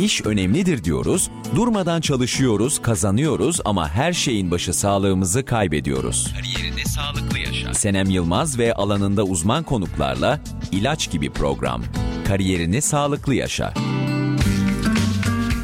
[0.00, 6.32] İş önemlidir diyoruz, durmadan çalışıyoruz, kazanıyoruz ama her şeyin başı sağlığımızı kaybediyoruz.
[6.36, 7.74] Kariyerinde sağlıklı yaşa.
[7.74, 10.40] Senem Yılmaz ve alanında uzman konuklarla
[10.72, 11.82] ilaç gibi program.
[12.28, 13.74] Kariyerini sağlıklı yaşa.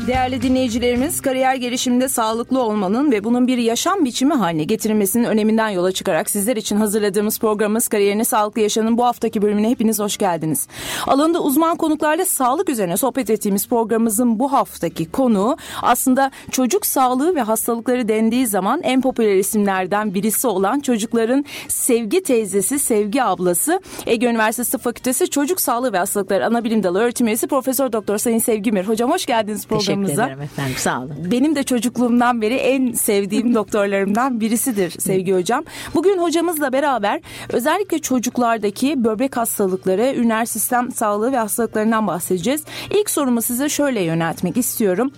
[0.07, 5.93] Değerli dinleyicilerimiz, kariyer gelişiminde sağlıklı olmanın ve bunun bir yaşam biçimi haline getirilmesinin öneminden yola
[5.93, 10.69] çıkarak sizler için hazırladığımız programımız Kariyerini Sağlıklı Yaşanın bu haftaki bölümüne hepiniz hoş geldiniz.
[11.07, 17.41] Alanında uzman konuklarla sağlık üzerine sohbet ettiğimiz programımızın bu haftaki konu aslında çocuk sağlığı ve
[17.41, 24.79] hastalıkları dendiği zaman en popüler isimlerden birisi olan çocukların sevgi teyzesi, sevgi ablası Ege Üniversitesi
[24.79, 28.85] Fakültesi Çocuk Sağlığı ve Hastalıkları Anabilim Dalı öğretim üyesi Profesör Doktor Sayın Sevgimir.
[28.85, 30.25] Hocam hoş geldiniz programımıza programımıza.
[30.25, 31.31] Teşekkür ederim efendim sağ olun.
[31.31, 35.65] Benim de çocukluğumdan beri en sevdiğim doktorlarımdan birisidir Sevgi Hocam.
[35.95, 37.21] Bugün hocamızla beraber
[37.53, 42.65] özellikle çocuklardaki böbrek hastalıkları, üriner sistem sağlığı ve hastalıklarından bahsedeceğiz.
[42.91, 45.13] İlk sorumu size şöyle yöneltmek istiyorum.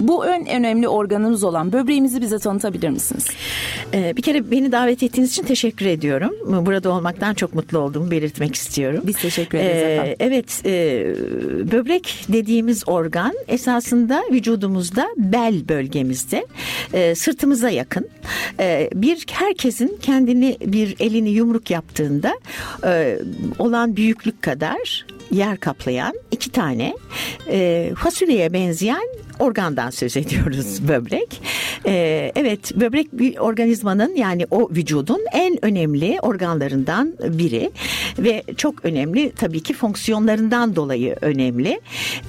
[0.00, 3.26] Bu en önemli organımız olan böbreğimizi bize tanıtabilir misiniz?
[3.94, 6.66] Ee, bir kere beni davet ettiğiniz için teşekkür ediyorum.
[6.66, 9.00] Burada olmaktan çok mutlu olduğumu belirtmek istiyorum.
[9.06, 10.16] Biz teşekkür ederiz ee, efendim.
[10.20, 10.70] Evet, e,
[11.72, 16.46] böbrek dediğimiz organ esasında vücudumuzda bel bölgemizde,
[16.92, 18.08] e, sırtımıza yakın.
[18.60, 22.34] E, bir herkesin kendini bir elini yumruk yaptığında
[22.84, 23.18] e,
[23.58, 26.96] olan büyüklük kadar yer kaplayan iki tane
[27.50, 29.08] e, fasulyeye benzeyen
[29.38, 31.42] organdan söz ediyoruz böbrek.
[31.86, 37.70] Ee, evet böbrek bir organizmanın yani o vücudun en önemli organlarından biri
[38.18, 41.80] ve çok önemli tabii ki fonksiyonlarından dolayı önemli.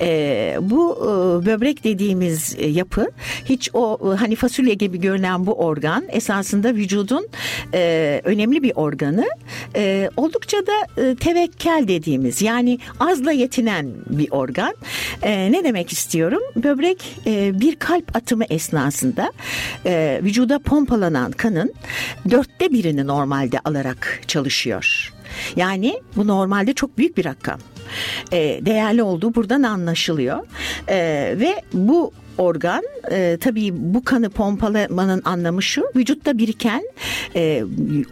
[0.01, 3.11] Ee, bu e, böbrek dediğimiz yapı
[3.45, 7.27] hiç o hani fasulye gibi görünen bu organ esasında vücudun
[7.73, 9.25] e, önemli bir organı.
[9.75, 14.73] E, oldukça da e, tevekkel dediğimiz yani azla yetinen bir organ.
[15.21, 16.41] E, ne demek istiyorum?
[16.55, 19.31] Böbrek e, bir kalp atımı esnasında
[19.85, 21.73] e, vücuda pompalanan kanın
[22.29, 25.13] dörtte birini normalde alarak çalışıyor.
[25.55, 27.59] Yani bu normalde çok büyük bir rakam.
[28.31, 30.47] E, değerli olduğu buradan anlaşılıyor.
[30.87, 30.95] E,
[31.39, 36.83] ve bu organ e, tabii bu kanı pompalamanın anlamı şu vücutta biriken
[37.35, 37.63] e,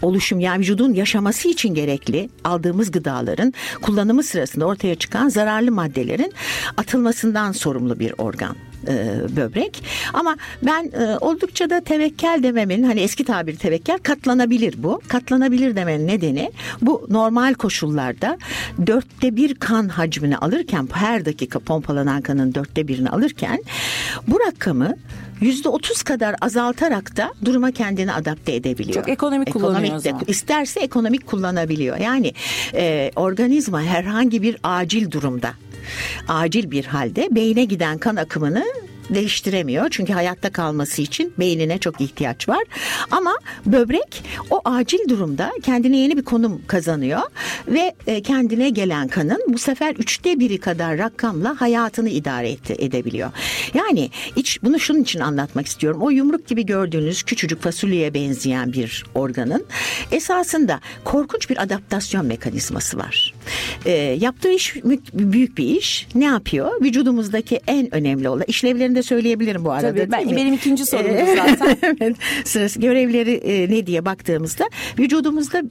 [0.01, 6.33] oluşum yani vücudun yaşaması için gerekli aldığımız gıdaların kullanımı sırasında ortaya çıkan zararlı maddelerin
[6.77, 8.55] atılmasından sorumlu bir organ
[8.87, 9.83] e, böbrek.
[10.13, 15.01] Ama ben e, oldukça da tevekkel dememin hani eski tabir tevekkel katlanabilir bu.
[15.07, 16.51] Katlanabilir demenin nedeni
[16.81, 18.37] bu normal koşullarda
[18.87, 23.63] dörtte bir kan hacmini alırken her dakika pompalanan kanın dörtte birini alırken
[24.27, 24.95] bu rakamı
[25.41, 28.95] yüzde otuz kadar azaltarak da duruma kendini adapte edebiliyor.
[28.95, 31.97] Çok ekonomik, ekonomik kullanıyor de, İsterse ekonomik kullanabiliyor.
[31.97, 32.33] Yani
[32.73, 35.53] e, organizma herhangi bir acil durumda
[36.27, 38.65] acil bir halde beyne giden kan akımını
[39.09, 39.87] değiştiremiyor.
[39.89, 42.63] Çünkü hayatta kalması için beynine çok ihtiyaç var.
[43.11, 47.21] Ama böbrek o acil durumda kendine yeni bir konum kazanıyor
[47.67, 53.31] ve e, kendine gelen kanın bu sefer üçte biri kadar rakamla hayatını idare edebiliyor.
[53.73, 56.01] Yani iç, bunu şunun için anlatmak istiyorum.
[56.01, 59.65] O yumruk gibi gördüğünüz küçücük fasulyeye benzeyen bir organın
[60.11, 63.33] esasında korkunç bir adaptasyon mekanizması var.
[63.85, 64.75] E, yaptığı iş
[65.13, 66.07] büyük bir iş.
[66.15, 66.81] Ne yapıyor?
[66.81, 68.45] Vücudumuzdaki en önemli olan
[68.95, 69.87] de söyleyebilirim bu arada.
[69.87, 71.97] Tabii ben, benim ikinci sorumdu zaten.
[72.01, 74.69] evet, sırası görevleri e, ne diye baktığımızda
[74.99, 75.63] vücudumuzda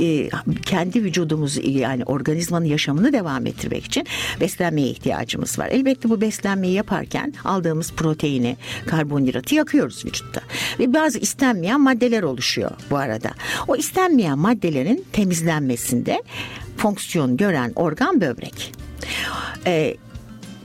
[0.00, 0.28] e,
[0.66, 4.06] kendi vücudumuz yani organizmanın yaşamını devam ettirmek için
[4.40, 5.68] beslenmeye ihtiyacımız var.
[5.68, 8.56] Elbette bu beslenmeyi yaparken aldığımız proteini,
[8.86, 10.40] karbonhidratı yakıyoruz vücutta.
[10.78, 13.30] Ve bazı istenmeyen maddeler oluşuyor bu arada.
[13.68, 16.22] O istenmeyen maddelerin temizlenmesinde
[16.76, 18.72] fonksiyon gören organ böbrek.
[19.66, 19.96] Ee,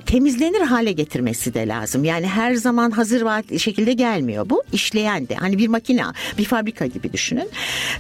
[0.07, 2.03] temizlenir hale getirmesi de lazım.
[2.03, 4.63] Yani her zaman hazır şekilde gelmiyor bu.
[4.73, 6.03] işleyen de hani bir makine,
[6.38, 7.50] bir fabrika gibi düşünün.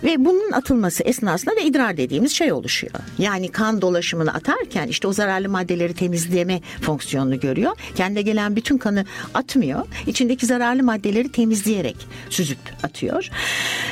[0.03, 2.93] Ve bunun atılması esnasında da idrar dediğimiz şey oluşuyor.
[3.17, 7.77] Yani kan dolaşımını atarken işte o zararlı maddeleri temizleme fonksiyonunu görüyor.
[7.95, 9.87] Kendine gelen bütün kanı atmıyor.
[10.07, 11.97] İçindeki zararlı maddeleri temizleyerek
[12.29, 13.29] süzüp atıyor.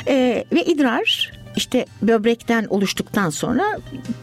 [0.08, 3.64] Ee, ve idrar işte böbrekten oluştuktan sonra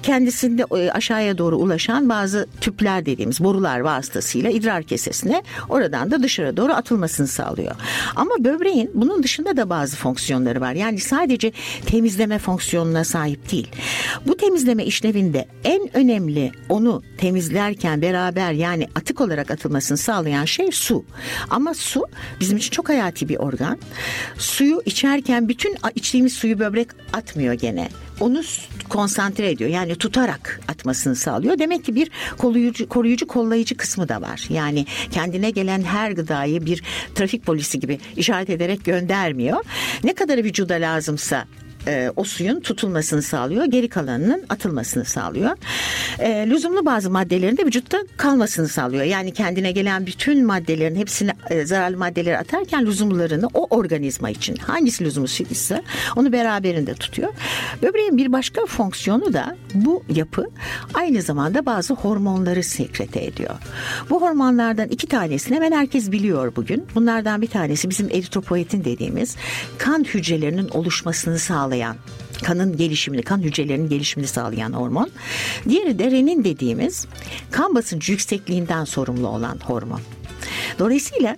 [0.03, 6.57] kendisinde e, aşağıya doğru ulaşan bazı tüpler dediğimiz borular vasıtasıyla idrar kesesine oradan da dışarı
[6.57, 7.75] doğru atılmasını sağlıyor.
[8.15, 10.73] Ama böbreğin bunun dışında da bazı fonksiyonları var.
[10.73, 11.51] Yani sadece
[11.85, 13.67] temizleme fonksiyonuna sahip değil.
[14.27, 21.05] Bu temizleme işlevinde en önemli onu temizlerken beraber yani atık olarak atılmasını sağlayan şey su.
[21.49, 22.05] Ama su
[22.39, 23.77] bizim için çok hayati bir organ.
[24.37, 27.89] Suyu içerken bütün içtiğimiz suyu böbrek at atmıyor gene.
[28.19, 28.41] Onu
[28.89, 29.69] konsantre ediyor.
[29.69, 31.59] Yani tutarak atmasını sağlıyor.
[31.59, 34.47] Demek ki bir koruyucu, koruyucu kollayıcı kısmı da var.
[34.49, 36.83] Yani kendine gelen her gıdayı bir
[37.15, 39.65] trafik polisi gibi işaret ederek göndermiyor.
[40.03, 41.45] Ne kadar vücuda lazımsa
[41.87, 43.65] e, o suyun tutulmasını sağlıyor.
[43.65, 45.57] Geri kalanının atılmasını sağlıyor.
[46.19, 49.03] E, lüzumlu bazı maddelerin de vücutta kalmasını sağlıyor.
[49.03, 55.05] Yani kendine gelen bütün maddelerin hepsini e, zararlı maddeleri atarken lüzumlarını o organizma için hangisi
[55.05, 55.81] lüzumsuzsa
[56.15, 57.33] onu beraberinde tutuyor.
[57.81, 60.49] Böbreğin bir başka fonksiyonu da bu yapı
[60.93, 63.55] aynı zamanda bazı hormonları sekrete ediyor.
[64.09, 66.85] Bu hormonlardan iki tanesini hemen herkes biliyor bugün.
[66.95, 69.35] Bunlardan bir tanesi bizim eritropoietin dediğimiz
[69.77, 71.95] kan hücrelerinin oluşmasını sağlayan sağlayan
[72.43, 75.09] kanın gelişimini, kan hücrelerinin gelişimini sağlayan hormon.
[75.69, 77.07] Diğeri de renin dediğimiz
[77.51, 80.01] kan basıncı yüksekliğinden sorumlu olan hormon.
[80.79, 81.37] Dolayısıyla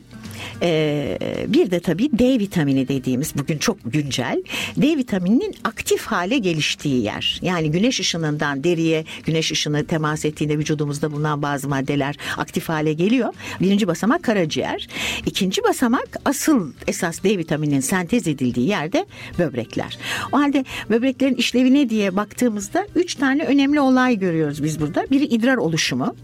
[0.61, 4.43] ee, bir de tabii D vitamini dediğimiz bugün çok güncel.
[4.77, 7.39] D vitamininin aktif hale geliştiği yer.
[7.41, 13.33] Yani güneş ışınından deriye güneş ışını temas ettiğinde vücudumuzda bulunan bazı maddeler aktif hale geliyor.
[13.61, 14.87] Birinci basamak karaciğer.
[15.25, 19.05] İkinci basamak asıl esas D vitamininin sentez edildiği yerde
[19.39, 19.97] böbrekler.
[20.31, 25.05] O halde böbreklerin işlevi ne diye baktığımızda üç tane önemli olay görüyoruz biz burada.
[25.11, 26.15] Biri idrar oluşumu.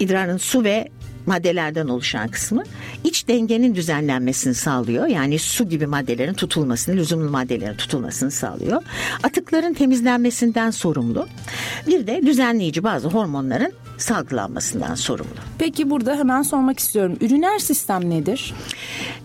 [0.00, 0.88] İdrarın su ve
[1.26, 2.62] maddelerden oluşan kısmı
[3.04, 5.06] iç dengenin düzenlenmesini sağlıyor.
[5.06, 8.82] Yani su gibi maddelerin tutulmasını, lüzumlu maddelerin tutulmasını sağlıyor.
[9.22, 11.26] Atıkların temizlenmesinden sorumlu.
[11.86, 15.30] Bir de düzenleyici bazı hormonların salgılanmasından sorumlu.
[15.58, 17.16] Peki burada hemen sormak istiyorum.
[17.20, 18.54] Üriner sistem nedir?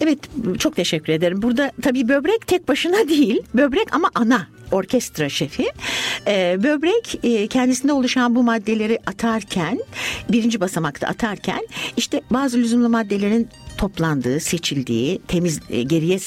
[0.01, 0.19] Evet
[0.59, 1.41] çok teşekkür ederim.
[1.41, 3.41] Burada tabii böbrek tek başına değil.
[3.53, 5.65] Böbrek ama ana orkestra şefi.
[6.27, 9.79] E, böbrek e, kendisinde oluşan bu maddeleri atarken
[10.29, 11.67] birinci basamakta atarken
[11.97, 16.19] işte bazı lüzumlu maddelerin toplandığı, seçildiği, temiz e, geriye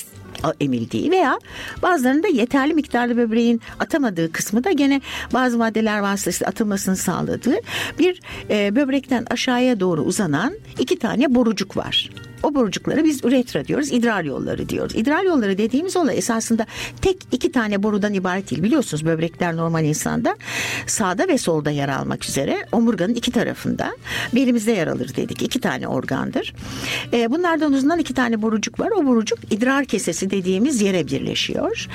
[0.60, 1.38] emildiği veya
[1.82, 5.00] bazılarında yeterli miktarda böbreğin atamadığı kısmı da gene
[5.32, 7.56] bazı maddeler vasıtasıyla atılmasını sağladığı
[7.98, 8.20] bir
[8.50, 12.10] e, böbrekten aşağıya doğru uzanan iki tane borucuk var.
[12.42, 14.96] O borucukları biz üretra diyoruz, idrar yolları diyoruz.
[14.96, 16.66] İdrar yolları dediğimiz olay esasında
[17.02, 18.62] tek iki tane borudan ibaret değil.
[18.62, 20.36] Biliyorsunuz böbrekler normal insanda
[20.86, 23.90] sağda ve solda yer almak üzere omurganın iki tarafında
[24.34, 25.42] belimizde yer alır dedik.
[25.42, 26.54] İki tane organdır.
[27.12, 28.90] E, bunlardan uzanan iki tane borucuk var.
[28.90, 31.86] O borucuk idrar kesesi dediğimiz yere birleşiyor.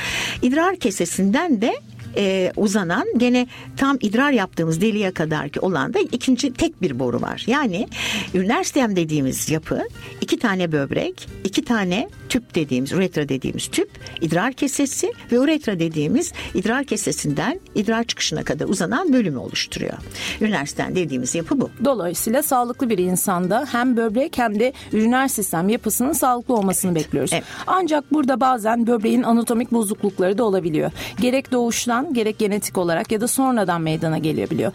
[0.42, 1.74] İdrar kesesinden de
[2.18, 7.22] e, uzanan gene tam idrar yaptığımız deliğe kadar ki olan da ikinci tek bir boru
[7.22, 7.44] var.
[7.48, 7.88] Yani
[8.34, 9.82] üriner sistem dediğimiz yapı
[10.22, 13.90] iki tane böbrek, iki tane tüp dediğimiz, üretra dediğimiz tüp,
[14.22, 19.94] idrar kesesi ve üretra dediğimiz idrar kesesinden idrar çıkışına kadar uzanan bölümü oluşturuyor.
[20.42, 21.70] Üriner sistem dediğimiz yapı bu.
[21.86, 27.32] Dolayısıyla sağlıklı bir insanda hem böbrek hem de üriner sistem yapısının sağlıklı olmasını bekliyoruz.
[27.34, 27.44] Evet.
[27.68, 30.92] Ancak burada bazen böbreğin anatomik bozuklukları da olabiliyor.
[31.22, 34.72] Gerek doğuştan gerek genetik olarak ya da sonradan meydana gelebiliyor.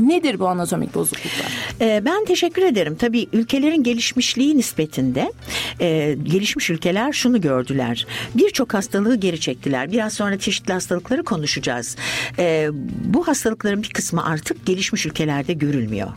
[0.00, 1.52] Nedir bu anatomik bozukluklar?
[1.80, 2.96] Ee, ben teşekkür ederim.
[2.96, 5.32] Tabii ülkelerin gelişmişliği nispetinde
[5.80, 8.06] e, gelişmiş ülkeler şunu gördüler.
[8.34, 9.92] Birçok hastalığı geri çektiler.
[9.92, 11.96] Biraz sonra çeşitli hastalıkları konuşacağız.
[12.38, 12.68] E,
[13.04, 16.08] bu hastalıkların bir kısmı artık gelişmiş ülkelerde görülmüyor.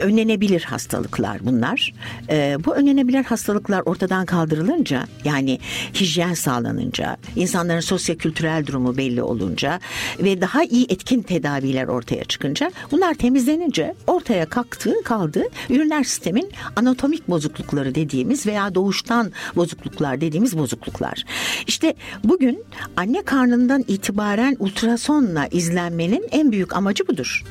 [0.00, 1.92] Önlenebilir hastalıklar bunlar.
[2.28, 5.58] E, bu önlenebilir hastalıklar ortadan kaldırılınca yani
[5.94, 9.80] hijyen sağlanınca, insanların sosyo-kültürel durumu belli olunca
[10.20, 17.28] ve daha iyi etkin tedaviler ortaya çıkınca bunlar temizlenince ortaya kalktı kaldı üriner sistemin anatomik
[17.28, 21.24] bozuklukları dediğimiz veya doğuştan bozukluklar dediğimiz bozukluklar.
[21.66, 21.94] İşte
[22.24, 22.64] bugün
[22.96, 27.44] anne karnından itibaren ultrasonla izlenmenin en büyük amacı budur.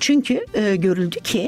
[0.00, 1.47] Çünkü e, görüldü ki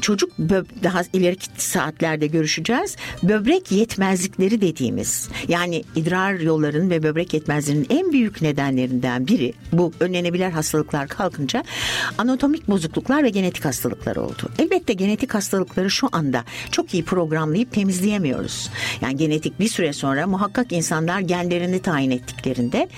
[0.00, 0.30] çocuk
[0.82, 2.96] daha ileriki saatlerde görüşeceğiz.
[3.22, 10.50] Böbrek yetmezlikleri dediğimiz yani idrar yollarının ve böbrek yetmezliğinin en büyük nedenlerinden biri bu önlenebilir
[10.50, 11.64] hastalıklar kalkınca
[12.18, 14.50] anatomik bozukluklar ve genetik hastalıklar oldu.
[14.58, 18.70] Elbette genetik hastalıkları şu anda çok iyi programlayıp temizleyemiyoruz.
[19.00, 22.88] Yani genetik bir süre sonra muhakkak insanlar genlerini tayin ettiklerinde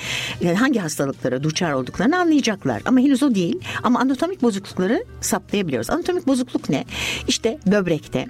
[0.56, 2.82] hangi hastalıklara duçar olduklarını anlayacaklar.
[2.84, 3.60] Ama henüz o değil.
[3.82, 5.90] Ama anatomik bozuklukları saptayabiliyoruz.
[5.90, 6.84] Anatomik bozukluk ne?
[7.28, 8.28] İşte böbrekte,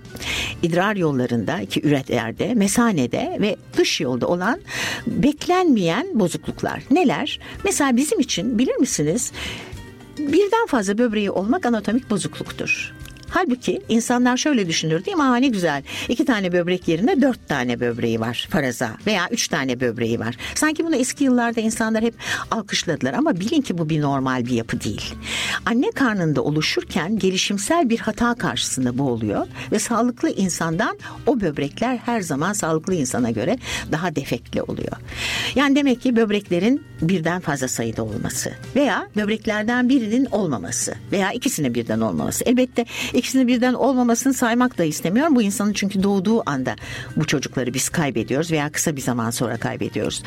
[0.63, 4.61] idrar yollarında, iki üretlerde, mesanede ve dış yolda olan
[5.07, 6.83] beklenmeyen bozukluklar.
[6.91, 7.41] Neler?
[7.65, 9.33] Mesela bizim için bilir misiniz?
[10.19, 12.95] Birden fazla böbreği olmak anatomik bozukluktur.
[13.31, 15.23] Halbuki insanlar şöyle düşünür değil mi?
[15.23, 15.83] Aa ne güzel.
[16.09, 20.37] iki tane böbrek yerine dört tane böbreği var faraza veya üç tane böbreği var.
[20.55, 22.15] Sanki bunu eski yıllarda insanlar hep
[22.51, 25.15] alkışladılar ama bilin ki bu bir normal bir yapı değil.
[25.67, 32.21] Anne karnında oluşurken gelişimsel bir hata karşısında bu oluyor ve sağlıklı insandan o böbrekler her
[32.21, 33.59] zaman sağlıklı insana göre
[33.93, 34.93] daha defekli oluyor.
[35.55, 42.01] Yani demek ki böbreklerin birden fazla sayıda olması veya böbreklerden birinin olmaması veya ikisinin birden
[42.01, 42.45] olmaması.
[42.45, 42.85] Elbette
[43.21, 45.37] ikisinin birden olmamasını saymak da istemiyorum.
[45.37, 46.77] Bu insanın çünkü doğduğu anda
[47.17, 50.23] bu çocukları biz kaybediyoruz veya kısa bir zaman sonra kaybediyoruz.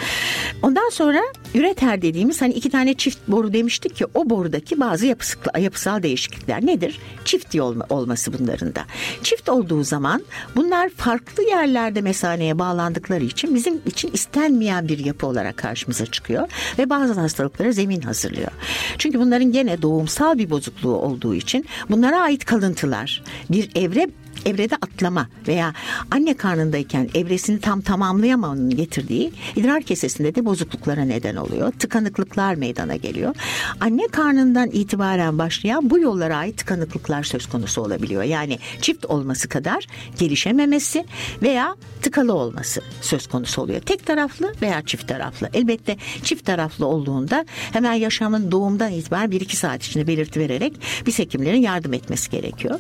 [0.62, 1.22] Ondan sonra
[1.56, 6.66] üreter dediğimiz hani iki tane çift boru demiştik ki o borudaki bazı yapısal, yapısal değişiklikler
[6.66, 7.00] nedir?
[7.26, 8.82] Çift olma, olması bunların da.
[9.24, 10.24] Çift olduğu zaman
[10.56, 16.90] bunlar farklı yerlerde mesaneye bağlandıkları için bizim için istenmeyen bir yapı olarak karşımıza çıkıyor ve
[16.90, 18.52] bazı hastalıklara zemin hazırlıyor.
[18.98, 22.46] Çünkü bunların gene doğumsal bir bozukluğu olduğu için bunlara ait
[22.84, 24.08] kalıntılar bir evre
[24.46, 25.74] evrede atlama veya
[26.12, 31.72] anne karnındayken evresini tam tamamlayamamanın getirdiği idrar kesesinde de bozukluklara neden oluyor.
[31.72, 33.36] Tıkanıklıklar meydana geliyor.
[33.80, 38.24] Anne karnından itibaren başlayan bu yollara ait tıkanıklıklar söz konusu olabiliyor.
[38.24, 39.88] Yani çift olması kadar
[40.20, 41.06] gelişememesi
[41.42, 43.82] veya tıkalı olması söz konusu oluyor.
[43.82, 45.50] Tek taraflı veya çift taraflı.
[45.54, 50.74] Elbette çift taraflı olduğunda hemen yaşamın doğumdan itibaren 1-2 saat içinde belirti vererek
[51.06, 52.80] biz hekimlerin yardım etmesi gerekiyor.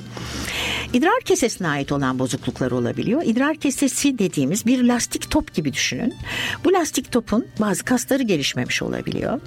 [0.93, 3.22] İdrar kesesine ait olan bozukluklar olabiliyor.
[3.26, 6.14] İdrar kesesi dediğimiz bir lastik top gibi düşünün.
[6.66, 9.42] Bu lastik topun bazı kasları gelişmemiş olabiliyor.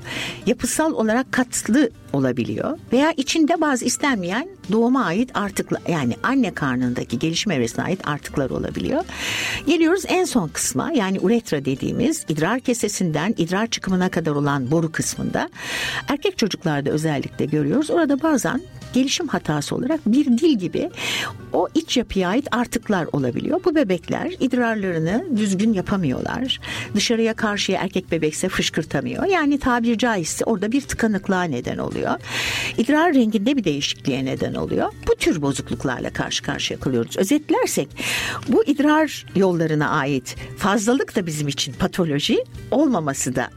[0.47, 7.55] Yapısal olarak katlı olabiliyor veya içinde bazı istenmeyen doğuma ait artıklar yani anne karnındaki gelişme
[7.55, 9.05] evresine ait artıklar olabiliyor.
[9.67, 15.51] Geliyoruz en son kısma yani uretra dediğimiz idrar kesesinden idrar çıkımına kadar olan boru kısmında
[16.09, 17.91] erkek çocuklarda özellikle görüyoruz.
[17.91, 18.63] Orada bazen
[18.97, 20.91] gelişim hatası olarak bir dil gibi
[21.53, 23.61] o iç yapıya ait artıklar olabiliyor.
[23.65, 26.61] Bu bebekler idrarlarını düzgün yapamıyorlar.
[26.95, 29.25] Dışarıya karşıya erkek bebekse fışkırtamıyor.
[29.25, 32.13] Yani tabiri caizse orada bir tıkanıklığa neden oluyor.
[32.79, 34.93] İdrar renginde bir değişikliğe neden oluyor.
[35.09, 37.17] Bu tür bozukluklarla karşı karşıya kalıyoruz.
[37.17, 37.89] Özetlersek
[38.49, 43.51] bu idrar yollarına ait fazlalık da bizim için patoloji olmaması da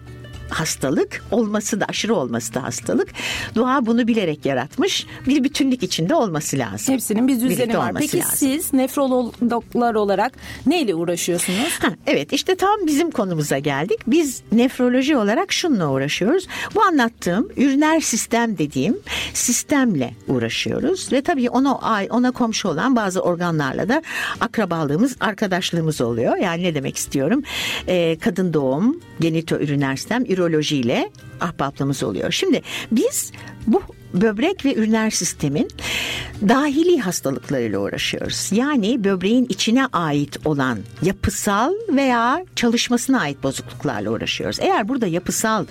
[0.49, 3.09] hastalık olması da aşırı olması da hastalık.
[3.55, 5.05] Doğa bunu bilerek yaratmış.
[5.27, 6.93] Bir bütünlük içinde olması lazım.
[6.93, 7.93] Hepsinin bir düzeni var.
[7.93, 8.31] Peki lazım.
[8.35, 10.33] siz nefrologlar olarak
[10.65, 11.79] neyle uğraşıyorsunuz?
[11.79, 13.99] Ha, evet işte tam bizim konumuza geldik.
[14.07, 16.47] Biz nefroloji olarak şununla uğraşıyoruz.
[16.75, 18.97] Bu anlattığım üriner sistem dediğim
[19.33, 21.79] sistemle uğraşıyoruz ve tabii ona
[22.09, 24.01] ona komşu olan bazı organlarla da
[24.39, 26.37] akrabalığımız, arkadaşlığımız oluyor.
[26.37, 27.43] Yani ne demek istiyorum?
[27.87, 32.31] Ee, kadın doğum, genitoüriner sistem, ürolojiyle ahbaplığımız oluyor.
[32.31, 33.31] Şimdi biz
[33.67, 33.81] bu
[34.13, 35.67] böbrek ve üriner sistemin
[36.47, 38.49] dahili hastalıklarıyla uğraşıyoruz.
[38.51, 44.59] Yani böbreğin içine ait olan yapısal veya çalışmasına ait bozukluklarla uğraşıyoruz.
[44.59, 45.65] Eğer burada yapısal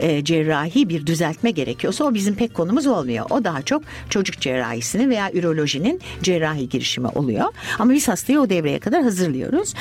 [0.00, 3.26] e, cerrahi bir düzeltme gerekiyorsa o bizim pek konumuz olmuyor.
[3.30, 7.44] O daha çok çocuk cerrahisinin veya ürolojinin cerrahi girişimi oluyor.
[7.78, 9.74] Ama biz hastayı o devreye kadar hazırlıyoruz.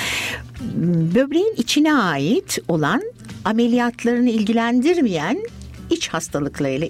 [1.16, 3.02] Böbreğin içine ait olan
[3.46, 5.44] ameliyatlarını ilgilendirmeyen
[5.94, 6.88] iç hastalıklarıyla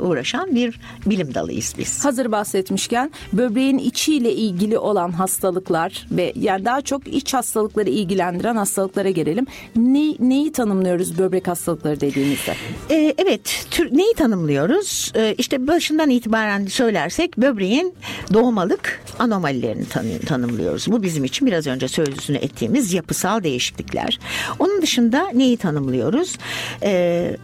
[0.00, 2.04] uğraşan bir bilim dalıyız biz.
[2.04, 9.10] Hazır bahsetmişken böbreğin içiyle ilgili olan hastalıklar ve yani daha çok iç hastalıkları ilgilendiren hastalıklara
[9.10, 9.46] gelelim.
[9.76, 12.54] Ne, neyi tanımlıyoruz böbrek hastalıkları dediğimizde?
[12.90, 15.12] Ee, evet, tür, neyi tanımlıyoruz?
[15.16, 17.94] Ee, işte başından itibaren söylersek böbreğin
[18.32, 20.86] doğmalık anomalilerini tanı, tanımlıyoruz.
[20.90, 24.18] Bu bizim için biraz önce sözlüsünü ettiğimiz yapısal değişiklikler.
[24.58, 26.36] Onun dışında neyi tanımlıyoruz?
[26.82, 27.36] Ee,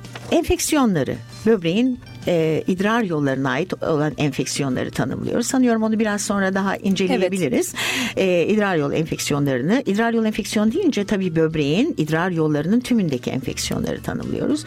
[0.94, 5.46] enfeksiyonları, böbreğin e, idrar yollarına ait olan enfeksiyonları tanımlıyoruz.
[5.46, 7.74] Sanıyorum onu biraz sonra daha inceleyebiliriz.
[8.16, 8.48] Evet.
[8.48, 14.64] E, idrar yol enfeksiyonlarını, idrar yol enfeksiyon deyince tabii böbreğin idrar yollarının tümündeki enfeksiyonları tanımlıyoruz.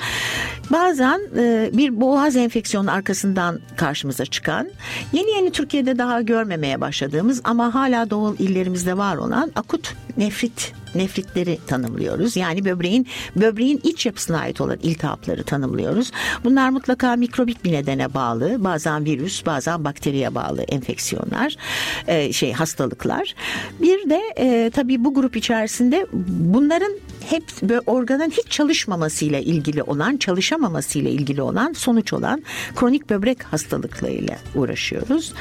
[0.71, 4.69] Bazen e, bir boğaz enfeksiyonu arkasından karşımıza çıkan,
[5.13, 11.59] yeni yeni Türkiye'de daha görmemeye başladığımız ama hala doğal illerimizde var olan akut nefrit nefritleri
[11.67, 12.35] tanımlıyoruz.
[12.35, 16.11] Yani böbreğin böbreğin iç yapısına ait olan iltihapları tanımlıyoruz.
[16.43, 18.63] Bunlar mutlaka mikrobik bir nedene bağlı.
[18.63, 21.55] Bazen virüs, bazen bakteriye bağlı enfeksiyonlar,
[22.07, 23.35] e, şey hastalıklar.
[23.81, 26.91] Bir de e, tabii bu grup içerisinde bunların
[27.29, 32.43] hep böyle organın hiç çalışmamasıyla ilgili olan, çalışamamasıyla ilgili olan sonuç olan
[32.75, 35.33] kronik böbrek hastalıklarıyla uğraşıyoruz.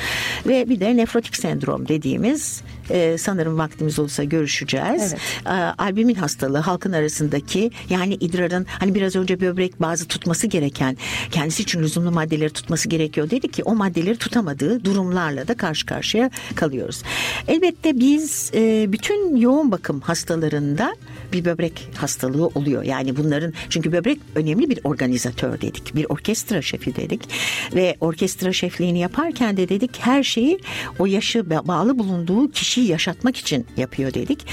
[0.46, 5.12] Ve bir de nefrotik sendrom dediğimiz e, sanırım vaktimiz olsa görüşeceğiz.
[5.12, 5.20] Evet.
[5.46, 5.50] E,
[5.82, 10.96] albumin hastalığı halkın arasındaki yani idrarın hani biraz önce böbrek bazı tutması gereken
[11.30, 16.30] kendisi için lüzumlu maddeleri tutması gerekiyor dedi ki o maddeleri tutamadığı durumlarla da karşı karşıya
[16.54, 17.02] kalıyoruz.
[17.48, 20.94] Elbette biz e, bütün yoğun bakım hastalarında
[21.32, 22.82] bir böbrek hastalığı oluyor.
[22.82, 25.96] Yani bunların çünkü böbrek önemli bir organizatör dedik.
[25.96, 27.28] Bir orkestra şefi dedik.
[27.74, 30.58] Ve orkestra şefliğini yaparken de dedik her şeyi
[30.98, 34.46] o yaşı bağlı bulunduğu kişiyi yaşatmak için yapıyor dedik.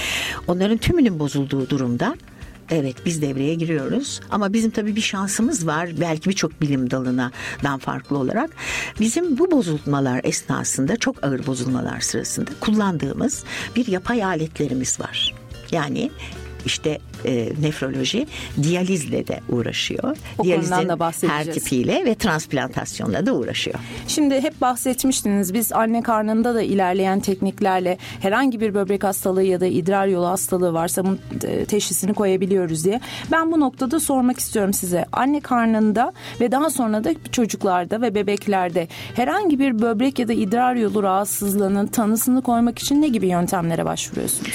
[0.47, 2.15] Onların tümünün bozulduğu durumda
[2.71, 8.17] Evet biz devreye giriyoruz ama bizim tabii bir şansımız var belki birçok bilim dalından farklı
[8.17, 8.49] olarak
[8.99, 13.43] bizim bu bozulmalar esnasında çok ağır bozulmalar sırasında kullandığımız
[13.75, 15.35] bir yapay aletlerimiz var.
[15.71, 16.11] Yani
[16.65, 18.27] işte e, nefroloji
[18.63, 20.17] diyalizle de uğraşıyor.
[20.39, 23.79] O Diyalizin da her tipiyle ve transplantasyonla da uğraşıyor.
[24.07, 29.65] Şimdi hep bahsetmiştiniz biz anne karnında da ilerleyen tekniklerle herhangi bir böbrek hastalığı ya da
[29.65, 32.99] idrar yolu hastalığı varsa bunun e, teşhisini koyabiliyoruz diye.
[33.31, 35.05] Ben bu noktada sormak istiyorum size.
[35.11, 40.75] Anne karnında ve daha sonra da çocuklarda ve bebeklerde herhangi bir böbrek ya da idrar
[40.75, 44.53] yolu rahatsızlığının tanısını koymak için ne gibi yöntemlere başvuruyorsunuz?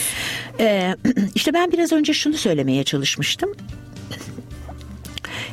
[0.60, 0.94] Ee,
[1.34, 3.50] işte ben biraz önce şunu söylemeye çalışmıştım.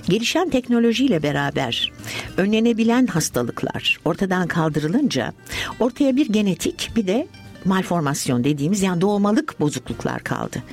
[0.10, 1.92] Gelişen teknolojiyle beraber
[2.38, 5.34] önlenebilen hastalıklar ortadan kaldırılınca
[5.80, 7.28] ortaya bir genetik bir de
[7.66, 10.64] malformasyon dediğimiz yani doğmalık bozukluklar kaldı.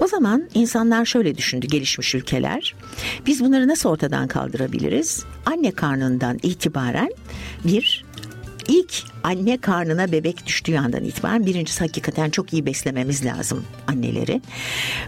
[0.00, 2.74] O zaman insanlar şöyle düşündü gelişmiş ülkeler.
[3.26, 5.24] Biz bunları nasıl ortadan kaldırabiliriz?
[5.46, 7.10] Anne karnından itibaren
[7.64, 8.04] bir
[8.68, 14.42] ilk anne karnına bebek düştüğü andan itibaren birincisi hakikaten çok iyi beslememiz lazım anneleri.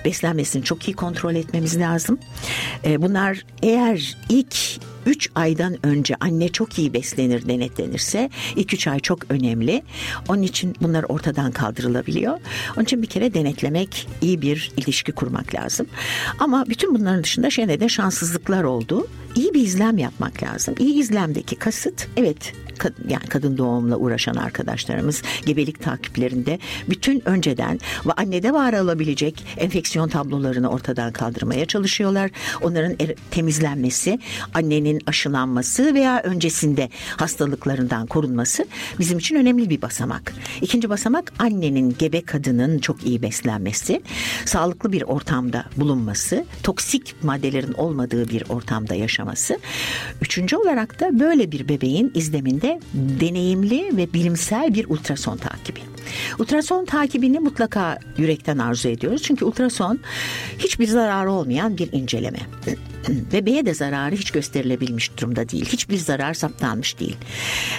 [0.05, 2.19] Beslenmesini çok iyi kontrol etmemiz lazım.
[2.85, 4.57] Ee, bunlar eğer ilk
[5.07, 9.83] 3 aydan önce anne çok iyi beslenir denetlenirse ilk 3 ay çok önemli.
[10.29, 12.39] Onun için bunlar ortadan kaldırılabiliyor.
[12.77, 15.87] Onun için bir kere denetlemek, iyi bir ilişki kurmak lazım.
[16.39, 19.07] Ama bütün bunların dışında şene de şanssızlıklar oldu.
[19.35, 20.75] İyi bir izlem yapmak lazım.
[20.79, 22.53] İyi izlemdeki kasıt evet
[23.09, 26.59] yani kadın doğumla uğraşan arkadaşlarımız gebelik takiplerinde
[26.89, 32.31] bütün önceden ve annede var olabilecek enfeksiyon tablolarını ortadan kaldırmaya çalışıyorlar.
[32.63, 34.19] Onların er, temizlenmesi,
[34.55, 38.67] annenin aşılanması veya öncesinde hastalıklarından korunması
[38.99, 40.35] bizim için önemli bir basamak.
[40.61, 44.03] İkinci basamak annenin gebe kadının çok iyi beslenmesi,
[44.45, 49.20] sağlıklı bir ortamda bulunması, toksik maddelerin olmadığı bir ortamda yaşaması.
[50.23, 55.81] Üçüncü olarak da böyle bir bebeğin izleminde deneyimli ve bilimsel bir ultrason takibi.
[56.39, 59.23] Ultrason takibini mutlaka yürekten arzu ediyoruz.
[59.23, 59.99] Çünkü ultrason
[60.59, 62.41] hiçbir zararı olmayan bir inceleme.
[63.33, 65.65] Bebeğe de zararı hiç gösterilebilmiş durumda değil.
[65.65, 67.17] Hiçbir zarar saptanmış değil.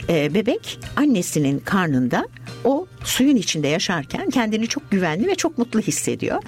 [0.10, 2.28] Ee, bebek annesinin karnında
[2.64, 6.44] o suyun içinde yaşarken kendini çok güvenli ve çok mutlu hissediyor.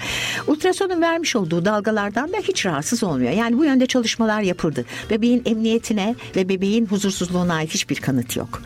[0.48, 3.32] Ultrasonun vermiş olduğu dalgalardan da hiç rahatsız olmuyor.
[3.32, 4.86] Yani bu yönde çalışmalar yapıldı.
[5.10, 8.62] Bebeğin emniyetine ve bebeğin huzursuzluğuna ait hiçbir kanıt yok.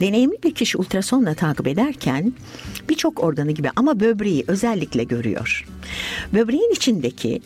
[0.00, 2.32] Deneyimli bir kişi ultrasonla takip ederken
[2.88, 5.66] birçok organı gibi ama böbreği özellikle görüyor.
[6.32, 7.42] Böbreğin içindeki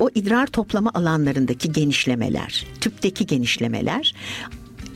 [0.00, 4.14] o idrar toplama alanlarındaki genişlemeler, tüpteki genişlemeler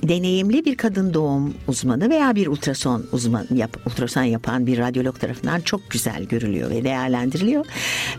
[0.09, 5.61] deneyimli bir kadın doğum uzmanı veya bir ultrason uzman yap, ultrason yapan bir radyolog tarafından
[5.61, 7.67] çok güzel görülüyor ve değerlendiriliyor.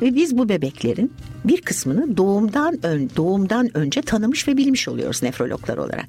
[0.01, 1.13] Ve biz bu bebeklerin
[1.45, 6.07] bir kısmını doğumdan ön, doğumdan önce tanımış ve bilmiş oluyoruz nefrologlar olarak.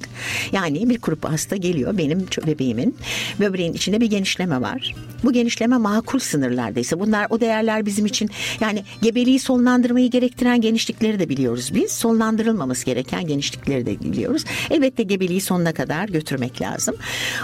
[0.52, 2.96] Yani bir grup hasta geliyor benim bebeğimin
[3.40, 4.94] böbreğin içinde bir genişleme var.
[5.24, 11.28] Bu genişleme makul sınırlardaysa bunlar o değerler bizim için yani gebeliği sonlandırmayı gerektiren genişlikleri de
[11.28, 11.92] biliyoruz biz.
[11.92, 14.44] Sonlandırılmaması gereken genişlikleri de biliyoruz.
[14.70, 16.94] Elbette gebeliği sonuna kadar götürmek lazım.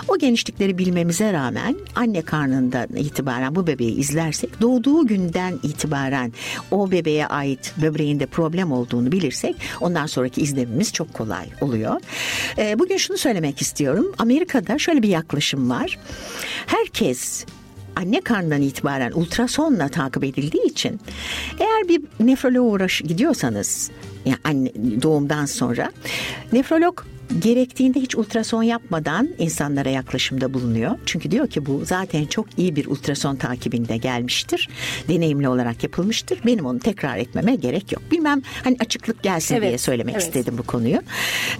[0.09, 6.33] O genişlikleri bilmemize rağmen anne karnından itibaren bu bebeği izlersek doğduğu günden itibaren
[6.71, 12.01] o bebeğe ait böbreğinde problem olduğunu bilirsek ondan sonraki izlemimiz çok kolay oluyor.
[12.59, 14.13] E, bugün şunu söylemek istiyorum.
[14.19, 15.99] Amerika'da şöyle bir yaklaşım var.
[16.67, 17.45] Herkes
[17.97, 21.01] anne karnından itibaren ultrasonla takip edildiği için
[21.61, 23.91] eğer bir nefroloğa uğraş gidiyorsanız
[24.25, 25.93] yani anne, doğumdan sonra
[26.53, 27.01] nefrolog
[27.39, 30.99] gerektiğinde hiç ultrason yapmadan insanlara yaklaşımda bulunuyor.
[31.07, 34.69] Çünkü diyor ki bu zaten çok iyi bir ultrason takibinde gelmiştir.
[35.09, 36.41] Deneyimli olarak yapılmıştır.
[36.47, 38.03] Benim onu tekrar etmeme gerek yok.
[38.11, 40.25] Bilmem hani açıklık gelsin evet, diye söylemek evet.
[40.25, 41.03] istedim bu konuyu.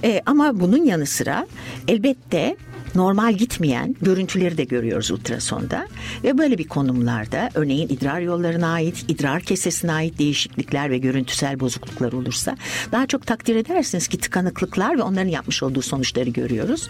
[0.05, 1.47] Ee, ama bunun yanı sıra
[1.89, 2.57] elbette
[2.95, 5.87] normal gitmeyen görüntüleri de görüyoruz ultrasonda.
[6.25, 12.13] Ve böyle bir konumlarda örneğin idrar yollarına ait, idrar kesesine ait değişiklikler ve görüntüsel bozukluklar
[12.13, 12.57] olursa
[12.93, 16.89] daha çok takdir edersiniz ki tıkanıklıklar ve onların yapmış olduğu sonuçları görüyoruz.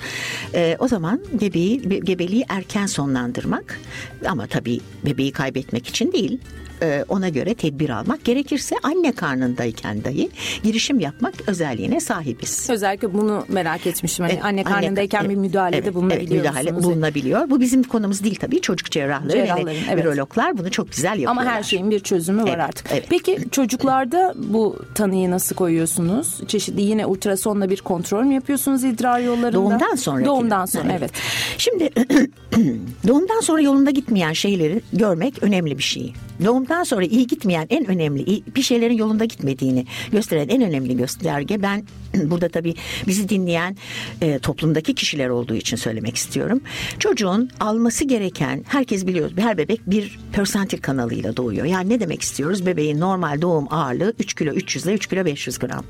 [0.54, 3.80] E, o zaman bebeği, gebeliği erken sonlandırmak
[4.26, 6.38] ama tabii bebeği kaybetmek için değil
[6.84, 10.30] e, ona göre tedbir almak gerekirse anne karnındayken dahi
[10.62, 12.70] girişim yapmak özelliğine sahibiz.
[12.70, 14.24] Özellikle bunu merak etmişim.
[14.24, 16.32] Hani evet, anne karnındayken anne, bir müdahalede evet, bulunabiliyorsunuz.
[16.32, 17.50] Evet, müdahale bulunabiliyor.
[17.50, 18.60] Bu bizim konumuz değil tabii.
[18.60, 20.04] Çocuk cerrahları ve evet.
[20.04, 21.42] ürologlar bunu çok güzel yapıyorlar.
[21.42, 22.86] Ama her şeyin bir çözümü var evet, artık.
[22.92, 23.06] Evet.
[23.10, 26.40] Peki çocuklarda bu tanıyı nasıl koyuyorsunuz?
[26.48, 29.52] Çeşitli yine ultrasonla bir kontrol mü yapıyorsunuz idrar yollarında?
[29.52, 30.24] Doğumdan sonra.
[30.24, 31.00] Doğumdan sonra evet.
[31.00, 31.12] evet.
[31.58, 31.90] Şimdi
[33.08, 36.14] doğumdan sonra yolunda gitmeyen şeyleri görmek önemli bir şey.
[36.44, 41.84] Doğumdan sonra iyi gitmeyen en önemli bir şeylerin yolunda gitmediğini gösteren en önemli gösterge ben
[42.30, 42.74] burada tabii
[43.06, 43.76] bizi dinleyen
[44.20, 46.60] e, toplumdaki kişiler olduğu için söylemek istiyorum.
[46.98, 51.66] Çocuğun alması gereken herkes biliyor her bebek bir persentil kanalıyla doğuyor.
[51.66, 52.66] Yani ne demek istiyoruz?
[52.66, 55.84] Bebeğin normal doğum ağırlığı 3 kilo 300 ile 3 kilo 500 gram.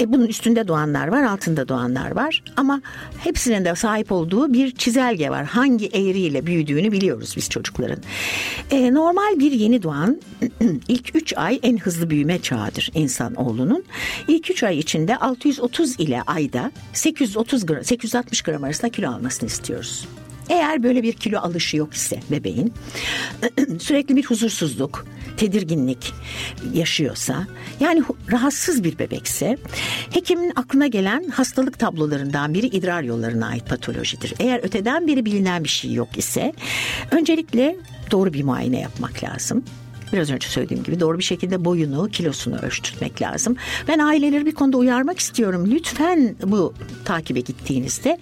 [0.00, 2.82] E, bunun üstünde doğanlar var altında doğanlar var ama
[3.18, 5.44] hepsinin de sahip olduğu bir çizelge var.
[5.44, 7.98] Hangi eğriyle büyüdüğünü biliyoruz biz çocukların.
[8.70, 10.20] E, normal bir yeni doğan
[10.88, 13.84] ilk 3 ay en hızlı büyüme çağıdır insan oğlunun.
[14.28, 20.08] İlk 3 ay içinde 630 ile ayda 830 gram, 860 gram arasında kilo almasını istiyoruz.
[20.48, 22.72] Eğer böyle bir kilo alışı yok ise bebeğin
[23.80, 26.12] sürekli bir huzursuzluk, tedirginlik
[26.74, 27.46] yaşıyorsa
[27.80, 29.58] yani rahatsız bir bebekse
[30.10, 34.34] hekimin aklına gelen hastalık tablolarından biri idrar yollarına ait patolojidir.
[34.38, 36.52] Eğer öteden beri bilinen bir şey yok ise
[37.10, 37.76] öncelikle
[38.10, 39.64] doğru bir muayene yapmak lazım.
[40.12, 43.56] Biraz önce söylediğim gibi doğru bir şekilde boyunu, kilosunu ölçtürmek lazım.
[43.88, 45.68] Ben aileleri bir konuda uyarmak istiyorum.
[45.70, 48.18] Lütfen bu takibe gittiğinizde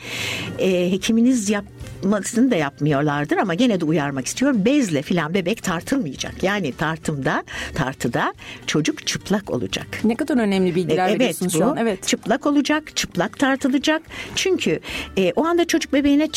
[0.58, 1.64] e, hekiminiz yap
[2.06, 4.64] yapmasını da yapmıyorlardır ama gene de uyarmak istiyorum.
[4.64, 6.42] Bezle filan bebek tartılmayacak.
[6.42, 7.44] Yani tartımda,
[7.74, 8.34] tartıda
[8.66, 9.86] çocuk çıplak olacak.
[10.04, 11.76] Ne kadar önemli bilgiler e, evet, veriyorsunuz bu, şu an.
[11.76, 12.06] Evet.
[12.06, 14.02] Çıplak olacak, çıplak tartılacak.
[14.34, 14.80] Çünkü
[15.18, 16.28] e, o anda çocuk bebeğine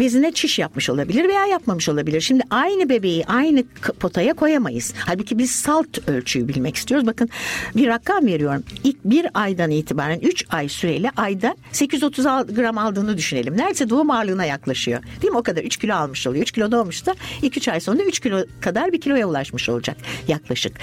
[0.00, 2.20] bezine çiş yapmış olabilir veya yapmamış olabilir.
[2.20, 3.64] Şimdi aynı bebeği aynı
[4.00, 4.34] potaya
[4.64, 4.94] koyamayız.
[5.06, 7.06] Halbuki biz salt ölçüyü bilmek istiyoruz.
[7.06, 7.28] Bakın
[7.76, 8.62] bir rakam veriyorum.
[8.84, 13.56] İlk bir aydan itibaren 3 ay süreyle ayda 830 gram aldığını düşünelim.
[13.56, 15.02] Neredeyse doğum ağırlığına yaklaşıyor.
[15.22, 15.38] Değil mi?
[15.38, 16.42] O kadar 3 kilo almış oluyor.
[16.42, 19.96] 3 kilo doğmuşsa 2-3 ay sonra 3 kilo kadar bir kiloya ulaşmış olacak
[20.28, 20.76] yaklaşık.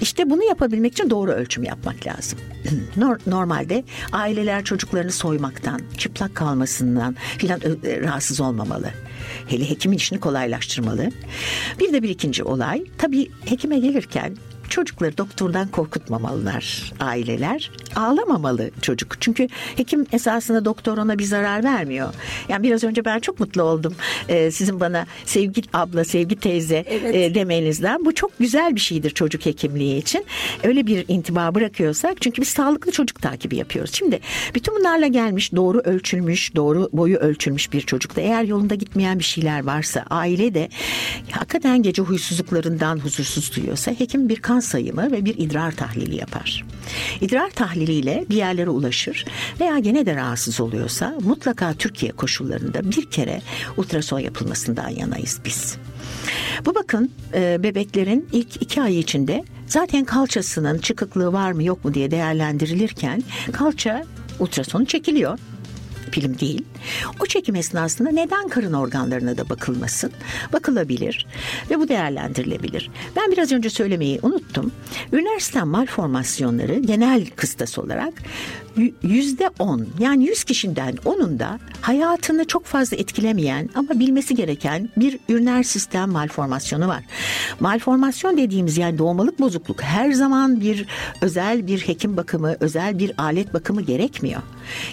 [0.00, 2.38] İşte bunu yapabilmek için doğru ölçüm yapmak lazım.
[3.26, 7.60] Normalde aileler çocuklarını soymaktan, çıplak kalmasından filan
[8.02, 8.90] rahatsız olmamalı.
[9.48, 11.10] Hele hekimin işini kolaylaştırmalı.
[11.80, 12.84] Bir de bir ikinci olay.
[12.98, 14.36] Tabii hekime gelirken
[14.70, 17.70] çocukları doktordan korkutmamalılar aileler.
[17.96, 19.16] Ağlamamalı çocuk.
[19.20, 22.14] Çünkü hekim esasında doktor ona bir zarar vermiyor.
[22.48, 23.94] Yani biraz önce ben çok mutlu oldum.
[24.28, 27.14] Ee, sizin bana sevgi abla, sevgi teyze evet.
[27.14, 28.04] e, demenizden.
[28.04, 30.24] Bu çok güzel bir şeydir çocuk hekimliği için.
[30.62, 33.94] Öyle bir intiba bırakıyorsak çünkü biz sağlıklı çocuk takibi yapıyoruz.
[33.94, 34.20] Şimdi
[34.54, 39.64] bütün bunlarla gelmiş doğru ölçülmüş, doğru boyu ölçülmüş bir çocukta eğer yolunda gitmeyen bir şeyler
[39.64, 40.68] varsa aile de
[41.30, 46.64] hakikaten gece huysuzluklarından huzursuz duyuyorsa hekim bir kan sayımı ve bir idrar tahlili yapar.
[47.20, 49.24] İdrar tahliliyle bir yerlere ulaşır
[49.60, 53.42] veya gene de rahatsız oluyorsa mutlaka Türkiye koşullarında bir kere
[53.76, 55.76] ultrason yapılmasından yanayız biz.
[56.64, 61.94] Bu bakın e, bebeklerin ilk iki ay içinde zaten kalçasının çıkıklığı var mı yok mu
[61.94, 63.22] diye değerlendirilirken
[63.52, 64.04] kalça
[64.38, 65.38] ultrasonu çekiliyor
[66.14, 66.64] film değil.
[67.20, 70.12] O çekim esnasında neden karın organlarına da bakılmasın?
[70.52, 71.26] Bakılabilir
[71.70, 72.90] ve bu değerlendirilebilir.
[73.16, 74.72] Ben biraz önce söylemeyi unuttum.
[75.12, 78.14] Üniversite malformasyonları genel kıstas olarak
[79.02, 85.18] yüzde on yani yüz kişiden onun da hayatını çok fazla etkilemeyen ama bilmesi gereken bir
[85.28, 87.04] üriner sistem malformasyonu var.
[87.60, 90.86] Malformasyon dediğimiz yani doğmalık bozukluk her zaman bir
[91.20, 94.42] özel bir hekim bakımı, özel bir alet bakımı gerekmiyor.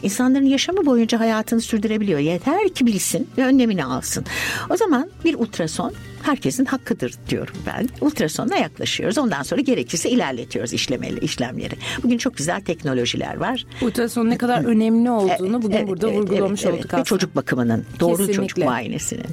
[0.04, 2.20] İnsanların yaşamı boyunca hayatını sürdürebiliyor.
[2.20, 4.26] Yeter ki bilsin ve önlemini alsın.
[4.70, 7.90] O zaman bir ultrason herkesin hakkıdır diyorum ben.
[8.02, 9.18] Ultrasonla yaklaşıyoruz.
[9.18, 11.76] Ondan sonra gerekirse ilerletiyoruz işlemeli işlemleri.
[12.04, 13.66] Bugün çok güzel teknolojiler var.
[13.82, 16.94] Ultrasonun ne kadar önemli olduğunu bugün evet, burada evet, vurgulamış evet, olduk evet.
[16.94, 17.02] aslında.
[17.02, 18.34] Ve çocuk bakımının, doğru Kesinlikle.
[18.34, 19.26] çocuk muayenesinin.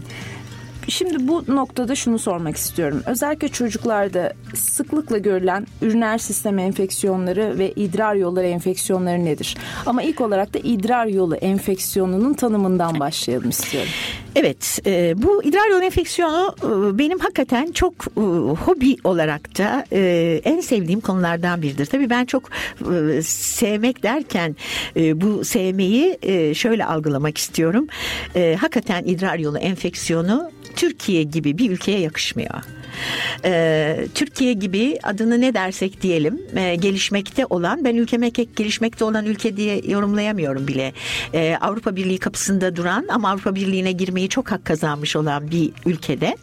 [0.88, 3.02] Şimdi bu noktada şunu sormak istiyorum.
[3.06, 9.56] Özellikle çocuklarda sıklıkla görülen üriner sistem enfeksiyonları ve idrar yolları enfeksiyonları nedir?
[9.86, 13.90] Ama ilk olarak da idrar yolu enfeksiyonunun tanımından başlayalım istiyorum.
[14.36, 18.20] Evet, e, bu idrar yolu enfeksiyonu e, benim hakikaten çok e,
[18.64, 19.84] hobi olarak da
[20.44, 21.86] en sevdiğim konulardan biridir.
[21.86, 22.50] Tabii ben çok
[23.22, 24.56] sevmek derken
[24.96, 26.18] bu sevmeyi
[26.54, 27.86] şöyle algılamak istiyorum.
[28.60, 32.54] Hakikaten idrar yolu enfeksiyonu Türkiye gibi bir ülkeye yakışmıyor.
[33.44, 39.56] Ee, Türkiye gibi adını ne dersek diyelim e, gelişmekte olan ben ülkeme gelişmekte olan ülke
[39.56, 40.92] diye yorumlayamıyorum bile.
[41.34, 46.36] Ee, Avrupa Birliği kapısında duran ama Avrupa Birliği'ne girmeyi çok hak kazanmış olan bir ülkede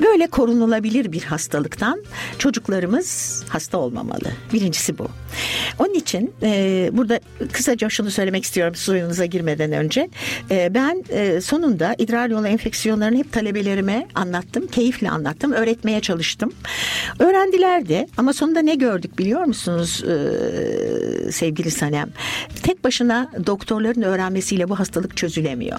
[0.00, 2.02] böyle korunulabilir bir hastalıktan
[2.38, 4.32] çocuklarımız hasta olmamalı.
[4.52, 5.08] Birincisi bu.
[5.78, 7.20] Onun için e, burada
[7.52, 10.10] kısaca şunu söylemek istiyorum suyunuza girmeden önce.
[10.50, 14.66] E, ben e, sonunda idrar yolu enfeksiyonlarını hep talebelerime anlattım.
[14.66, 15.52] Keyifle anlattım.
[15.90, 16.52] Öğretmeye çalıştım.
[17.18, 22.10] Öğrendiler de ama sonunda ne gördük biliyor musunuz e, sevgili Sanem?
[22.62, 25.78] Tek başına doktorların öğrenmesiyle bu hastalık çözülemiyor.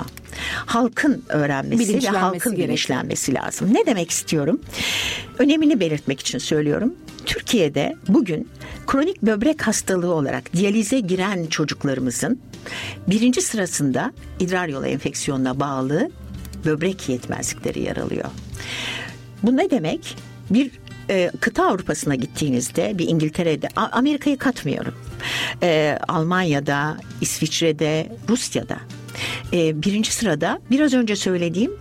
[0.65, 3.74] Halkın öğrenmesi ve halkın bilinçlenmesi lazım.
[3.74, 4.62] Ne demek istiyorum?
[5.39, 6.93] Önemini belirtmek için söylüyorum.
[7.26, 8.50] Türkiye'de bugün
[8.88, 12.39] kronik böbrek hastalığı olarak diyalize giren çocuklarımızın
[13.08, 16.10] birinci sırasında idrar yolu enfeksiyonuna bağlı
[16.65, 18.30] böbrek yetmezlikleri yer alıyor.
[19.43, 20.15] Bu ne demek?
[20.49, 20.71] Bir
[21.10, 24.93] e, kıta Avrupa'sına gittiğinizde bir İngiltere'de Amerika'yı katmıyorum.
[25.63, 28.77] E, Almanya'da, İsviçre'de, Rusya'da
[29.54, 31.71] e, birinci sırada biraz önce söylediğim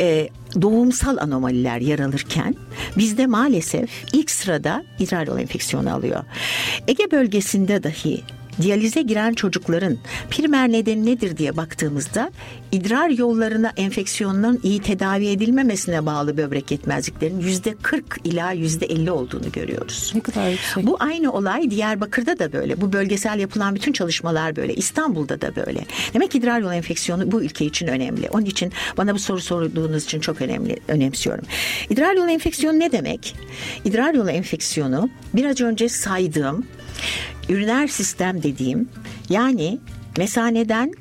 [0.00, 0.28] e,
[0.62, 2.54] doğumsal anomaliler yer alırken
[2.96, 6.24] bizde maalesef ilk sırada idrar yolu enfeksiyonu alıyor.
[6.88, 8.22] Ege bölgesinde dahi
[8.62, 9.98] diyalize giren çocukların
[10.30, 12.30] primer nedeni nedir diye baktığımızda
[12.72, 19.52] idrar yollarına enfeksiyonların iyi tedavi edilmemesine bağlı böbrek yetmezliklerinin yüzde 40 ila yüzde 50 olduğunu
[19.52, 20.12] görüyoruz.
[20.14, 20.86] Ne kadar yüksek.
[20.86, 22.80] Bu aynı olay Diyarbakır'da da böyle.
[22.80, 24.74] Bu bölgesel yapılan bütün çalışmalar böyle.
[24.74, 25.84] İstanbul'da da böyle.
[26.14, 28.28] Demek ki idrar yolu enfeksiyonu bu ülke için önemli.
[28.30, 31.44] Onun için bana bu soru sorduğunuz için çok önemli önemsiyorum.
[31.90, 33.36] İdrar yolu enfeksiyonu ne demek?
[33.84, 36.66] İdrar yolu enfeksiyonu biraz önce saydığım
[37.48, 38.88] üriner sistem dediğim
[39.28, 39.78] yani
[40.18, 40.92] mesaneden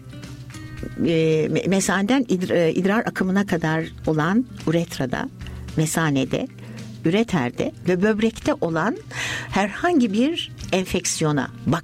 [1.07, 5.29] e, mesaneden e, idrar akımına kadar olan uretrada,
[5.77, 6.47] mesanede,
[7.05, 8.97] üreterde ve böbrekte olan
[9.51, 11.83] herhangi bir enfeksiyona bak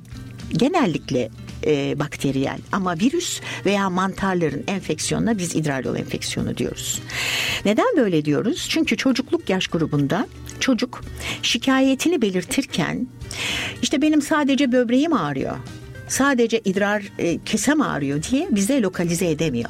[0.51, 1.29] genellikle
[1.65, 7.01] e, bakteriyel ama virüs veya mantarların enfeksiyonuna biz idrar yolu enfeksiyonu diyoruz.
[7.65, 8.67] Neden böyle diyoruz?
[8.69, 10.27] Çünkü çocukluk yaş grubunda
[10.59, 11.01] çocuk
[11.41, 13.07] şikayetini belirtirken
[13.81, 15.55] işte benim sadece böbreğim ağrıyor.
[16.07, 19.69] Sadece idrar e, kesem ağrıyor diye bize lokalize edemiyor.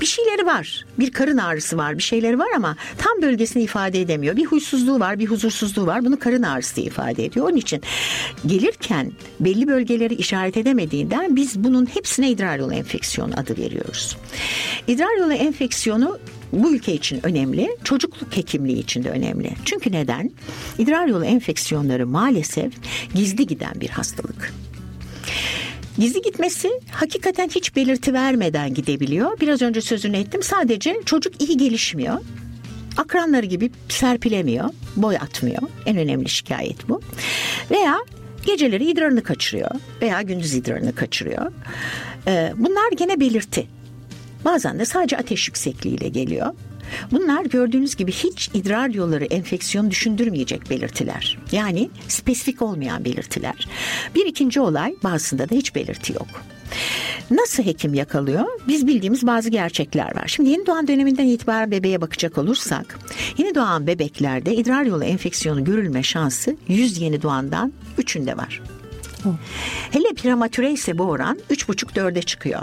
[0.00, 0.84] Bir şeyleri var.
[0.98, 1.98] Bir karın ağrısı var.
[1.98, 4.36] Bir şeyleri var ama tam bölgesini ifade edemiyor.
[4.36, 6.04] Bir huysuzluğu var, bir huzursuzluğu var.
[6.04, 7.48] Bunu karın ağrısı diye ifade ediyor.
[7.48, 7.82] Onun için
[8.46, 14.16] gelirken belli bölgeleri işaret edemediğinden biz bunun hepsine idrar yolu enfeksiyonu adı veriyoruz.
[14.86, 16.18] İdrar yolu enfeksiyonu
[16.52, 19.52] bu ülke için önemli, çocukluk hekimliği için de önemli.
[19.64, 20.30] Çünkü neden?
[20.78, 22.72] İdrar yolu enfeksiyonları maalesef
[23.14, 24.52] gizli giden bir hastalık.
[25.98, 29.40] Gizli gitmesi hakikaten hiç belirti vermeden gidebiliyor.
[29.40, 30.42] Biraz önce sözünü ettim.
[30.42, 32.18] Sadece çocuk iyi gelişmiyor.
[32.96, 35.62] Akranları gibi serpilemiyor, boy atmıyor.
[35.86, 37.00] En önemli şikayet bu.
[37.70, 37.98] Veya
[38.46, 39.70] geceleri idrarını kaçırıyor
[40.02, 41.52] veya gündüz idrarını kaçırıyor.
[42.26, 43.66] Ee, bunlar gene belirti.
[44.44, 46.54] Bazen de sadece ateş yüksekliğiyle geliyor.
[47.10, 51.38] Bunlar gördüğünüz gibi hiç idrar yolları enfeksiyon düşündürmeyecek belirtiler.
[51.52, 53.68] Yani spesifik olmayan belirtiler.
[54.14, 56.28] Bir ikinci olay bazısında da hiç belirti yok.
[57.30, 58.44] Nasıl hekim yakalıyor?
[58.68, 60.24] Biz bildiğimiz bazı gerçekler var.
[60.26, 62.98] Şimdi yeni doğan döneminden itibaren bebeğe bakacak olursak,
[63.38, 68.62] yeni doğan bebeklerde idrar yolu enfeksiyonu görülme şansı 100 yeni doğandan 3'ünde var.
[69.90, 72.62] Hele prematüre ise bu oran 3,5-4'e çıkıyor.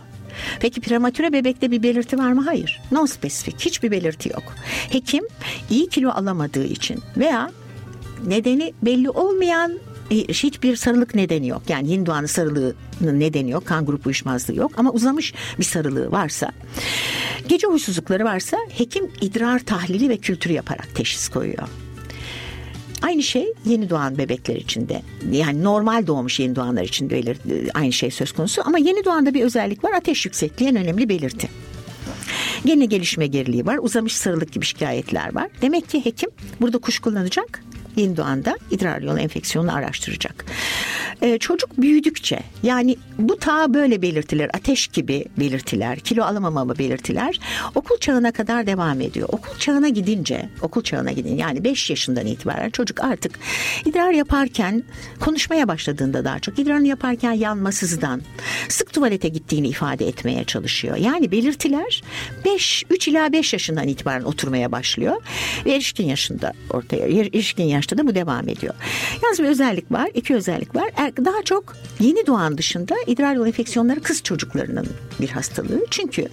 [0.59, 2.43] Peki prematüre bebekte bir belirti var mı?
[2.45, 2.81] Hayır.
[2.91, 3.59] Non spesifik.
[3.59, 4.43] Hiçbir belirti yok.
[4.89, 5.27] Hekim
[5.69, 7.51] iyi kilo alamadığı için veya
[8.27, 9.79] nedeni belli olmayan
[10.11, 11.61] e, hiçbir sarılık nedeni yok.
[11.69, 13.65] Yani yeni doğanın sarılığının nedeni yok.
[13.65, 14.71] Kan grup uyuşmazlığı yok.
[14.77, 16.51] Ama uzamış bir sarılığı varsa,
[17.47, 21.67] gece huysuzlukları varsa hekim idrar tahlili ve kültürü yaparak teşhis koyuyor.
[23.01, 25.01] Aynı şey yeni doğan bebekler için de.
[25.31, 27.35] Yani normal doğmuş yeni doğanlar için de öyle,
[27.73, 28.61] aynı şey söz konusu.
[28.65, 29.91] Ama yeni doğanda bir özellik var.
[29.91, 31.49] Ateş yüksekliği en önemli belirti.
[32.65, 33.79] Gene gelişme geriliği var.
[33.81, 35.47] Uzamış sarılık gibi şikayetler var.
[35.61, 36.29] Demek ki hekim
[36.61, 37.63] burada kuş kullanacak.
[37.95, 40.45] Yeni doğanda idrar yolu enfeksiyonunu araştıracak.
[41.21, 47.39] e, çocuk büyüdükçe yani bu ta böyle belirtiler, ateş gibi belirtiler, kilo alamamama belirtiler
[47.75, 49.29] okul çağına kadar devam ediyor.
[49.31, 53.39] Okul çağına gidince, okul çağına gidin yani 5 yaşından itibaren çocuk artık
[53.85, 54.83] idrar yaparken
[55.19, 58.21] konuşmaya başladığında daha çok idrarını yaparken yanmasızdan
[58.69, 60.97] sık tuvalete gittiğini ifade etmeye çalışıyor.
[60.97, 62.03] Yani belirtiler
[62.45, 65.21] 5 3 ila 5 yaşından itibaren oturmaya başlıyor
[65.65, 68.73] ve erişkin yaşında ortaya erişkin yaşta da bu devam ediyor.
[69.23, 70.89] Yalnız bir özellik var, iki özellik var.
[70.95, 74.87] Er, daha çok yeni doğan dışında idrar yolu enfeksiyonları kız çocuklarının
[75.21, 75.85] bir hastalığı.
[75.89, 76.27] Çünkü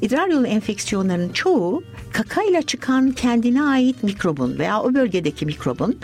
[0.00, 5.98] idrar yolu enfeksiyonlarının çoğu kakayla çıkan kendine ait mikrobun veya o bölgedeki mikrobun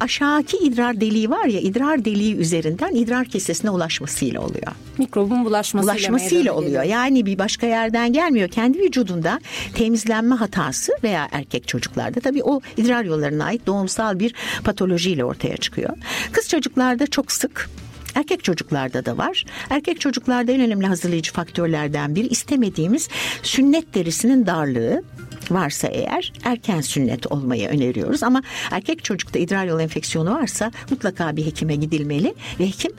[0.00, 4.72] aşağıki idrar deliği var ya idrar deliği üzerinden idrar kesesine ulaşmasıyla oluyor.
[4.98, 6.82] Mikrobun bulaşmasıyla, bulaşmasıyla oluyor.
[6.82, 8.48] Yani bir başka yerden gelmiyor.
[8.48, 9.40] Kendi vücudunda
[9.74, 15.96] temizlenme hatası veya erkek çocuklarda tabii o idrar yollarına ait doğumsal bir patolojiyle ortaya çıkıyor.
[16.32, 17.70] Kız çocuklarda çok sık
[18.14, 19.44] Erkek çocuklarda da var.
[19.70, 23.08] Erkek çocuklarda en önemli hazırlayıcı faktörlerden bir istemediğimiz
[23.42, 25.02] sünnet derisinin darlığı
[25.50, 28.22] varsa eğer erken sünnet olmayı öneriyoruz.
[28.22, 32.92] Ama erkek çocukta idrar yolu enfeksiyonu varsa mutlaka bir hekime gidilmeli ve hekim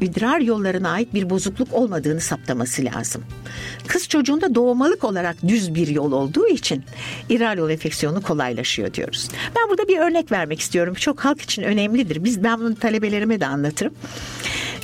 [0.00, 3.24] idrar yollarına ait bir bozukluk olmadığını saptaması lazım.
[3.86, 6.84] Kız çocuğunda doğmalık olarak düz bir yol olduğu için
[7.28, 9.28] idrar yolu enfeksiyonu kolaylaşıyor diyoruz.
[9.56, 10.94] Ben burada bir örnek vermek istiyorum.
[10.94, 12.24] Çok halk için önemlidir.
[12.24, 13.94] Biz ben bunu talebelerime de anlatırım.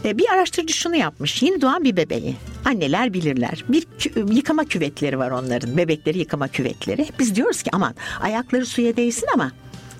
[0.04, 1.42] E, bir araştırıcı şunu yapmış.
[1.42, 2.36] Yeni doğan bir bebeği.
[2.68, 3.64] Anneler bilirler.
[3.68, 3.86] Bir
[4.34, 5.76] yıkama küvetleri var onların.
[5.76, 7.06] Bebekleri yıkama küvetleri.
[7.18, 9.52] Biz diyoruz ki aman ayakları suya değsin ama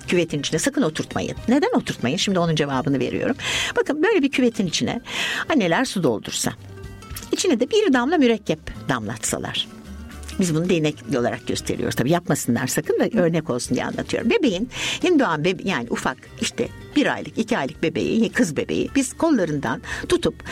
[0.07, 1.35] küvetin içine sakın oturtmayın.
[1.47, 2.17] Neden oturtmayın?
[2.17, 3.35] Şimdi onun cevabını veriyorum.
[3.75, 5.01] Bakın böyle bir küvetin içine
[5.53, 6.51] anneler su doldursa.
[7.31, 9.67] içine de bir damla mürekkep damlatsalar.
[10.39, 11.95] Biz bunu değnek olarak gösteriyoruz.
[11.95, 14.29] Tabii yapmasınlar sakın da örnek olsun diye anlatıyorum.
[14.29, 14.69] Bebeğin
[15.03, 19.81] yeni doğan bebe yani ufak işte bir aylık iki aylık bebeği kız bebeği biz kollarından
[20.09, 20.43] tutup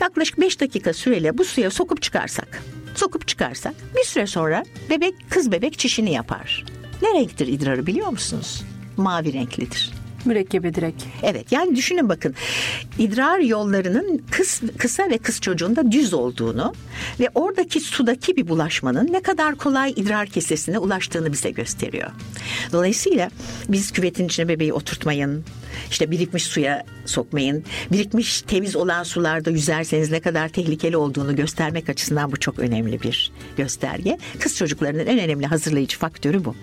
[0.00, 2.62] yaklaşık beş dakika süreyle bu suya sokup çıkarsak
[2.94, 6.64] sokup çıkarsak bir süre sonra bebek kız bebek çişini yapar.
[7.02, 8.62] Ne renktir idrarı biliyor musunuz?
[8.96, 11.02] Mavi renklidir mürekkebi direkt.
[11.22, 12.34] Evet yani düşünün bakın
[12.98, 16.74] idrar yollarının kıs, kısa ve kız çocuğunda düz olduğunu
[17.20, 22.10] ve oradaki sudaki bir bulaşmanın ne kadar kolay idrar kesesine ulaştığını bize gösteriyor.
[22.72, 23.30] Dolayısıyla
[23.68, 25.44] biz küvetin içine bebeği oturtmayın,
[25.90, 27.64] işte birikmiş suya sokmayın.
[27.92, 33.32] Birikmiş temiz olan sularda yüzerseniz ne kadar tehlikeli olduğunu göstermek açısından bu çok önemli bir
[33.56, 34.18] gösterge.
[34.40, 36.54] Kız çocuklarının en önemli hazırlayıcı faktörü bu.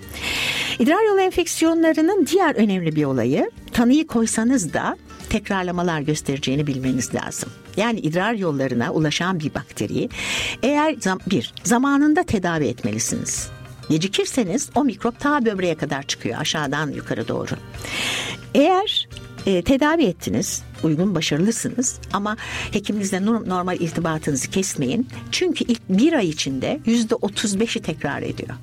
[0.80, 4.98] İdrar yolu enfeksiyonlarının diğer önemli bir olayı tanıyı koysanız da
[5.30, 7.50] tekrarlamalar göstereceğini bilmeniz lazım.
[7.78, 10.10] Yani idrar yollarına ulaşan bir bakteriyi
[10.64, 10.96] eğer
[11.28, 13.50] bir zamanında tedavi etmelisiniz.
[13.90, 17.52] Gecikirseniz o mikrop ta böbreğe kadar çıkıyor aşağıdan yukarı doğru.
[18.54, 19.08] Eğer
[19.46, 22.38] e, tedavi ettiniz, uygun başarılısınız ama
[22.72, 25.08] hekiminizle normal irtibatınızı kesmeyin.
[25.32, 28.56] Çünkü ilk bir ay içinde yüzde otuz beşi tekrar ediyor.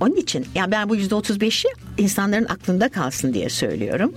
[0.00, 4.14] Onun için yani ben bu yüzde otuz beşi insanların aklında kalsın diye söylüyorum.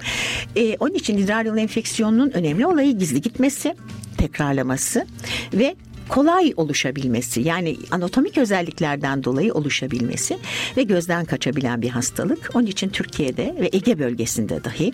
[0.56, 3.76] Ee, onun için idrar yolu enfeksiyonunun önemli olayı gizli gitmesi,
[4.18, 5.08] tekrarlaması
[5.54, 5.76] ve
[6.10, 10.38] kolay oluşabilmesi yani anatomik özelliklerden dolayı oluşabilmesi
[10.78, 12.50] ve gözden kaçabilen bir hastalık.
[12.54, 14.94] Onun için Türkiye'de ve Ege bölgesinde dahi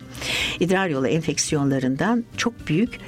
[0.60, 3.00] idrar yolu enfeksiyonlarından çok büyük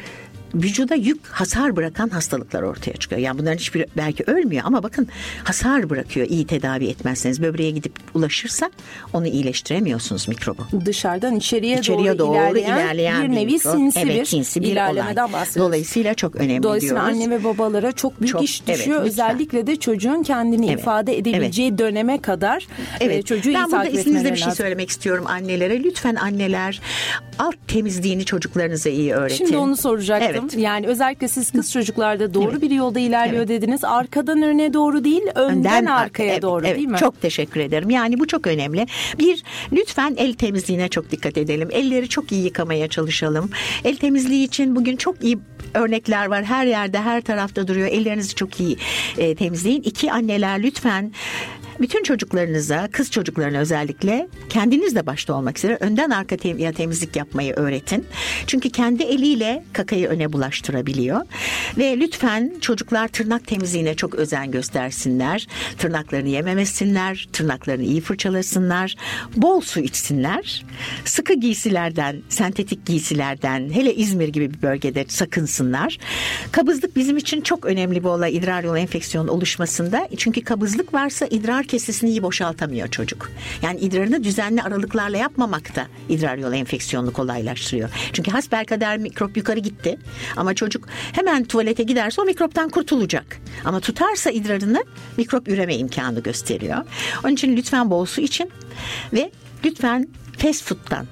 [0.55, 3.21] vücuda yük hasar bırakan hastalıklar ortaya çıkıyor.
[3.21, 5.07] Yani bunların hiçbiri belki ölmüyor ama bakın
[5.43, 7.41] hasar bırakıyor iyi tedavi etmezseniz.
[7.41, 8.71] Böbreğe gidip ulaşırsa
[9.13, 10.61] onu iyileştiremiyorsunuz mikrobu.
[10.85, 13.71] Dışarıdan içeriye, içeriye doğru, doğru ilerleyen, ilerleyen bir, nevi mikro.
[13.71, 15.33] sinsi evet, bir sinsi bir ilerlemeden olay.
[15.33, 15.67] bahsediyoruz.
[15.67, 17.13] Dolayısıyla çok önemli Dolayısıyla diyoruz.
[17.13, 18.97] anne ve babalara çok büyük çok, iş düşüyor.
[19.01, 20.79] Evet, Özellikle de çocuğun kendini evet.
[20.79, 21.79] ifade edebileceği evet.
[21.79, 22.67] döneme kadar
[22.99, 23.25] e, evet.
[23.25, 25.83] çocuğu ben burada isminizle bir şey söylemek istiyorum annelere.
[25.83, 26.81] Lütfen anneler
[27.39, 29.45] alt temizliğini çocuklarınıza iyi öğretin.
[29.45, 30.29] Şimdi onu soracaktım.
[30.31, 30.42] Evet.
[30.57, 32.61] Yani özellikle siz kız çocuklarda doğru evet.
[32.61, 33.49] bir yolda ilerliyor evet.
[33.49, 33.83] dediniz.
[33.83, 36.97] Arkadan öne doğru değil, önden, önden arkaya evet, doğru evet, değil mi?
[36.97, 37.89] Çok teşekkür ederim.
[37.89, 38.85] Yani bu çok önemli.
[39.19, 41.69] Bir, lütfen el temizliğine çok dikkat edelim.
[41.71, 43.49] Elleri çok iyi yıkamaya çalışalım.
[43.83, 45.37] El temizliği için bugün çok iyi
[45.73, 46.43] örnekler var.
[46.43, 47.87] Her yerde, her tarafta duruyor.
[47.87, 48.77] Ellerinizi çok iyi
[49.17, 49.81] e, temizleyin.
[49.81, 51.11] İki anneler lütfen
[51.81, 57.53] bütün çocuklarınıza, kız çocuklarına özellikle kendiniz de başta olmak üzere önden arka tem temizlik yapmayı
[57.53, 58.05] öğretin.
[58.47, 61.21] Çünkü kendi eliyle kakayı öne bulaştırabiliyor.
[61.77, 65.47] Ve lütfen çocuklar tırnak temizliğine çok özen göstersinler.
[65.77, 68.95] Tırnaklarını yememesinler, tırnaklarını iyi fırçalasınlar,
[69.35, 70.65] bol su içsinler.
[71.05, 75.97] Sıkı giysilerden, sentetik giysilerden, hele İzmir gibi bir bölgede sakınsınlar.
[76.51, 80.07] Kabızlık bizim için çok önemli bir olay idrar yolu enfeksiyonu oluşmasında.
[80.17, 83.31] Çünkü kabızlık varsa idrar kesesini iyi boşaltamıyor çocuk.
[83.61, 87.89] Yani idrarını düzenli aralıklarla yapmamak da idrar yolu enfeksiyonunu kolaylaştırıyor.
[88.13, 89.97] Çünkü hasbelkader mikrop yukarı gitti
[90.37, 93.37] ama çocuk hemen tuvalete giderse o mikroptan kurtulacak.
[93.65, 94.83] Ama tutarsa idrarını
[95.17, 96.77] mikrop üreme imkanı gösteriyor.
[97.23, 98.51] Onun için lütfen bol su için
[99.13, 99.31] ve
[99.65, 100.07] lütfen
[100.37, 101.07] fast food'dan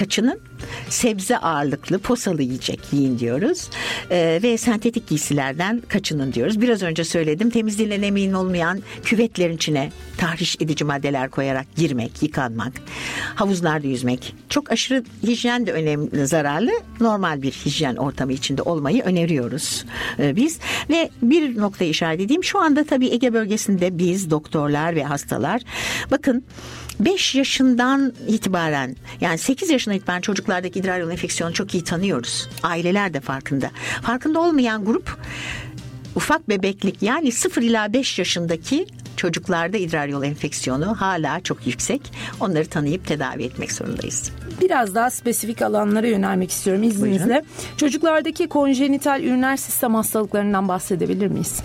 [0.00, 0.40] kaçının
[0.88, 3.70] sebze ağırlıklı posalı yiyecek yiyin diyoruz.
[4.10, 6.60] Ee, ve sentetik giysilerden kaçının diyoruz.
[6.60, 12.72] Biraz önce söyledim temizliğinden emin olmayan küvetlerin içine tahriş edici maddeler koyarak girmek, yıkanmak,
[13.34, 14.34] havuzlarda yüzmek.
[14.48, 16.70] Çok aşırı hijyen de önemli, zararlı.
[17.00, 19.84] Normal bir hijyen ortamı içinde olmayı öneriyoruz
[20.18, 20.58] ee, biz.
[20.90, 22.44] Ve bir nokta işaret edeyim.
[22.44, 25.62] Şu anda tabii Ege bölgesinde biz doktorlar ve hastalar
[26.10, 26.44] bakın
[27.00, 32.48] 5 yaşından itibaren yani 8 yaşından itibaren çocuklardaki idrar yolu enfeksiyonu çok iyi tanıyoruz.
[32.62, 33.70] Aileler de farkında.
[34.02, 35.18] Farkında olmayan grup
[36.14, 42.12] ufak bebeklik yani 0 ila 5 yaşındaki çocuklarda idrar yolu enfeksiyonu hala çok yüksek.
[42.40, 44.32] Onları tanıyıp tedavi etmek zorundayız.
[44.60, 47.26] Biraz daha spesifik alanlara yönelmek istiyorum izninizle.
[47.26, 47.46] Buyurun.
[47.76, 51.62] Çocuklardaki konjenital üriner sistem hastalıklarından bahsedebilir miyiz?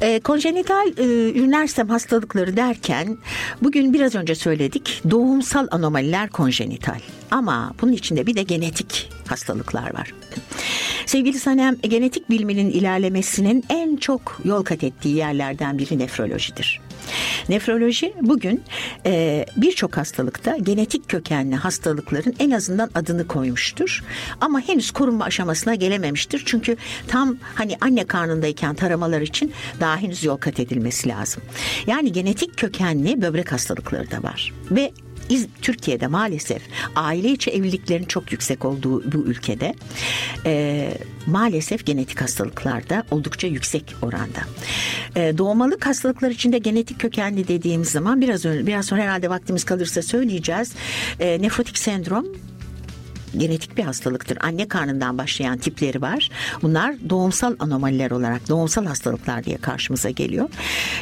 [0.00, 1.04] E, konjenital e,
[1.38, 3.18] üriner hastalıkları derken
[3.62, 7.00] bugün biraz önce söyledik doğumsal anomaliler konjenital.
[7.30, 10.14] Ama bunun içinde bir de genetik hastalıklar var.
[11.06, 16.80] Sevgili Sanem, genetik biliminin ilerlemesinin en çok yol kat ettiği yerlerden biri nefrolojidir.
[17.48, 18.62] Nefroloji bugün
[19.06, 24.04] e, birçok hastalıkta genetik kökenli hastalıkların en azından adını koymuştur.
[24.40, 26.42] Ama henüz korunma aşamasına gelememiştir.
[26.46, 26.76] Çünkü
[27.08, 31.42] tam hani anne karnındayken taramalar için daha henüz yol kat edilmesi lazım.
[31.86, 34.52] Yani genetik kökenli böbrek hastalıkları da var.
[34.70, 34.92] Ve
[35.62, 36.62] Türkiye'de maalesef
[36.96, 39.74] aile içi evliliklerin çok yüksek olduğu bu ülkede
[40.46, 40.94] e,
[41.26, 44.40] maalesef genetik hastalıklarda oldukça yüksek oranda.
[45.16, 50.02] E, doğmalık hastalıklar içinde genetik kökenli dediğimiz zaman biraz önce biraz sonra herhalde vaktimiz kalırsa
[50.02, 50.72] söyleyeceğiz.
[51.20, 52.26] E, nefrotik sendrom
[53.36, 54.38] genetik bir hastalıktır.
[54.40, 56.30] Anne karnından başlayan tipleri var.
[56.62, 60.48] Bunlar doğumsal anomaliler olarak doğumsal hastalıklar diye karşımıza geliyor.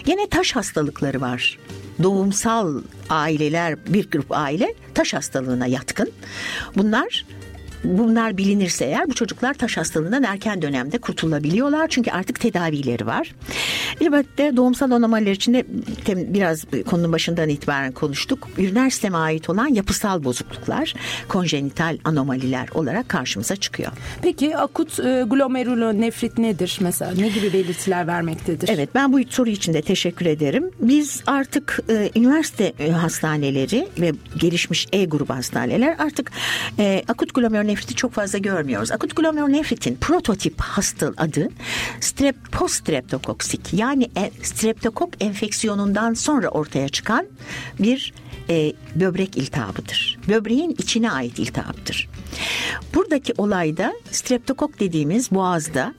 [0.05, 1.59] Gene taş hastalıkları var
[2.03, 6.11] doğumsal aileler bir grup aile taş hastalığına yatkın.
[6.77, 7.25] Bunlar
[7.85, 11.89] bunlar bilinirse eğer bu çocuklar taş hastalığından erken dönemde kurtulabiliyorlar.
[11.89, 13.35] Çünkü artık tedavileri var.
[14.01, 15.65] Elbette doğumsal anomaliler içinde
[16.07, 18.49] biraz konunun başından itibaren konuştuk.
[18.59, 20.95] Üriner sisteme ait olan yapısal bozukluklar,
[21.29, 23.93] konjenital anomaliler olarak karşımıza çıkıyor.
[24.23, 27.13] Peki akut e, glomerulonefrit nedir mesela?
[27.13, 28.69] Ne gibi belirtiler vermektedir?
[28.69, 30.71] Evet ben bu soru için de teşekkür ederim.
[30.81, 36.33] Biz artık e, üniversite e, hastaneleri ve gelişmiş E grubu hastaneler artık
[36.79, 37.35] e, akut
[37.69, 38.93] glomerulonefriti çok fazla görmüyoruz.
[38.93, 41.49] Akut glomerulonefritin prototip hasta adı
[42.01, 47.27] strep post-streptokoksik yani e, streptokok enfeksiyonundan sonra ortaya çıkan
[47.79, 48.13] bir
[48.49, 50.19] e, böbrek iltihabıdır.
[50.29, 52.09] Böbreğin içine ait iltihaptır.
[52.95, 55.95] Buradaki olayda streptokok dediğimiz boğazda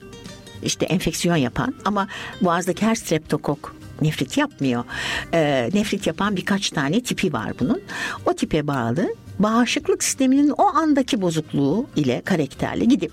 [0.62, 2.08] işte enfeksiyon yapan ama
[2.40, 4.84] boğazdaki her streptokok nefrit yapmıyor.
[5.32, 7.82] E, nefrit yapan birkaç tane tipi var bunun.
[8.26, 13.12] O tipe bağlı bağışıklık sisteminin o andaki bozukluğu ile karakterli gidip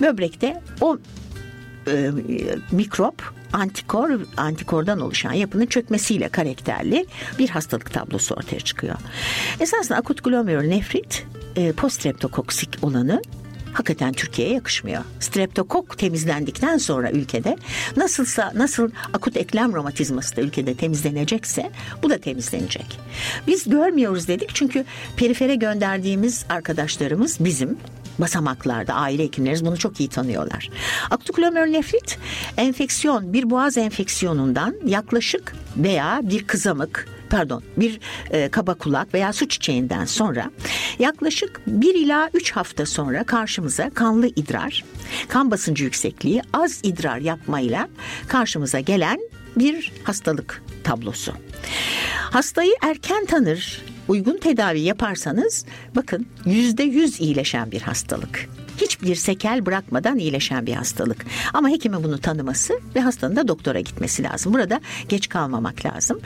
[0.00, 0.98] böbrekte o
[1.86, 2.10] e,
[2.72, 3.22] mikrop
[3.52, 7.06] antikor antikordan oluşan yapının çökmesiyle karakterli
[7.38, 8.96] bir hastalık tablosu ortaya çıkıyor.
[9.60, 13.22] Esasında akut glomerulonefrit e, poststreptokoksik olanı
[13.74, 15.02] hakikaten Türkiye'ye yakışmıyor.
[15.20, 17.56] Streptokok temizlendikten sonra ülkede
[17.96, 21.70] nasılsa nasıl akut eklem romatizması da ülkede temizlenecekse
[22.02, 23.00] bu da temizlenecek.
[23.46, 24.84] Biz görmüyoruz dedik çünkü
[25.16, 27.78] perifere gönderdiğimiz arkadaşlarımız bizim
[28.18, 30.70] basamaklarda aile hekimleriz bunu çok iyi tanıyorlar.
[31.10, 32.18] Akut glomerulonefrit
[32.56, 38.00] enfeksiyon bir boğaz enfeksiyonundan yaklaşık veya bir kızamık pardon bir
[38.30, 40.50] e, kaba kulak veya su çiçeğinden sonra
[40.98, 44.84] yaklaşık 1 ila 3 hafta sonra karşımıza kanlı idrar,
[45.28, 47.88] kan basıncı yüksekliği, az idrar yapmayla
[48.28, 49.20] karşımıza gelen
[49.56, 51.32] bir hastalık tablosu.
[52.14, 55.64] Hastayı erken tanır, uygun tedavi yaparsanız
[55.96, 58.48] bakın yüzde yüz iyileşen bir hastalık.
[58.94, 61.24] Hiçbir sekel bırakmadan iyileşen bir hastalık.
[61.54, 64.54] Ama hekimin bunu tanıması ve hastanın da doktora gitmesi lazım.
[64.54, 66.20] Burada geç kalmamak lazım.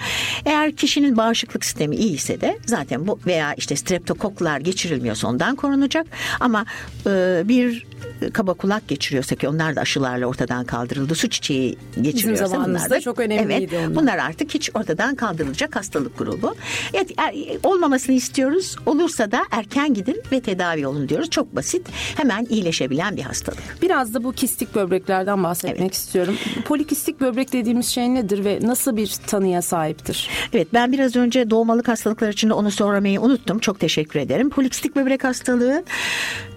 [0.45, 6.07] Eğer kişinin bağışıklık sistemi iyi ise de zaten bu veya işte streptokoklar geçirilmiyorsa ondan korunacak.
[6.41, 6.65] Ama
[7.07, 7.87] e, bir
[8.33, 11.15] kaba kulak geçiriyorsa ki onlar da aşılarla ortadan kaldırıldı.
[11.15, 13.97] Su çiçeği geçiriyorsa Bizim bunlar da çok önemliydi evet, onlar.
[13.97, 16.55] Bunlar artık hiç ortadan kaldırılacak hastalık grubu.
[16.95, 18.77] Evet, er, olmamasını istiyoruz.
[18.87, 21.31] Olursa da erken gidin ve tedavi olun diyoruz.
[21.31, 21.87] Çok basit.
[22.17, 23.83] Hemen iyileşebilen bir hastalık.
[23.83, 25.95] Biraz da bu kistik böbreklerden bahsetmek evet.
[25.95, 26.37] istiyorum.
[26.65, 30.29] Polikistik böbrek dediğimiz şey nedir ve nasıl bir tanıya sahiptir?
[30.53, 33.59] Evet ben biraz önce doğmalık hastalıklar için de onu sormayı unuttum.
[33.59, 34.51] Çok teşekkür ederim.
[34.51, 35.85] Polikistik böbrek hastalığı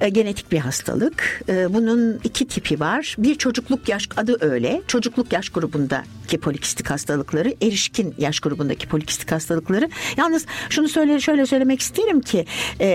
[0.01, 1.43] e, genetik bir hastalık.
[1.49, 3.15] E, bunun iki tipi var.
[3.17, 4.81] Bir çocukluk yaş adı öyle.
[4.87, 9.89] Çocukluk yaş grubundaki polikistik hastalıkları, erişkin yaş grubundaki polikistik hastalıkları.
[10.17, 12.45] Yalnız şunu söyle şöyle söylemek isterim ki
[12.79, 12.87] e,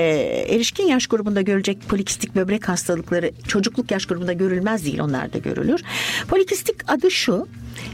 [0.49, 5.01] erişkin yaş grubunda görülecek polikistik böbrek hastalıkları çocukluk yaş grubunda görülmez değil.
[5.01, 5.83] Onlar da görülür.
[6.29, 7.49] Polikistik adı şu.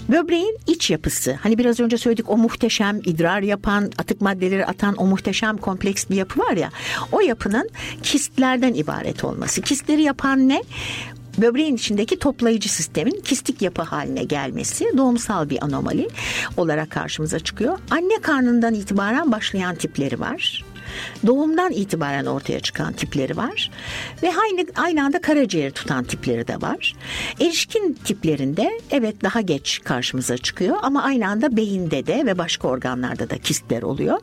[0.08, 5.06] Böbreğin iç yapısı hani biraz önce söyledik o muhteşem idrar yapan atık maddeleri atan o
[5.06, 6.70] muhteşem kompleks bir yapı var ya
[7.12, 7.70] o yapının
[8.02, 9.62] kistlerden ibaret olması.
[9.62, 10.62] Kistleri yapan ne?
[11.38, 16.08] böbreğin içindeki toplayıcı sistemin kistik yapı haline gelmesi doğumsal bir anomali
[16.56, 17.78] olarak karşımıza çıkıyor.
[17.90, 20.64] Anne karnından itibaren başlayan tipleri var
[21.26, 23.70] doğumdan itibaren ortaya çıkan tipleri var
[24.22, 26.94] ve aynı, aynı anda karaciğeri tutan tipleri de var.
[27.40, 33.30] Erişkin tiplerinde evet daha geç karşımıza çıkıyor ama aynı anda beyinde de ve başka organlarda
[33.30, 34.18] da kistler oluyor.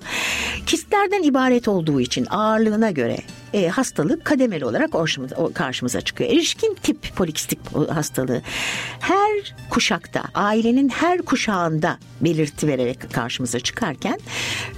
[0.66, 3.18] Kistlerden ibaret olduğu için ağırlığına göre
[3.54, 4.92] e, hastalık kademeli olarak
[5.54, 6.30] karşımıza çıkıyor.
[6.30, 7.60] Erişkin tip polikistik
[7.90, 8.42] hastalığı
[9.00, 14.20] her kuşakta, ailenin her kuşağında belirti vererek karşımıza çıkarken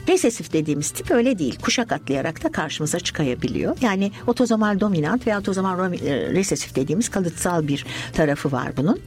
[0.07, 1.59] resesif dediğimiz tip öyle değil.
[1.61, 3.77] Kuşak atlayarak da karşımıza çıkabiliyor.
[3.81, 8.99] Yani otozomal dominant veya otozomal e, resesif dediğimiz kalıtsal bir tarafı var bunun.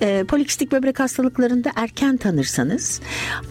[0.00, 3.00] E, polikistik böbrek hastalıklarında erken tanırsanız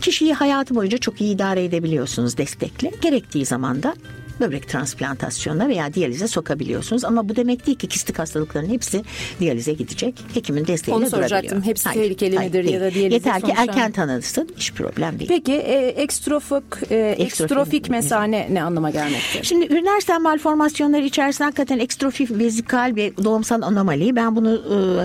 [0.02, 2.92] kişiyi hayatı boyunca çok iyi idare edebiliyorsunuz destekle.
[3.02, 3.96] Gerektiği zaman da
[4.40, 7.06] böbrek transplantasyonuna veya diyalize sokabiliyorsunuz.
[7.06, 9.04] Ama bu demek değil ki kistik hastalıkların hepsi
[9.40, 10.16] diyalize gidecek.
[10.34, 11.50] Hekimin desteğiyle Onu soracaktım.
[11.50, 11.66] durabiliyor.
[11.66, 12.74] Hepsi hayır, tehlikeli hayır, midir değil.
[12.74, 14.50] ya da diyalize Yeter ki erken tanınsın.
[14.58, 15.30] Hiç problem değil.
[15.30, 19.46] Peki e, ekstrofik, e, ekstrofik mesane ne anlama gelmektedir?
[19.46, 24.16] Şimdi üriner stem malformasyonları içerisinde hakikaten ekstrofik vezikal ve doğumsal anomali.
[24.16, 24.62] Ben bunu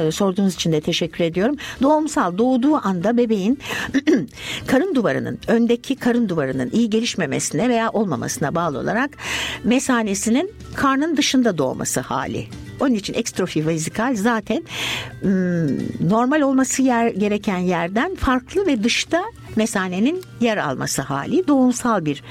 [0.07, 1.57] e, sorduğunuz için de teşekkür ediyorum.
[1.83, 3.59] Doğumsal doğduğu anda bebeğin
[4.67, 9.11] karın duvarının öndeki karın duvarının iyi gelişmemesine veya olmamasına bağlı olarak
[9.65, 12.47] mesanesinin karnın dışında doğması hali.
[12.81, 14.63] Onun için ekstrofi vezikal zaten
[16.01, 19.25] normal olması yer, gereken yerden farklı ve dışta
[19.57, 22.23] mesanenin yer alması hali doğumsal bir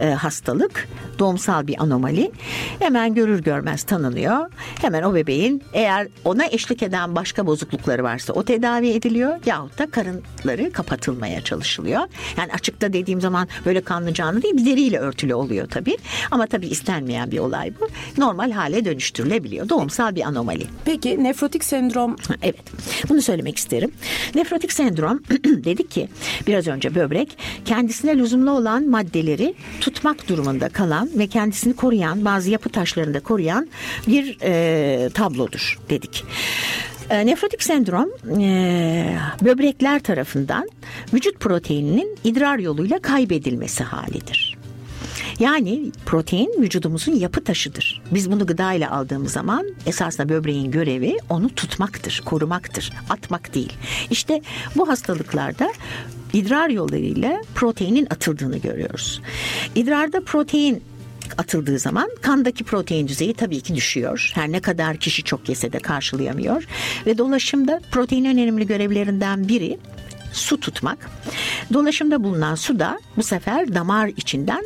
[0.00, 2.32] e, hastalık, doğumsal bir anomali.
[2.78, 4.50] Hemen görür görmez tanınıyor.
[4.80, 9.90] Hemen o bebeğin eğer ona eşlik eden başka bozuklukları varsa o tedavi ediliyor yahut da
[9.90, 12.00] karınları kapatılmaya çalışılıyor.
[12.36, 15.96] Yani açıkta dediğim zaman böyle kanlı canlı değil deriyle örtülü oluyor tabii.
[16.30, 17.88] Ama tabii istenmeyen bir olay bu.
[18.20, 19.68] Normal hale dönüştürülebiliyor.
[19.68, 20.66] Doğumsal bir anomali.
[20.84, 22.16] Peki nefrotik sendrom?
[22.42, 22.62] Evet.
[23.08, 23.92] Bunu söylemek isterim.
[24.34, 26.08] Nefrotik sendrom dedik ki
[26.46, 32.68] biraz önce böbrek kendisine lüzumlu olan maddeleri tutmak durumunda kalan ve kendisini koruyan bazı yapı
[32.68, 33.68] taşlarında koruyan
[34.06, 36.24] bir e, tablodur dedik.
[37.10, 38.08] E, nefrotik sendrom
[38.40, 40.68] e, böbrekler tarafından
[41.14, 44.61] vücut proteininin idrar yoluyla kaybedilmesi halidir.
[45.38, 48.02] Yani protein vücudumuzun yapı taşıdır.
[48.10, 53.72] Biz bunu gıda ile aldığımız zaman esasında böbreğin görevi onu tutmaktır, korumaktır, atmak değil.
[54.10, 54.42] İşte
[54.76, 55.72] bu hastalıklarda
[56.32, 59.20] idrar yollarıyla proteinin atıldığını görüyoruz.
[59.74, 60.82] İdrarda protein
[61.38, 64.30] atıldığı zaman kandaki protein düzeyi tabii ki düşüyor.
[64.34, 66.64] Her ne kadar kişi çok yese de karşılayamıyor.
[67.06, 69.78] Ve dolaşımda proteinin önemli görevlerinden biri
[70.32, 71.10] su tutmak.
[71.72, 74.64] Dolaşımda bulunan su da bu sefer damar içinden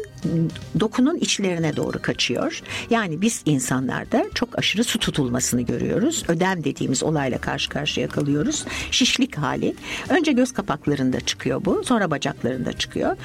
[0.81, 2.63] dokunun içlerine doğru kaçıyor.
[2.91, 6.23] Yani biz insanlarda çok aşırı su tutulmasını görüyoruz.
[6.29, 8.65] Ödem dediğimiz olayla karşı karşıya kalıyoruz.
[8.91, 9.75] Şişlik hali.
[10.09, 11.85] Önce göz kapaklarında çıkıyor bu.
[11.85, 13.17] Sonra bacaklarında çıkıyor.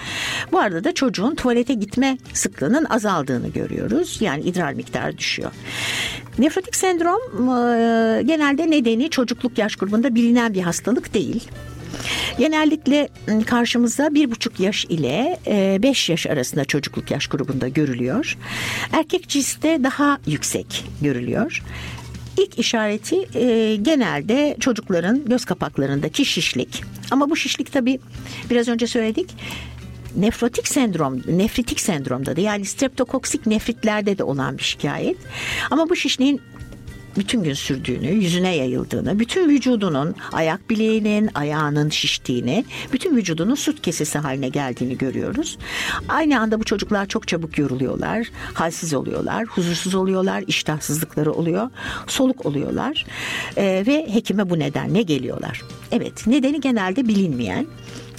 [0.51, 4.17] Bu arada da çocuğun tuvalete gitme sıklığının azaldığını görüyoruz.
[4.21, 5.51] Yani idrar miktarı düşüyor.
[6.39, 7.21] Nefrotik sendrom
[8.27, 11.47] genelde nedeni çocukluk yaş grubunda bilinen bir hastalık değil.
[12.39, 15.39] Genellikle ıı, karşımıza bir buçuk yaş ile
[15.83, 18.37] beş yaş arasında çocukluk yaş grubunda görülüyor.
[18.91, 21.63] Erkek cinste daha yüksek görülüyor.
[22.37, 26.83] İlk işareti e, genelde çocukların göz kapaklarındaki şişlik.
[27.11, 27.99] Ama bu şişlik tabii
[28.49, 29.29] biraz önce söyledik
[30.15, 35.17] nefrotik sendrom, nefritik sendromda da yani streptokoksik nefritlerde de olan bir şikayet.
[35.71, 36.41] Ama bu şişliğin
[37.17, 44.19] bütün gün sürdüğünü, yüzüne yayıldığını, bütün vücudunun, ayak bileğinin, ayağının şiştiğini, bütün vücudunun süt kesesi
[44.19, 45.57] haline geldiğini görüyoruz.
[46.09, 51.69] Aynı anda bu çocuklar çok çabuk yoruluyorlar, halsiz oluyorlar, huzursuz oluyorlar, iştahsızlıkları oluyor,
[52.07, 53.05] soluk oluyorlar
[53.57, 55.61] ee, ve hekime bu nedenle geliyorlar.
[55.91, 57.67] Evet, nedeni genelde bilinmeyen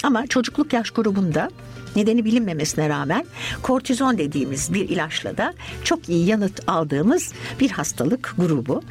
[0.03, 1.51] ama çocukluk yaş grubunda
[1.97, 3.25] nedeni bilinmemesine rağmen
[3.63, 8.83] kortizon dediğimiz bir ilaçla da çok iyi yanıt aldığımız bir hastalık grubu.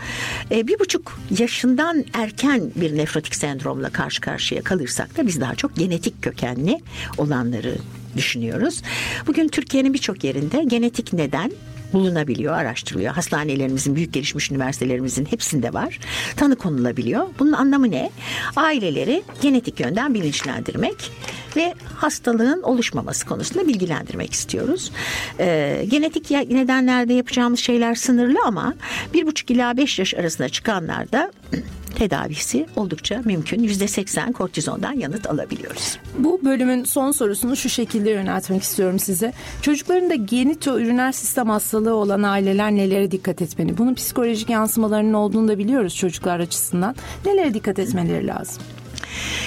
[0.52, 5.76] E, bir buçuk yaşından erken bir nefrotik sendromla karşı karşıya kalırsak da biz daha çok
[5.76, 6.80] genetik kökenli
[7.18, 7.76] olanları
[8.18, 8.82] düşünüyoruz.
[9.28, 11.52] Bugün Türkiye'nin birçok yerinde genetik neden
[11.94, 13.14] bulunabiliyor, araştırılıyor.
[13.14, 16.00] Hastanelerimizin, büyük gelişmiş üniversitelerimizin hepsinde var.
[16.36, 17.28] Tanı konulabiliyor.
[17.40, 18.10] Bunun anlamı ne?
[18.56, 21.12] Aileleri genetik yönden bilinçlendirmek
[21.56, 24.92] ve hastalığın oluşmaması konusunda bilgilendirmek istiyoruz.
[25.40, 28.74] Ee, genetik nedenlerde yapacağımız şeyler sınırlı ama
[29.14, 31.32] bir buçuk ila beş yaş arasında çıkanlarda
[31.92, 33.64] tedavisi oldukça mümkün.
[33.64, 35.98] Yüzde seksen kortizondan yanıt alabiliyoruz.
[36.18, 39.34] Bu bölümün son sorusunu şu şekilde yöneltmek istiyorum size.
[39.62, 43.78] Çocukların da genitoüriner sistem hastalığı olan aileler nelere dikkat etmeli?
[43.78, 46.96] Bunun psikolojik yansımalarının olduğunu da biliyoruz çocuklar açısından.
[47.26, 48.64] Nelere dikkat etmeleri lazım?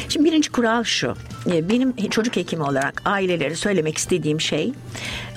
[0.09, 1.15] Şimdi birinci kural şu.
[1.47, 4.73] E, benim çocuk hekimi olarak ailelere söylemek istediğim şey,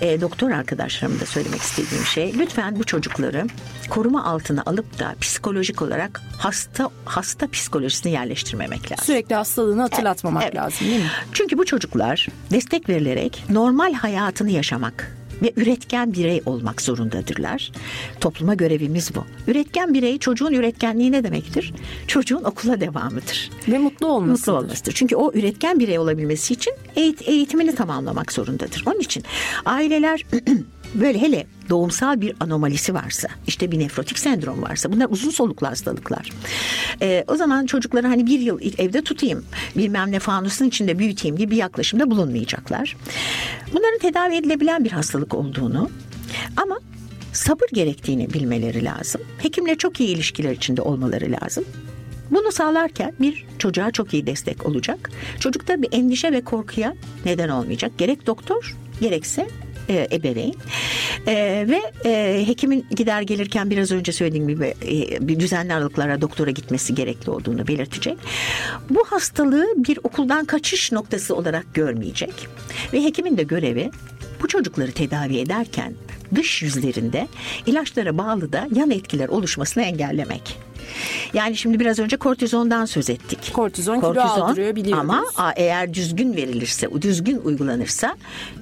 [0.02, 3.46] e, doktor arkadaşlarım da söylemek istediğim şey, lütfen bu çocukları
[3.90, 9.06] koruma altına alıp da psikolojik olarak hasta hasta psikolojisini yerleştirmemek lazım.
[9.06, 10.66] Sürekli hastalığını hatırlatmamak evet, evet.
[10.66, 11.12] lazım değil mi?
[11.34, 17.72] Çünkü bu çocuklar destek verilerek normal hayatını yaşamak ve üretken birey olmak zorundadırlar.
[18.22, 19.52] Topluma görevimiz bu.
[19.52, 21.74] Üretken birey çocuğun üretkenliği ne demektir?
[22.08, 23.50] Çocuğun okula devamıdır.
[23.68, 24.52] Ve mutlu olmasıdır.
[24.52, 24.94] Mutlu olmasıdır.
[24.94, 26.74] Çünkü o üretken birey olabilmesi için
[27.26, 28.84] eğitimini tamamlamak zorundadır.
[28.86, 29.24] Onun için
[29.66, 30.26] aileler
[30.96, 36.32] böyle hele doğumsal bir anomalisi varsa işte bir nefrotik sendrom varsa bunlar uzun soluklu hastalıklar.
[37.02, 39.46] Ee, o zaman çocukları hani bir yıl evde tutayım
[39.78, 42.98] bilmem ne fanusun içinde büyüteyim gibi bir yaklaşımda bulunmayacaklar.
[43.74, 45.90] Bunların tedavi edilebilen bir hastalık olduğunu
[46.58, 46.80] ama
[47.34, 49.22] sabır gerektiğini bilmeleri lazım.
[49.38, 51.66] Hekimle çok iyi ilişkiler içinde olmaları lazım.
[52.32, 55.12] Bunu sağlarken bir çocuğa çok iyi destek olacak.
[55.40, 56.94] Çocukta bir endişe ve korkuya
[57.26, 57.92] neden olmayacak.
[57.98, 59.48] Gerek doktor gerekse
[59.90, 60.56] e, ebeveyn
[61.28, 66.52] e, ve e, hekimin gider gelirken biraz önce söylediğim gibi e, bir düzenli aralıklara doktora
[66.52, 68.18] gitmesi gerekli olduğunu belirtecek.
[68.90, 72.48] Bu hastalığı bir okuldan kaçış noktası olarak görmeyecek
[72.94, 73.92] ve hekimin de görevi
[74.42, 75.94] bu çocukları tedavi ederken
[76.36, 77.28] dış yüzlerinde
[77.66, 80.67] ilaçlara bağlı da yan etkiler oluşmasını engellemek.
[81.34, 83.54] Yani şimdi biraz önce kortizondan söz ettik.
[83.54, 85.02] Kortizon, Kortizon kilo aldırıyor biliyoruz.
[85.02, 85.24] Ama
[85.56, 88.16] eğer düzgün verilirse, düzgün uygulanırsa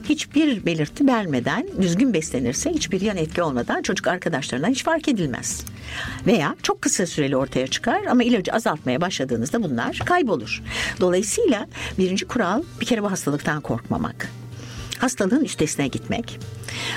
[0.09, 5.65] hiçbir belirti vermeden, düzgün beslenirse hiçbir yan etki olmadan çocuk arkadaşlarından hiç fark edilmez.
[6.27, 10.63] Veya çok kısa süreli ortaya çıkar ama ilacı azaltmaya başladığınızda bunlar kaybolur.
[10.99, 11.67] Dolayısıyla
[11.97, 14.29] birinci kural bir kere bu hastalıktan korkmamak
[14.97, 16.39] hastalığın üstesine gitmek,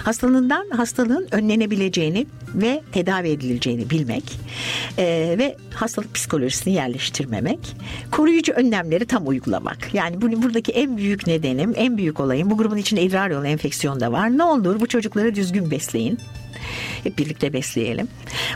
[0.05, 4.25] hastalığından hastalığın önlenebileceğini ve tedavi edileceğini bilmek
[4.99, 7.77] e, ve hastalık psikolojisini yerleştirmemek,
[8.11, 9.95] koruyucu önlemleri tam uygulamak.
[9.95, 14.01] Yani bunu buradaki en büyük nedenim, en büyük olayım bu grubun içinde idrar yolu enfeksiyonu
[14.01, 14.39] da var.
[14.39, 16.19] Ne olur bu çocukları düzgün besleyin.
[17.03, 18.09] Hep birlikte besleyelim.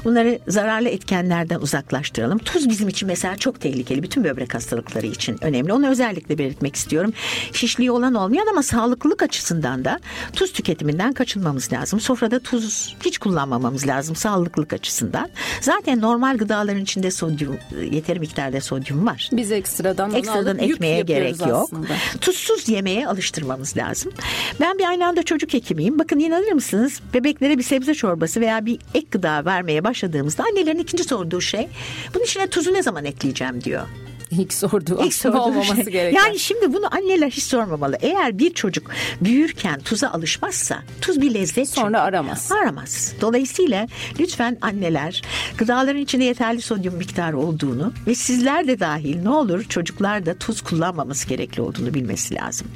[0.04, 2.38] Bunları zararlı etkenlerden uzaklaştıralım.
[2.38, 4.02] Tuz bizim için mesela çok tehlikeli.
[4.02, 5.72] Bütün böbrek hastalıkları için önemli.
[5.72, 7.12] Onu özellikle belirtmek istiyorum.
[7.52, 10.00] Şişliği olan olmayan ama sağlıklılık açısından da
[10.32, 12.00] tuz tüketiminden kaçınmamız lazım.
[12.00, 15.28] Sofrada tuz hiç kullanmamamız lazım sağlıklık açısından.
[15.60, 17.58] Zaten normal gıdaların içinde sodyum
[17.90, 19.30] yeteri miktarda sodyum var.
[19.32, 21.62] Biz ekstradan ekstradan ekmeğe gerek yok.
[21.72, 21.92] Aslında.
[22.20, 24.12] Tuzsuz yemeğe alıştırmamız lazım.
[24.60, 25.98] Ben bir aynı anda çocuk hekimiyim.
[25.98, 27.00] Bakın inanır mısınız?
[27.14, 31.68] Bebeklere bir sebze çorbası veya bir ek gıda vermeye başladığımızda annelerin ikinci sorduğu şey
[32.14, 33.86] bunun içine tuzu ne zaman ekleyeceğim diyor.
[34.30, 35.84] İlk sorduğu İlk sorduğu olmaması şey.
[35.84, 36.18] gereken.
[36.18, 37.96] Yani şimdi bunu anneler hiç sormamalı.
[38.00, 38.90] Eğer bir çocuk
[39.20, 41.68] büyürken tuza alışmazsa tuz bir lezzet.
[41.68, 42.52] Sonra aramaz.
[42.52, 43.12] Aramaz.
[43.20, 43.86] Dolayısıyla
[44.20, 45.22] lütfen anneler
[45.58, 50.60] gıdaların içinde yeterli sodyum miktarı olduğunu ve sizler de dahil ne olur çocuklar da tuz
[50.60, 52.66] kullanmaması gerekli olduğunu bilmesi lazım.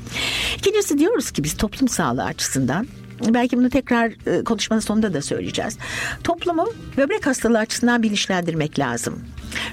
[0.59, 2.87] İkincisi diyoruz ki biz toplum sağlığı açısından
[3.29, 5.79] belki bunu tekrar e, konuşmanın sonunda da söyleyeceğiz.
[6.25, 9.21] Toplumu böbrek hastalığı açısından bilinçlendirmek lazım.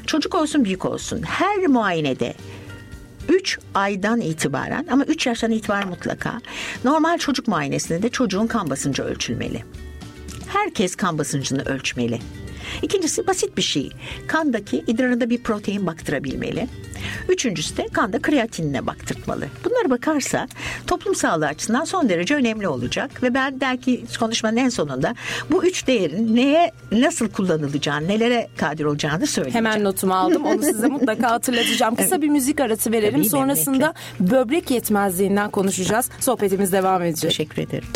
[0.07, 2.33] Çocuk olsun büyük olsun her muayenede
[3.29, 6.41] 3 aydan itibaren ama 3 yaştan itibaren mutlaka
[6.83, 9.63] normal çocuk muayenesinde de çocuğun kan basıncı ölçülmeli.
[10.47, 12.19] Herkes kan basıncını ölçmeli.
[12.82, 13.91] İkincisi basit bir şey.
[14.28, 16.68] Kandaki idrarında bir protein baktırabilmeli.
[17.30, 19.45] Üçüncüsü de kanda kreatinine baktırtmalı.
[19.66, 20.47] Bunlara bakarsa
[20.88, 23.24] toplum sağlığı açısından son derece önemli olacak.
[23.24, 25.16] Ve ben belki konuşmanın en sonunda
[25.51, 29.66] bu üç değerin neye nasıl kullanılacağını, nelere kadir olacağını söyleyeceğim.
[29.66, 30.45] Hemen notumu aldım.
[30.45, 31.95] Onu size mutlaka hatırlatacağım.
[31.95, 33.20] Kısa bir müzik arası verelim.
[33.20, 36.09] Tabii, Sonrasında böbrek yetmezliğinden konuşacağız.
[36.20, 37.30] Sohbetimiz devam edecek.
[37.30, 37.88] Teşekkür ederim.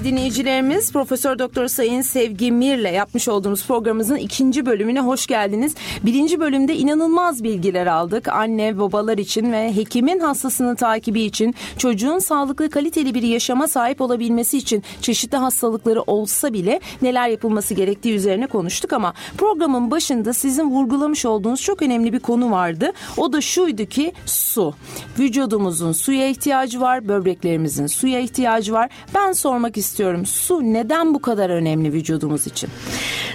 [0.00, 5.74] Değerli dinleyicilerimiz Profesör Doktor Sayın Sevgi Mir'le yapmış olduğumuz programımızın ikinci bölümüne hoş geldiniz.
[6.02, 8.28] Birinci bölümde inanılmaz bilgiler aldık.
[8.28, 14.58] Anne babalar için ve hekimin hastasının takibi için çocuğun sağlıklı kaliteli bir yaşama sahip olabilmesi
[14.58, 21.24] için çeşitli hastalıkları olsa bile neler yapılması gerektiği üzerine konuştuk ama programın başında sizin vurgulamış
[21.24, 22.92] olduğunuz çok önemli bir konu vardı.
[23.16, 24.74] O da şuydu ki su.
[25.18, 28.90] Vücudumuzun suya ihtiyacı var, böbreklerimizin suya ihtiyacı var.
[29.14, 29.89] Ben sormak istiyorum.
[30.26, 32.70] Su neden bu kadar önemli vücudumuz için?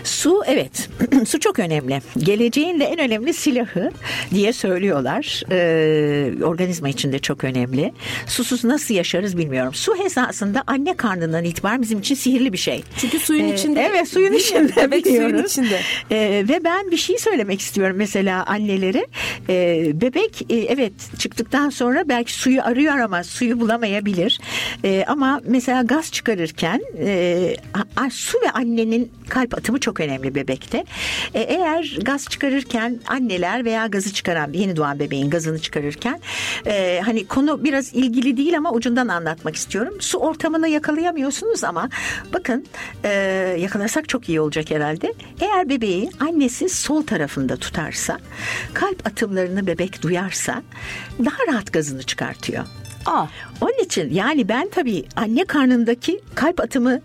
[0.04, 0.90] Su evet
[1.28, 2.02] su çok önemli.
[2.18, 3.92] Geleceğin de en önemli silahı
[4.32, 5.42] diye söylüyorlar.
[5.52, 7.94] Ee, organizma için de çok önemli.
[8.28, 9.74] Susuz nasıl yaşarız bilmiyorum.
[9.74, 12.84] Su esasında anne karnından itibaren bizim için sihirli bir şey.
[12.98, 13.90] Çünkü suyun Ee, içinde.
[13.92, 14.72] Evet suyun içinde.
[14.78, 15.80] Evet suyun içinde.
[16.12, 19.08] Ee, ve ben bir şey söylemek istiyorum mesela annelere.
[19.50, 24.40] Ee, bebek e, evet çıktıktan sonra belki suyu arıyor ama suyu bulamayabilir.
[24.84, 26.12] Ee, ama mesela gaz
[26.46, 27.56] çıkarırken e,
[28.12, 30.86] su ve annenin kalp atımı çok önemli bebekte.
[31.34, 36.20] Ee, eğer gaz çıkarırken anneler veya gazı çıkaran yeni doğan bebeğin gazını çıkarırken
[36.66, 39.94] e, hani konu biraz ilgili değil ama ucundan anlatmak istiyorum.
[40.00, 41.90] Su ortamını yakalayamıyorsunuz ama
[42.34, 42.66] bakın
[43.04, 43.10] e,
[43.60, 45.14] yakalasak çok iyi olacak herhalde.
[45.42, 48.20] Eğer bebeği annesi sol tarafında tutarsa
[48.74, 50.64] kalp atımlarını bebek duyarsa
[51.20, 52.66] daha rahat gazını çıkartıyor.
[53.06, 53.26] Aa,
[53.62, 57.00] Onun için yani ben tabii anne karnındaki kalp atımı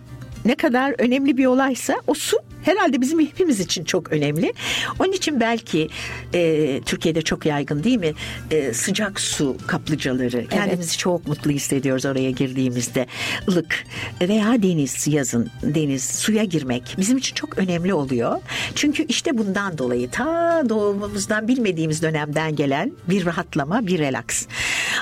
[0.44, 4.53] ne kadar önemli bir olaysa o su herhalde bizim hepimiz için çok önemli.
[4.99, 5.89] Onun için belki
[6.35, 8.13] e, Türkiye'de çok yaygın değil mi?
[8.51, 10.47] E, sıcak su kaplıcaları.
[10.47, 13.07] Kendimizi çok mutlu hissediyoruz oraya girdiğimizde.
[13.49, 13.85] Ilık
[14.21, 18.41] veya deniz yazın deniz suya girmek bizim için çok önemli oluyor.
[18.75, 24.47] Çünkü işte bundan dolayı ta doğumumuzdan bilmediğimiz dönemden gelen bir rahatlama, bir relaks.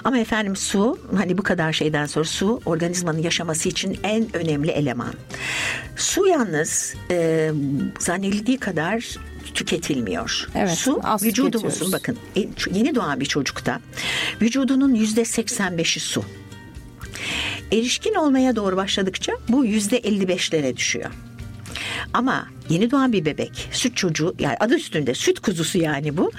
[0.05, 5.15] Ama efendim su hani bu kadar şeyden sonra su organizmanın yaşaması için en önemli eleman.
[5.97, 7.48] Su yalnız e,
[7.99, 9.17] zannedildiği kadar
[9.55, 10.49] tüketilmiyor.
[10.55, 13.81] Evet, Su vücudumuzun bakın e, yeni doğan bir çocukta
[14.43, 16.25] vücudunun yüzde 85'i su.
[17.73, 21.11] Erişkin olmaya doğru başladıkça bu yüzde 55'lere düşüyor.
[22.13, 26.33] Ama yeni doğan bir bebek, süt çocuğu yani adı üstünde süt kuzusu yani bu.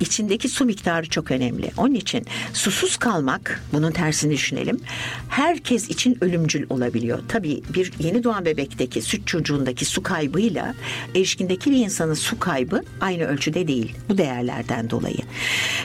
[0.00, 1.70] içindeki su miktarı çok önemli.
[1.76, 4.80] Onun için susuz kalmak, bunun tersini düşünelim.
[5.28, 7.18] Herkes için ölümcül olabiliyor.
[7.28, 10.74] Tabii bir yeni doğan bebekteki süt çocuğundaki su kaybıyla
[11.14, 13.96] erişkindeki bir insanın su kaybı aynı ölçüde değil.
[14.08, 15.18] Bu değerlerden dolayı.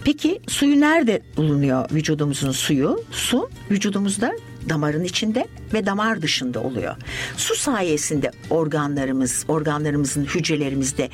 [0.06, 3.04] Peki suyu nerede bulunuyor vücudumuzun suyu?
[3.12, 4.32] Su vücudumuzda
[4.70, 6.96] damarın içinde ve damar dışında oluyor.
[7.38, 11.10] Su sayesinde organlarımız, organlarımızın hücrelerimizde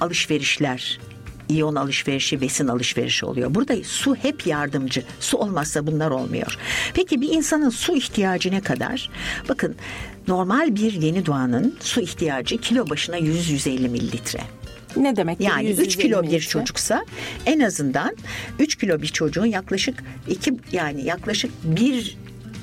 [0.00, 0.98] alışverişler,
[1.48, 3.54] iyon alışverişi, besin alışverişi oluyor.
[3.54, 5.02] Burada su hep yardımcı.
[5.20, 6.58] Su olmazsa bunlar olmuyor.
[6.94, 9.10] Peki bir insanın su ihtiyacı ne kadar?
[9.48, 9.76] Bakın
[10.28, 14.40] normal bir yeni doğanın su ihtiyacı kilo başına 100-150 mililitre.
[14.96, 15.40] ne demek?
[15.40, 17.04] Yani 100, 3 kilo 150 bir çocuksa
[17.46, 18.16] en azından
[18.58, 22.16] 3 kilo bir çocuğun yaklaşık iki yani yaklaşık bir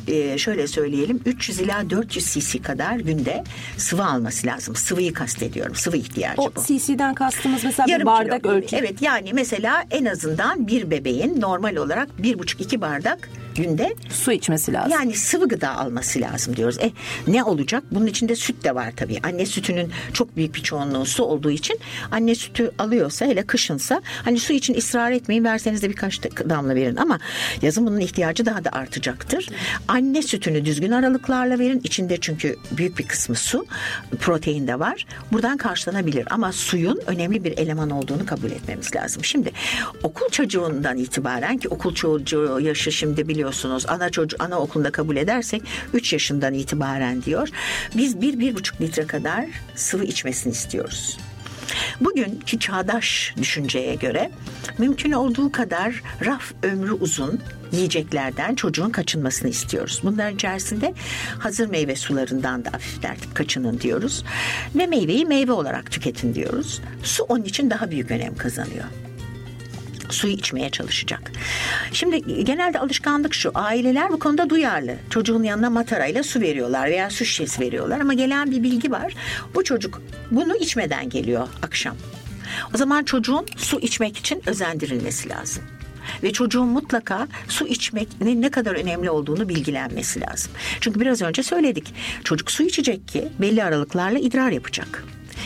[0.10, 3.44] e, şöyle söyleyelim 300 ila 400 cc kadar günde
[3.78, 4.76] sıvı alması lazım.
[4.76, 5.76] Sıvıyı kastediyorum.
[5.76, 6.62] Sıvı ihtiyacı O bu.
[6.68, 8.54] cc'den kastımız mesela bir Yarım bardak kilo.
[8.54, 8.76] ölçü.
[8.76, 13.30] Evet yani mesela en azından bir bebeğin normal olarak bir buçuk iki bardak
[13.64, 14.92] günde Su içmesi lazım.
[14.92, 16.78] yani sıvı gıda alması lazım diyoruz.
[16.80, 16.92] E
[17.28, 17.84] ne olacak?
[17.92, 19.20] Bunun içinde süt de var tabii.
[19.24, 21.80] Anne sütünün çok büyük bir çoğunluğu su olduğu için
[22.12, 26.76] anne sütü alıyorsa hele kışınsa hani su için ısrar etmeyin verseniz de birkaç da- damla
[26.76, 27.20] verin ama
[27.62, 29.50] yazın bunun ihtiyacı daha da artacaktır.
[29.88, 31.82] Anne sütünü düzgün aralıklarla verin.
[31.84, 33.66] İçinde çünkü büyük bir kısmı su,
[34.20, 35.06] protein de var.
[35.32, 39.24] Buradan karşılanabilir ama suyun önemli bir eleman olduğunu kabul etmemiz lazım.
[39.24, 39.52] Şimdi
[40.04, 43.49] okul çocuğundan itibaren ki okul çocuğu yaşı şimdi biliyorsunuz
[43.88, 45.62] ana çocuğu ana okulunda kabul edersek
[45.94, 47.50] 3 yaşından itibaren diyor.
[47.98, 49.46] Biz bir bir buçuk litre kadar
[49.76, 51.18] sıvı içmesini istiyoruz.
[52.02, 54.32] Bugünkü çağdaş düşünceye göre
[54.78, 57.40] mümkün olduğu kadar raf ömrü uzun
[57.72, 60.02] yiyeceklerden çocuğun kaçınmasını istiyoruz.
[60.04, 60.94] Bunların içerisinde
[61.40, 64.24] hazır meyve sularından da hafifletip kaçının diyoruz.
[64.76, 66.82] Ve meyveyi meyve olarak tüketin diyoruz.
[67.04, 68.86] Su onun için daha büyük önem kazanıyor.
[70.14, 71.32] Suyu içmeye çalışacak.
[71.94, 73.52] Şimdi genelde alışkanlık şu.
[73.54, 74.96] Aileler bu konuda duyarlı.
[75.10, 79.16] Çocuğun yanına matarayla su veriyorlar veya su şişesi veriyorlar ama gelen bir bilgi var.
[79.56, 80.02] Bu çocuk
[80.32, 81.96] bunu içmeden geliyor akşam.
[82.74, 85.64] O zaman çocuğun su içmek için özendirilmesi lazım
[86.24, 90.52] ve çocuğun mutlaka su içmenin ne kadar önemli olduğunu bilgilenmesi lazım.
[90.82, 91.94] Çünkü biraz önce söyledik.
[92.24, 95.04] Çocuk su içecek ki belli aralıklarla idrar yapacak.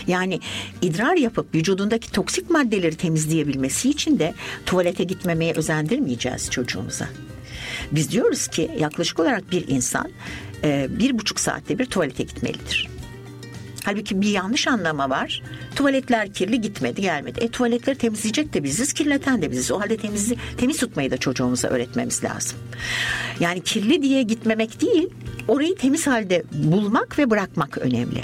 [0.08, 0.40] Yani
[0.82, 4.34] idrar yapıp vücudundaki toksik maddeleri temizleyebilmesi için de
[4.66, 7.08] tuvalete gitmemeye özendirmeyeceğiz çocuğumuza.
[7.92, 10.10] Biz diyoruz ki yaklaşık olarak bir insan
[10.64, 12.90] e, bir buçuk saatte bir tuvalete gitmelidir.
[13.84, 15.42] Halbuki bir yanlış anlama var.
[15.76, 17.40] Tuvaletler kirli gitmedi gelmedi.
[17.40, 19.72] E tuvaletleri temizleyecek de biziz kirleten de biziz.
[19.72, 22.60] O halde temiz, temiz tutmayı da çocuğumuza öğretmemiz lazım.
[23.40, 25.10] Yani kirli diye gitmemek değil
[25.48, 28.24] orayı temiz halde bulmak ve bırakmak önemli.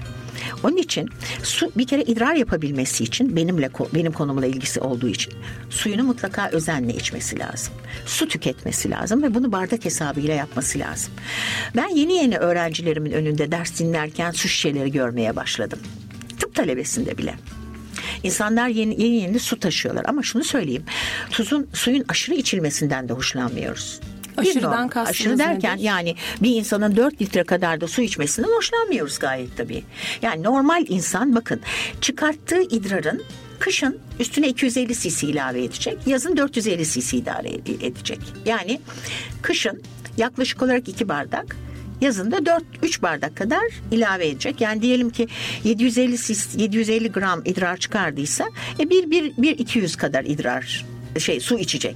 [0.64, 1.10] Onun için
[1.44, 5.34] su bir kere idrar yapabilmesi için benimle benim konumla ilgisi olduğu için
[5.70, 7.74] suyunu mutlaka özenle içmesi lazım.
[8.06, 11.14] Su tüketmesi lazım ve bunu bardak hesabıyla yapması lazım.
[11.76, 15.80] Ben yeni yeni öğrencilerimin önünde ders dinlerken su şişeleri görmeye başladım.
[16.40, 17.36] Tıp talebesinde bile.
[18.24, 20.84] İnsanlar yeni, yeni yeni su taşıyorlar ama şunu söyleyeyim.
[21.32, 24.00] Tuzun suyun aşırı içilmesinden de hoşlanmıyoruz.
[24.40, 25.84] Aşırıdan kastınız Aşırı derken nedir?
[25.84, 29.84] yani bir insanın 4 litre kadar da su içmesinden hoşlanmıyoruz gayet tabii.
[30.22, 31.62] Yani normal insan bakın
[32.02, 33.24] çıkarttığı idrarın
[33.60, 35.98] kışın üstüne 250 cc ilave edecek.
[36.06, 37.50] Yazın 450 cc idare
[37.86, 38.20] edecek.
[38.46, 38.82] Yani
[39.42, 39.82] kışın
[40.18, 41.56] yaklaşık olarak 2 bardak
[42.02, 44.62] yazında 4 3 bardak kadar ilave edecek.
[44.62, 45.28] Yani diyelim ki
[45.64, 48.46] 750 750 gram idrar çıkardıysa
[48.80, 50.86] e 1 1 1 200 kadar idrar
[51.18, 51.96] şey su içecek.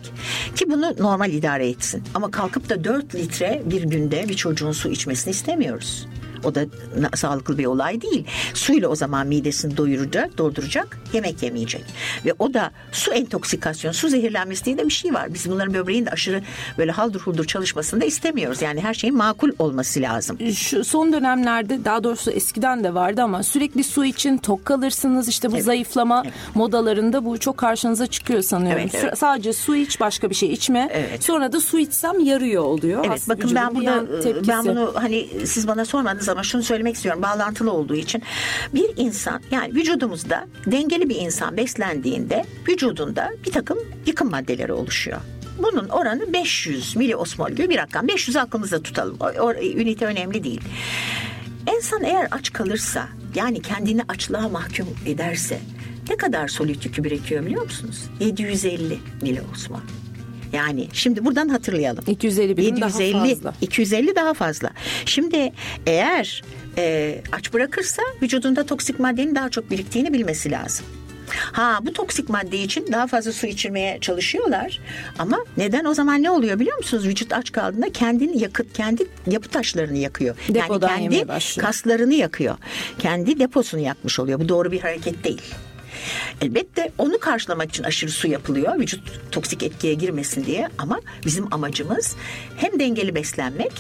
[0.55, 2.03] Ki bunu normal idare etsin.
[2.14, 6.07] Ama kalkıp da 4 litre bir günde bir çocuğun su içmesini istemiyoruz.
[6.43, 6.65] O da
[7.15, 8.25] sağlıklı bir olay değil.
[8.53, 11.83] Suyla o zaman midesini doyuracak, dolduracak, yemek yemeyecek.
[12.25, 15.33] Ve o da su entoksikasyon, su zehirlenmesi diye de bir şey var.
[15.33, 16.41] Biz bunların böbreğin de aşırı
[16.77, 18.61] böyle haldır huldur çalışmasını da istemiyoruz.
[18.61, 20.37] Yani her şeyin makul olması lazım.
[20.53, 25.27] Şu son dönemlerde daha doğrusu eskiden de vardı ama sürekli su için tok kalırsınız.
[25.27, 25.65] İşte bu evet.
[25.65, 26.33] zayıflama evet.
[26.55, 28.81] modalarında bu çok karşınıza çıkıyor sanıyorum.
[28.81, 29.17] Evet, evet.
[29.17, 30.89] Sadece su iç, başka bir şey içme.
[30.91, 31.23] Evet.
[31.23, 33.05] Sonra da su içsem yarıyor oluyor.
[33.05, 37.21] Evet, Aslında bakın ben burada ben bunu hani siz bana sormadınız ama şunu söylemek istiyorum
[37.21, 38.23] bağlantılı olduğu için.
[38.73, 45.21] Bir insan yani vücudumuzda dengeli bir insan beslendiğinde vücudunda bir takım yıkım maddeleri oluşuyor.
[45.57, 48.07] Bunun oranı 500 miliosmol gibi bir rakam.
[48.07, 49.17] 500 aklımızda tutalım.
[49.19, 50.61] O, o, ünite önemli değil.
[51.75, 55.59] İnsan eğer aç kalırsa yani kendini açlığa mahkum ederse
[56.09, 58.03] ne kadar solit yükü birikiyor biliyor musunuz?
[58.19, 59.79] 750 miliosmol.
[60.54, 62.04] Yani şimdi buradan hatırlayalım.
[62.08, 63.54] 250 bin 750, daha fazla.
[63.62, 64.70] 250 daha fazla.
[65.06, 65.54] Şimdi
[65.86, 66.43] eğer
[66.78, 70.86] e, aç bırakırsa vücudunda toksik maddenin daha çok biriktiğini bilmesi lazım.
[71.51, 74.80] Ha bu toksik madde için daha fazla su içirmeye çalışıyorlar.
[75.20, 77.08] Ama neden o zaman ne oluyor biliyor musunuz?
[77.08, 80.36] Vücut aç kaldığında kendini yakıt, kendi yapı taşlarını yakıyor.
[80.49, 82.58] Depodan yani kendi kaslarını yakıyor.
[82.99, 84.39] Kendi deposunu yakmış oluyor.
[84.39, 85.41] Bu doğru bir hareket değil.
[86.41, 92.16] Elbette onu karşılamak için aşırı su yapılıyor vücut toksik etkiye girmesin diye ama bizim amacımız
[92.58, 93.72] hem dengeli beslenmek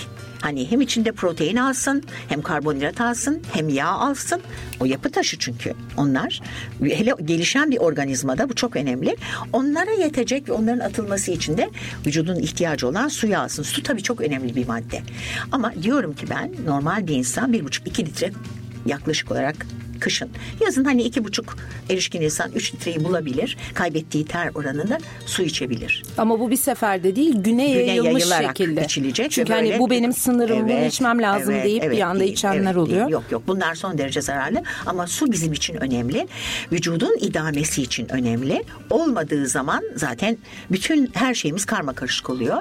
[0.43, 4.41] Hani hem içinde protein alsın, hem karbonhidrat alsın, hem yağ alsın.
[4.79, 6.41] O yapı taşı çünkü onlar.
[6.81, 9.17] Hele gelişen bir organizmada bu çok önemli.
[9.53, 11.69] Onlara yetecek ve onların atılması için de
[12.05, 13.63] vücudun ihtiyacı olan suyu alsın.
[13.63, 15.01] Su tabii çok önemli bir madde.
[15.51, 18.31] Ama diyorum ki ben normal bir insan bir buçuk iki litre
[18.85, 19.65] yaklaşık olarak
[20.03, 20.29] kışın.
[20.65, 21.57] Yazın hani iki buçuk
[21.89, 23.57] erişkin insan üç litreyi bulabilir.
[23.73, 26.03] Kaybettiği ter oranında su içebilir.
[26.17, 28.83] Ama bu bir seferde değil güne, güne yayılmış şekilde.
[28.83, 29.31] içilecek.
[29.31, 32.33] Çünkü hani bu benim sınırım evet, bunu içmem lazım evet, deyip evet, bir anda değil,
[32.33, 32.99] içenler evet, oluyor.
[32.99, 33.09] Değil.
[33.09, 36.27] Yok yok bunlar son derece zararlı ama su bizim için önemli.
[36.71, 38.63] Vücudun idamesi için önemli.
[38.89, 40.37] Olmadığı zaman zaten
[40.71, 42.57] bütün her şeyimiz karma karışık oluyor.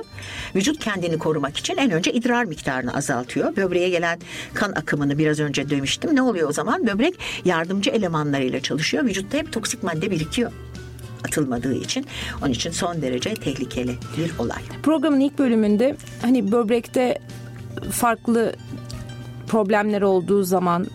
[0.55, 3.57] Vücut kendini korumak için en önce idrar miktarını azaltıyor.
[3.57, 4.19] Böbreğe gelen
[4.55, 6.17] kan akımını biraz önce demiştim.
[6.17, 6.87] Ne oluyor o zaman?
[6.87, 7.15] Böbrek
[7.45, 9.05] yardımcı elemanlarıyla çalışıyor.
[9.05, 10.53] Vücutta hep toksik madde birikiyor
[11.25, 12.07] atılmadığı için
[12.43, 14.63] onun için son derece tehlikeli bir olay.
[14.83, 17.19] Programın ilk bölümünde hani böbrekte
[17.91, 18.55] farklı
[19.47, 20.87] problemler olduğu zaman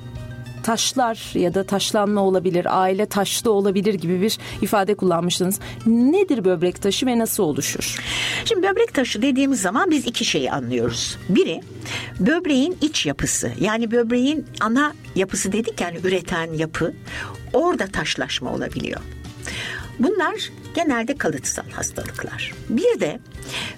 [0.68, 5.60] taşlar ya da taşlanma olabilir, aile taşlı olabilir gibi bir ifade kullanmıştınız.
[5.86, 8.00] Nedir böbrek taşı ve nasıl oluşur?
[8.46, 11.18] Şimdi böbrek taşı dediğimiz zaman biz iki şeyi anlıyoruz.
[11.30, 11.62] Biri
[12.20, 16.94] böbreğin iç yapısı yani böbreğin ana yapısı dedik yani üreten yapı
[17.54, 19.02] orada taşlaşma olabiliyor.
[20.00, 22.54] Bunlar genelde kalıtsal hastalıklar.
[22.70, 23.20] Bir de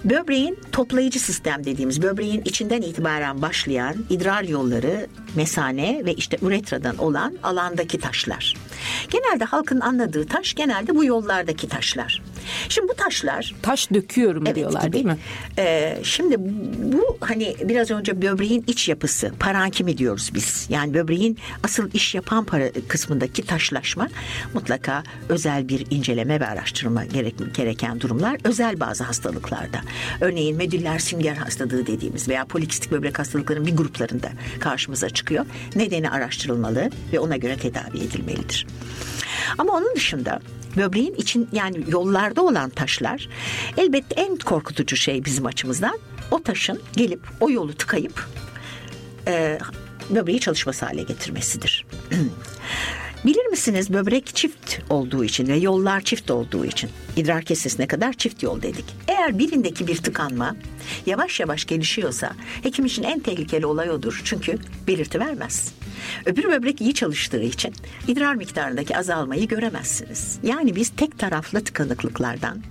[0.06, 7.38] böbreğin toplayıcı sistem dediğimiz böbreğin içinden itibaren başlayan idrar yolları, mesane ve işte üretradan olan
[7.44, 8.56] alandaki taşlar.
[9.10, 12.22] Genelde halkın anladığı taş genelde bu yollardaki taşlar.
[12.70, 14.94] Şimdi bu taşlar taş döküyorum evet, diyorlar gibi.
[14.94, 15.18] değil mi?
[15.58, 16.36] Ee, şimdi
[16.94, 20.68] bu hani biraz önce böbreğin iç yapısı parankimi diyoruz biz.
[20.70, 24.08] Yani böbreğin asıl iş yapan para kısmındaki taşlaşma
[24.54, 29.82] mutlaka özel bir inceleme ve araştırma gerek, gereken durumlar özel bazı hastalıklarda.
[30.22, 34.30] Örneğin medüller sünger hastalığı dediğimiz veya polikistik böbrek hastalıkların bir gruplarında
[34.60, 35.46] karşımıza çıkıyor.
[35.76, 38.68] Nedeni araştırılmalı ve ona göre tedavi edilmelidir.
[39.58, 40.40] Ama onun dışında
[40.78, 43.30] böbreğin için yani yollarda olan taşlar
[43.78, 46.00] elbette en korkutucu şey bizim açımızdan
[46.32, 48.28] o taşın gelip o yolu tıkayıp
[49.28, 49.60] e,
[50.10, 51.86] böbreği çalışması hale getirmesidir.
[53.26, 58.44] Bilir misiniz böbrek çift olduğu için ve yollar çift olduğu için idrar kesesine kadar çift
[58.44, 58.86] yol dedik.
[59.08, 60.56] Eğer birindeki bir tıkanma
[61.06, 62.32] yavaş yavaş gelişiyorsa
[62.64, 64.22] hekim için en tehlikeli olay odur.
[64.24, 64.58] Çünkü
[64.88, 65.74] belirti vermez.
[66.26, 67.74] Öbür böbrek iyi çalıştığı için
[68.08, 70.40] idrar miktarındaki azalmayı göremezsiniz.
[70.44, 72.64] Yani biz tek taraflı tıkanıklıklardan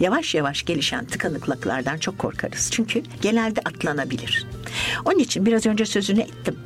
[0.00, 2.70] Yavaş yavaş gelişen tıkanıklıklardan çok korkarız.
[2.72, 4.46] Çünkü genelde atlanabilir.
[5.04, 6.56] Onun için biraz önce sözünü ettim.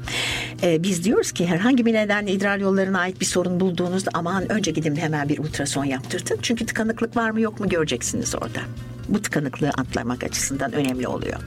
[0.63, 4.71] Ee, biz diyoruz ki herhangi bir nedenle idrar yollarına ait bir sorun bulduğunuzda aman önce
[4.71, 6.39] gidin hemen bir ultrason yaptırtın.
[6.43, 8.61] Çünkü tıkanıklık var mı yok mu göreceksiniz orada.
[9.09, 11.41] Bu tıkanıklığı atlamak açısından önemli oluyor.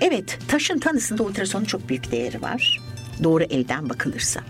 [0.00, 2.80] Evet taşın tanısında ultrasonun çok büyük değeri var
[3.22, 4.40] doğru elden bakılırsa.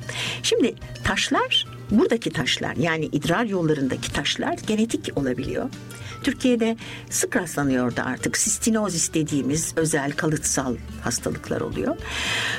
[0.43, 5.71] Şimdi taşlar buradaki taşlar yani idrar yollarındaki taşlar genetik olabiliyor.
[6.25, 6.77] Türkiye'de
[7.11, 11.97] sık rastlanıyor da artık sistinozis dediğimiz özel kalıtsal hastalıklar oluyor.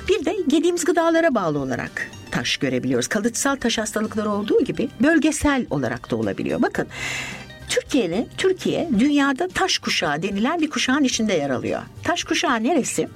[0.09, 3.07] Bir de yediğimiz gıdalara bağlı olarak taş görebiliyoruz.
[3.07, 6.61] Kalıtsal taş hastalıkları olduğu gibi bölgesel olarak da olabiliyor.
[6.61, 6.87] Bakın
[7.69, 11.81] Türkiye'li Türkiye dünyada taş kuşağı denilen bir kuşağın içinde yer alıyor.
[12.03, 13.07] Taş kuşağı neresi?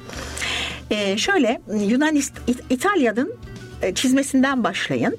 [0.91, 3.36] Ee, şöyle Yunanistan İtalya'nın
[3.82, 5.17] e, çizmesinden başlayın.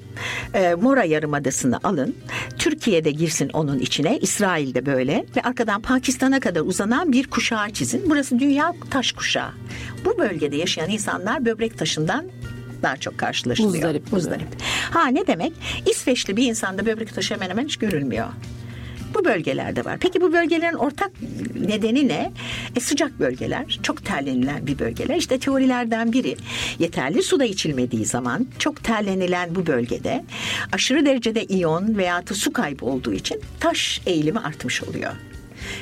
[0.53, 2.15] E, Mora Yarımadası'nı alın.
[2.57, 4.17] Türkiye'de girsin onun içine.
[4.17, 5.25] İsrail'de böyle.
[5.35, 8.09] Ve arkadan Pakistan'a kadar uzanan bir kuşağı çizin.
[8.09, 9.51] Burası dünya taş kuşağı.
[10.05, 12.25] Bu bölgede yaşayan insanlar böbrek taşından
[12.81, 13.73] daha çok karşılaşılıyor.
[13.73, 14.11] Muzdarip.
[14.11, 14.47] Muzdarip.
[14.91, 15.53] Ha ne demek?
[15.91, 18.27] İsveçli bir insanda böbrek taşı hemen hemen hiç görülmüyor
[19.13, 19.97] bu bölgelerde var.
[19.99, 21.11] Peki bu bölgelerin ortak
[21.67, 22.31] nedeni ne?
[22.75, 25.15] E, sıcak bölgeler, çok terlenilen bir bölgeler.
[25.15, 26.35] İşte teorilerden biri
[26.79, 30.25] yeterli suda içilmediği zaman çok terlenilen bu bölgede
[30.71, 35.11] aşırı derecede iyon veya da su kaybı olduğu için taş eğilimi artmış oluyor.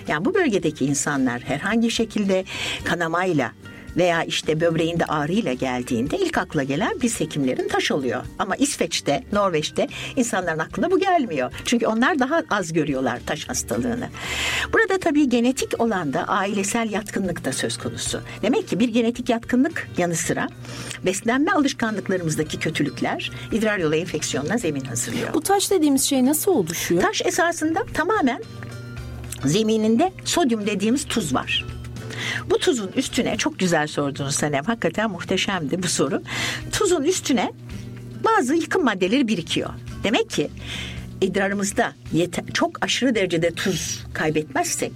[0.07, 2.45] Yani bu bölgedeki insanlar herhangi şekilde
[2.83, 3.51] kanamayla
[3.97, 8.23] veya işte böbreğinde ağrıyla geldiğinde ilk akla gelen biz hekimlerin taş oluyor.
[8.39, 11.51] Ama İsveç'te, Norveç'te insanların aklına bu gelmiyor.
[11.65, 14.09] Çünkü onlar daha az görüyorlar taş hastalığını.
[14.73, 18.21] Burada tabii genetik olan da ailesel yatkınlık da söz konusu.
[18.41, 20.47] Demek ki bir genetik yatkınlık yanı sıra
[21.05, 25.33] beslenme alışkanlıklarımızdaki kötülükler idrar yolu enfeksiyonuna zemin hazırlıyor.
[25.33, 27.01] Bu taş dediğimiz şey nasıl oluşuyor?
[27.01, 28.43] Taş esasında tamamen
[29.45, 31.65] zemininde sodyum dediğimiz tuz var.
[32.49, 34.63] Bu tuzun üstüne çok güzel sordunuz Sanem.
[34.63, 36.23] Hakikaten muhteşemdi bu soru.
[36.71, 37.51] Tuzun üstüne
[38.23, 39.69] bazı yıkım maddeleri birikiyor.
[40.03, 40.49] Demek ki
[41.21, 44.91] idrarımızda yeter, çok aşırı derecede tuz kaybetmezsek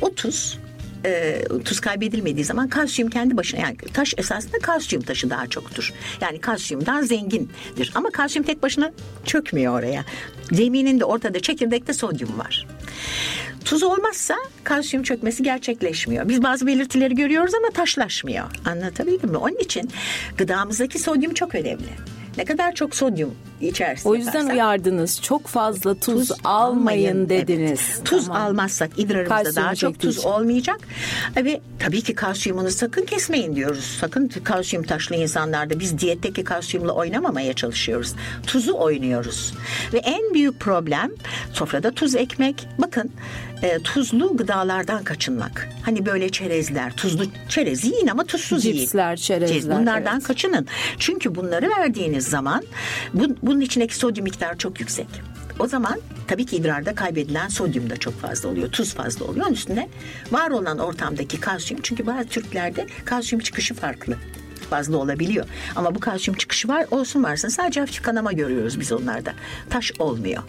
[0.00, 0.58] o tuz
[1.04, 5.92] e, tuz kaybedilmediği zaman kalsiyum kendi başına yani taş esasında kalsiyum taşı daha çoktur.
[6.20, 8.92] Yani kalsiyumdan zengindir ama kalsiyum tek başına
[9.24, 10.04] çökmüyor oraya.
[10.52, 12.66] Zemininde ortada çekirdekte sodyum var.
[13.64, 14.34] Tuz olmazsa
[14.64, 16.28] kalsiyum çökmesi gerçekleşmiyor.
[16.28, 18.44] Biz bazı belirtileri görüyoruz ama taşlaşmıyor.
[18.64, 19.36] Anlatabildim mi?
[19.36, 19.90] Onun için
[20.38, 21.88] gıdamızdaki sodyum çok önemli.
[22.36, 24.08] Ne kadar çok sodyum içerisinde.
[24.08, 25.22] O yüzden yaparsak, uyardınız.
[25.22, 27.80] Çok fazla tuz, tuz almayın dediniz.
[27.94, 28.04] Evet.
[28.04, 28.42] Tuz tamam.
[28.42, 30.28] almazsak idrarımızda kalsiyum daha çok tuz için.
[30.28, 30.80] olmayacak.
[31.36, 33.98] Ve tabii ki kalsiyumunu sakın kesmeyin diyoruz.
[34.00, 38.14] Sakın kalsiyum taşlı insanlarda biz diyetteki kalsiyumla oynamamaya çalışıyoruz.
[38.46, 39.54] Tuzu oynuyoruz.
[39.92, 41.10] Ve en büyük problem
[41.52, 42.68] sofrada tuz ekmek.
[42.78, 43.10] Bakın
[43.62, 45.68] e, tuzlu gıdalardan kaçınmak.
[45.82, 48.78] Hani böyle çerezler, tuzlu çerez yiyin ama tuzsuz yiyin.
[48.78, 49.80] Cipsler, çerezler.
[49.80, 50.26] Bunlardan evet.
[50.26, 50.66] kaçının.
[50.98, 52.62] Çünkü bunları verdiğiniz zaman
[53.14, 55.06] bu, bunun içindeki sodyum miktarı çok yüksek.
[55.58, 58.68] O zaman tabii ki idrarda kaybedilen sodyum da çok fazla oluyor.
[58.68, 59.46] Tuz fazla oluyor.
[59.46, 59.88] Onun üstüne
[60.30, 64.16] var olan ortamdaki kalsiyum çünkü bazı Türklerde kalsiyum çıkışı farklı
[64.70, 65.46] fazla olabiliyor.
[65.76, 69.32] Ama bu kalsiyum çıkışı var olsun varsın sadece hafif kanama görüyoruz biz onlarda.
[69.70, 70.42] Taş olmuyor.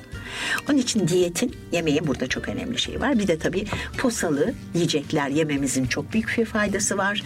[0.70, 3.20] Onun için diyetin yemeğin burada çok önemli şey var.
[3.20, 3.65] Bir de tabii
[3.97, 7.24] posalı yiyecekler yememizin çok büyük bir faydası var.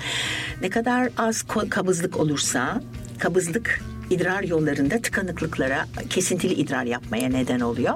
[0.61, 2.81] Ne kadar az kabızlık olursa
[3.19, 3.81] kabızlık
[4.11, 7.93] idrar yollarında tıkanıklıklara, kesintili idrar yapmaya neden oluyor.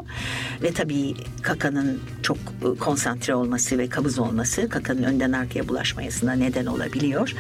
[0.64, 6.66] Ve tabii kakanın çok e, konsantre olması ve kabız olması kakanın önden arkaya bulaşmayasına neden
[6.66, 7.34] olabiliyor.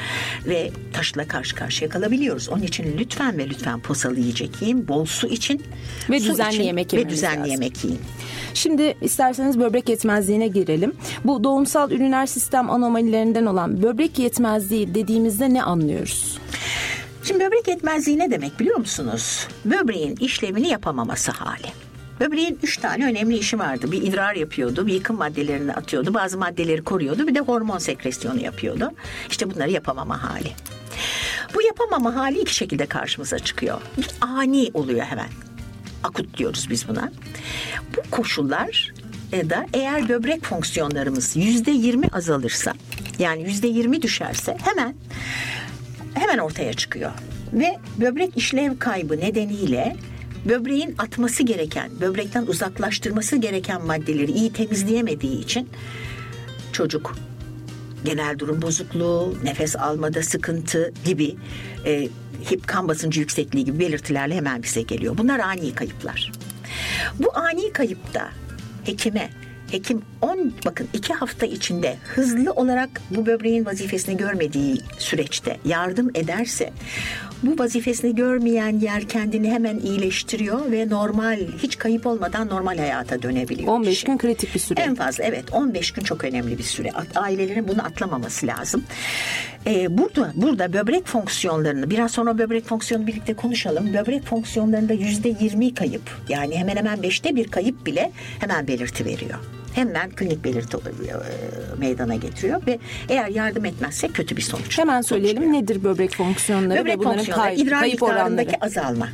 [0.46, 2.50] Ve taşla karşı karşıya kalabiliyoruz.
[2.50, 4.88] Onun için lütfen ve lütfen posalı yiyecek yiyin.
[4.88, 5.64] Bol su için.
[6.10, 7.52] Ve su düzenli için yemek Ve düzenli lazım.
[7.52, 8.00] yemek yiyin.
[8.54, 10.94] Şimdi isterseniz böbrek yetmezliğine girelim.
[11.24, 16.38] Bu doğumsal üriner sistem anomalilerinden olan böbrek yetmezliği dediğimizde ne anlıyoruz?
[17.28, 19.48] Şimdi böbrek yetmezliği ne demek biliyor musunuz?
[19.66, 21.68] Böbreğin işlevini yapamaması hali.
[22.20, 23.92] Böbreğin üç tane önemli işi vardı.
[23.92, 28.92] Bir idrar yapıyordu, bir yıkım maddelerini atıyordu, bazı maddeleri koruyordu, bir de hormon sekresyonu yapıyordu.
[29.30, 30.52] İşte bunları yapamama hali.
[31.56, 33.82] Bu yapamama hali iki şekilde karşımıza çıkıyor.
[33.98, 35.30] Bir ani oluyor hemen.
[36.04, 37.12] Akut diyoruz biz buna.
[37.98, 38.94] Bu koşullar
[39.32, 42.74] e, da eğer böbrek fonksiyonlarımız yüzde yirmi azalırsa
[43.20, 44.96] yani yüzde yirmi düşerse hemen
[46.16, 47.11] hemen ortaya çıkıyor.
[47.53, 49.95] Ve böbrek işlev kaybı nedeniyle
[50.45, 55.70] böbreğin atması gereken, böbrekten uzaklaştırması gereken maddeleri iyi temizleyemediği için
[56.72, 57.16] çocuk
[58.05, 61.36] genel durum bozukluğu, nefes almada sıkıntı gibi
[61.86, 62.09] e,
[62.51, 65.18] hip kan basıncı yüksekliği gibi belirtilerle hemen bize geliyor.
[65.18, 66.32] Bunlar ani kayıplar.
[67.20, 68.30] Bu ani kayıpta
[68.84, 69.30] hekime
[69.76, 76.74] Hekim 10 bakın 2 hafta içinde hızlı olarak bu böbreğin vazifesini görmediği süreçte yardım ederse
[77.44, 83.68] bu vazifesini görmeyen yer kendini hemen iyileştiriyor ve normal hiç kayıp olmadan normal hayata dönebiliyor.
[83.68, 84.06] 15 kişi.
[84.06, 84.82] gün kritik bir süre.
[84.82, 86.90] En fazla evet 15 gün çok önemli bir süre.
[87.16, 88.84] Ailelerin bunu atlamaması lazım.
[89.68, 93.94] Ee, burada burada böbrek fonksiyonlarını biraz sonra böbrek fonksiyonu birlikte konuşalım.
[93.94, 99.40] Böbrek fonksiyonlarında yüzde 20 kayıp yani hemen hemen beşte bir kayıp bile hemen belirti veriyor
[99.76, 104.78] hemen klinik belirti e, meydana getiriyor ve eğer yardım etmezse kötü bir sonuç.
[104.80, 108.30] Hemen söyleyelim sonuç nedir böbrek fonksiyonları böbrek ve bunların fonksiyonları, kay- idrar kayıp oranları?
[108.30, 109.10] miktarındaki azalma.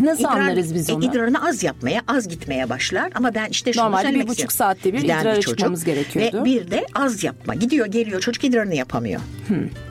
[0.00, 1.04] Nasıl İdrar- anlarız biz e, onu?
[1.04, 4.74] İdrarını az yapmaya, az gitmeye başlar ama ben işte şunu Normalde bir söylemek buçuk istiyorum.
[4.76, 6.40] saatte bir Giden idrara bir çıkmamız gerekiyordu.
[6.40, 7.54] Ve bir de az yapma.
[7.54, 9.20] Gidiyor geliyor çocuk idrarını yapamıyor.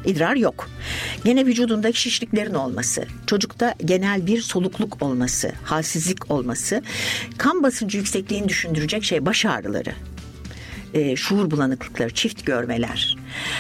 [0.06, 0.70] İdrar yok.
[1.26, 6.82] Gene vücudundaki şişliklerin olması, çocukta genel bir solukluk olması, halsizlik olması,
[7.38, 9.92] kan basıncı yüksekliğini düşündürecek şey baş ağrıları
[10.96, 13.18] e, şuur bulanıklıkları, çift görmeler,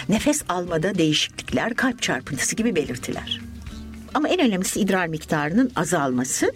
[0.09, 3.41] nefes almada değişiklikler, kalp çarpıntısı gibi belirtiler.
[4.13, 6.51] Ama en önemlisi idrar miktarının azalması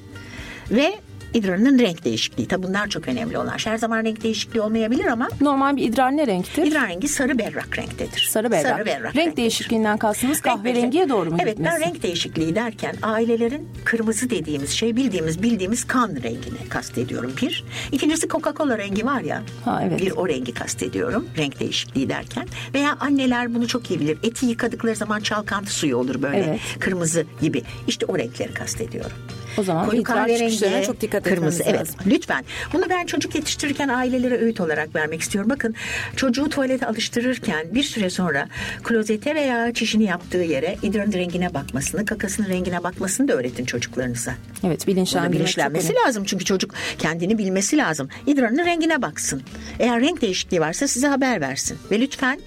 [0.71, 0.95] ve
[1.34, 2.47] idrarının renk değişikliği.
[2.47, 3.57] Tabi bunlar çok önemli olan.
[3.65, 6.63] Her zaman renk değişikliği olmayabilir ama Normal bir idrar ne renktir?
[6.65, 8.27] idrar rengi sarı berrak renktedir.
[8.32, 8.71] Sarı berrak.
[8.77, 9.38] Sarı berrak Renk renktedir.
[9.38, 11.75] değişikliğinden kastınız kahverengiye doğru mu Evet gitmesi?
[11.82, 17.63] ben renk değişikliği derken ailelerin kırmızı dediğimiz şey bildiğimiz bildiğimiz kan rengini kastediyorum bir.
[17.91, 19.43] İkincisi Coca-Cola rengi var ya.
[19.65, 20.01] Ha, evet.
[20.01, 22.47] Bir o rengi kastediyorum renk değişikliği derken.
[22.73, 24.17] Veya anneler bunu çok iyi bilir.
[24.23, 26.59] Eti yıkadıkları zaman çalkantı suyu olur böyle Evet.
[26.80, 27.61] kırmızı gibi.
[27.88, 29.11] İşte o renkleri kastediyorum.
[29.57, 31.95] O zaman Koyu kahverengi, çok dikkat kırmızı, evet, lazım.
[32.07, 32.45] Lütfen.
[32.73, 35.49] Bunu ben çocuk yetiştirirken ailelere öğüt olarak vermek istiyorum.
[35.49, 35.75] Bakın
[36.15, 38.47] çocuğu tuvalete alıştırırken bir süre sonra
[38.83, 44.33] klozete veya çişini yaptığı yere idrarın rengine bakmasını, kakasının rengine bakmasını da öğretin çocuklarınıza.
[44.63, 46.07] Evet bilinçlenmesi önemli.
[46.07, 48.09] lazım çünkü çocuk kendini bilmesi lazım.
[48.27, 49.41] İdrarının rengine baksın.
[49.79, 51.77] Eğer renk değişikliği varsa size haber versin.
[51.91, 52.39] Ve lütfen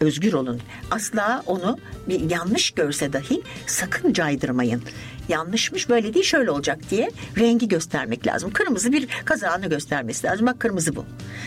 [0.00, 0.60] özgür olun.
[0.90, 1.78] Asla onu
[2.08, 4.82] bir yanlış görse dahi sakın caydırmayın.
[5.28, 8.50] Yanlışmış böyle değil şöyle olacak diye rengi göstermek lazım.
[8.50, 10.46] Kırmızı bir kazağını göstermesi lazım.
[10.46, 11.04] Bak kırmızı bu.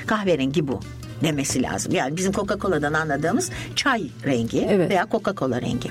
[0.08, 0.80] Kahverengi bu
[1.24, 1.94] demesi lazım.
[1.96, 4.90] Yani bizim Coca-Cola'dan anladığımız çay rengi Evet.
[4.90, 5.90] veya Coca-Cola rengi.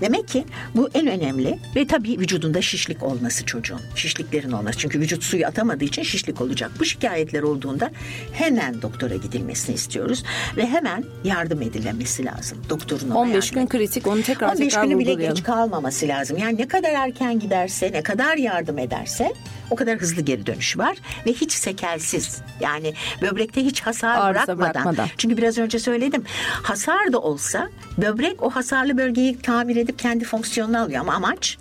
[0.00, 3.80] Demek ki bu en önemli ve tabii vücudunda şişlik olması çocuğun.
[3.94, 4.78] Şişliklerin olması.
[4.78, 6.70] Çünkü vücut suyu atamadığı için şişlik olacak.
[6.78, 7.90] Bu şikayetler olduğunda
[8.32, 10.22] hemen doktora gidilmesini istiyoruz
[10.56, 12.58] ve hemen yardım edilmesi lazım.
[12.70, 16.38] Doktorun ona 15 yardım gün kritik onu tekrar 15 tekrar günü bile geç kalmaması lazım.
[16.38, 19.32] Yani ne kadar erken giderse, ne kadar yardım ederse
[19.70, 20.96] o kadar hızlı geri dönüş var
[21.26, 22.38] ve hiç sekelsiz.
[22.60, 24.65] Yani böbrekte hiç hasar Arıza bırakmadan.
[24.74, 25.08] Bırakmadan.
[25.18, 26.24] Çünkü biraz önce söyledim.
[26.62, 31.58] Hasar da olsa böbrek o hasarlı bölgeyi tamir edip kendi fonksiyonunu alıyor ama amaç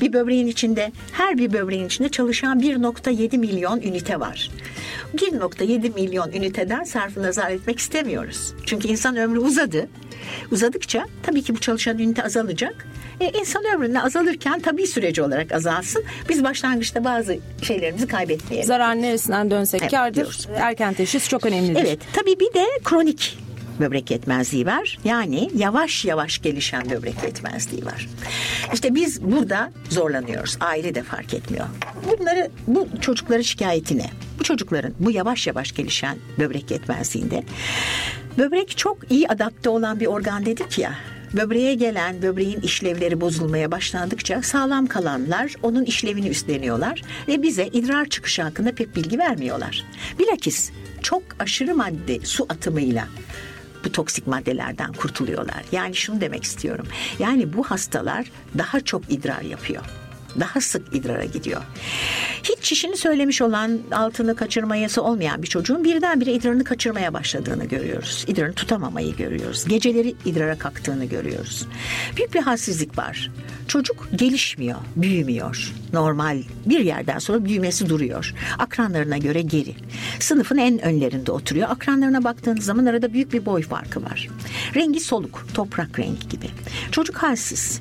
[0.00, 4.50] bir böbreğin içinde her bir böbreğin içinde çalışan 1.7 milyon ünite var.
[5.14, 8.54] 1.7 milyon üniteden sarfı nazar etmek istemiyoruz.
[8.66, 9.88] Çünkü insan ömrü uzadı.
[10.50, 12.86] Uzadıkça tabii ki bu çalışan ünite azalacak.
[13.22, 16.04] E, insan ömründe azalırken tabii süreci olarak azalsın.
[16.28, 18.66] Biz başlangıçta bazı şeylerimizi kaybetmeyelim.
[18.66, 20.14] Zarar neresinden dönsek Evet, kârdır.
[20.14, 20.48] diyoruz.
[20.56, 21.80] Erken teşhis çok önemlidir.
[21.84, 23.38] Evet tabii bir de kronik
[23.80, 24.98] böbrek yetmezliği var.
[25.04, 28.08] Yani yavaş yavaş gelişen böbrek yetmezliği var.
[28.74, 30.56] İşte biz burada zorlanıyoruz.
[30.60, 31.66] Aile de fark etmiyor.
[32.10, 34.06] Bunları bu çocukların şikayetine,
[34.38, 37.42] bu çocukların bu yavaş yavaş gelişen böbrek yetmezliğinde
[38.38, 40.94] böbrek çok iyi adapte olan bir organ dedik ya.
[41.34, 48.42] Böbreğe gelen böbreğin işlevleri bozulmaya başlandıkça sağlam kalanlar onun işlevini üstleniyorlar ve bize idrar çıkışı
[48.42, 49.84] hakkında pek bilgi vermiyorlar.
[50.18, 50.70] Bilakis
[51.02, 53.08] çok aşırı madde su atımıyla
[53.84, 55.64] bu toksik maddelerden kurtuluyorlar.
[55.72, 56.86] Yani şunu demek istiyorum.
[57.18, 60.01] Yani bu hastalar daha çok idrar yapıyor
[60.40, 61.62] daha sık idrara gidiyor.
[62.42, 68.24] Hiç çişini söylemiş olan altını kaçırmayası olmayan bir çocuğun birdenbire idrarını kaçırmaya başladığını görüyoruz.
[68.28, 69.64] İdrarını tutamamayı görüyoruz.
[69.68, 71.66] Geceleri idrara kalktığını görüyoruz.
[72.16, 73.30] Büyük bir halsizlik var.
[73.68, 75.72] Çocuk gelişmiyor, büyümüyor.
[75.92, 78.34] Normal bir yerden sonra büyümesi duruyor.
[78.58, 79.74] Akranlarına göre geri.
[80.20, 81.70] Sınıfın en önlerinde oturuyor.
[81.70, 84.28] Akranlarına baktığınız zaman arada büyük bir boy farkı var.
[84.74, 86.46] Rengi soluk, toprak rengi gibi.
[86.92, 87.80] Çocuk halsiz.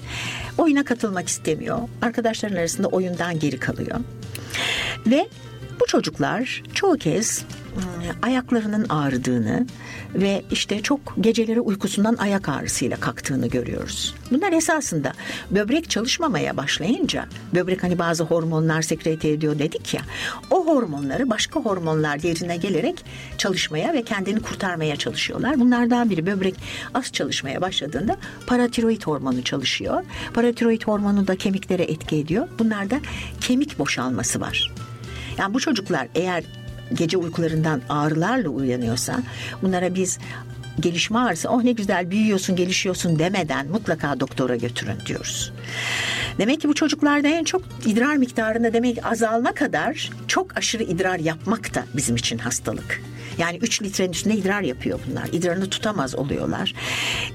[0.57, 1.79] Oyuna katılmak istemiyor.
[2.01, 3.99] Arkadaşların arasında oyundan geri kalıyor.
[5.07, 5.27] Ve
[5.81, 7.45] bu çocuklar çoğu kez
[7.77, 7.83] ıı,
[8.21, 9.67] ayaklarının ağrıdığını
[10.15, 14.15] ve işte çok geceleri uykusundan ayak ağrısıyla kalktığını görüyoruz.
[14.31, 15.13] Bunlar esasında
[15.51, 17.25] böbrek çalışmamaya başlayınca
[17.55, 20.01] böbrek hani bazı hormonlar sekrete ediyor dedik ya
[20.49, 23.05] o hormonları başka hormonlar yerine gelerek
[23.37, 25.59] çalışmaya ve kendini kurtarmaya çalışıyorlar.
[25.59, 26.55] Bunlardan biri böbrek
[26.93, 28.17] az çalışmaya başladığında
[28.47, 30.03] paratiroid hormonu çalışıyor.
[30.33, 32.47] Paratiroid hormonu da kemiklere etki ediyor.
[32.59, 32.99] Bunlarda
[33.41, 34.71] kemik boşalması var.
[35.41, 36.43] Yani bu çocuklar eğer
[36.93, 39.19] gece uykularından ağrılarla uyanıyorsa
[39.61, 40.19] bunlara biz
[40.79, 45.53] gelişme ağrısı oh ne güzel büyüyorsun gelişiyorsun demeden mutlaka doktora götürün diyoruz.
[46.37, 51.75] Demek ki bu çocuklarda en çok idrar miktarında demek azalma kadar çok aşırı idrar yapmak
[51.75, 53.01] da bizim için hastalık.
[53.37, 55.27] Yani 3 litrenin üstünde idrar yapıyor bunlar.
[55.31, 56.73] İdrarını tutamaz oluyorlar.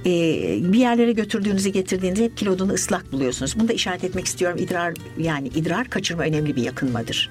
[0.00, 3.60] Ee, bir yerlere götürdüğünüzü getirdiğinizde hep kilodunu ıslak buluyorsunuz.
[3.60, 4.58] Bunu da işaret etmek istiyorum.
[4.60, 7.30] İdrar yani idrar kaçırma önemli bir yakınmadır.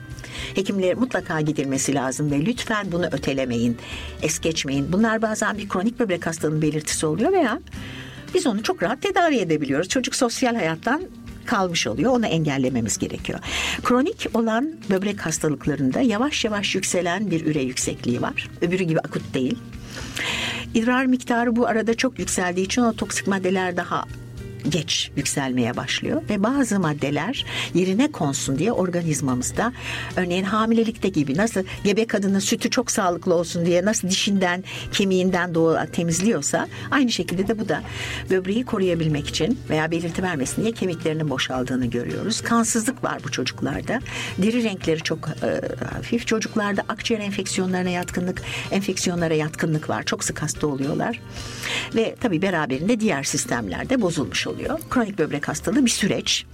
[0.55, 3.77] Hekimlere mutlaka gidilmesi lazım ve lütfen bunu ötelemeyin,
[4.21, 4.93] es geçmeyin.
[4.93, 7.59] Bunlar bazen bir kronik böbrek hastalığının belirtisi oluyor veya
[8.33, 9.89] biz onu çok rahat tedavi edebiliyoruz.
[9.89, 11.01] Çocuk sosyal hayattan
[11.45, 12.11] kalmış oluyor.
[12.11, 13.39] Onu engellememiz gerekiyor.
[13.83, 18.49] Kronik olan böbrek hastalıklarında yavaş yavaş yükselen bir üre yüksekliği var.
[18.61, 19.57] Öbürü gibi akut değil.
[20.73, 24.05] İdrar miktarı bu arada çok yükseldiği için o toksik maddeler daha
[24.69, 29.73] geç yükselmeye başlıyor ve bazı maddeler yerine konsun diye organizmamızda
[30.15, 35.77] örneğin hamilelikte gibi nasıl gebe kadının sütü çok sağlıklı olsun diye nasıl dişinden kemiğinden doğu
[35.91, 37.81] temizliyorsa aynı şekilde de bu da
[38.29, 42.41] böbreği koruyabilmek için veya belirti vermesin diye kemiklerinin boşaldığını görüyoruz.
[42.41, 43.99] Kansızlık var bu çocuklarda.
[44.37, 46.27] Deri renkleri çok e, hafif.
[46.27, 50.03] Çocuklarda akciğer enfeksiyonlarına yatkınlık, enfeksiyonlara yatkınlık var.
[50.03, 51.21] Çok sık hasta oluyorlar.
[51.95, 54.79] Ve tabii beraberinde diğer sistemlerde bozulmuş oluyor oluyor.
[54.89, 56.45] Kronik böbrek hastalığı bir süreç.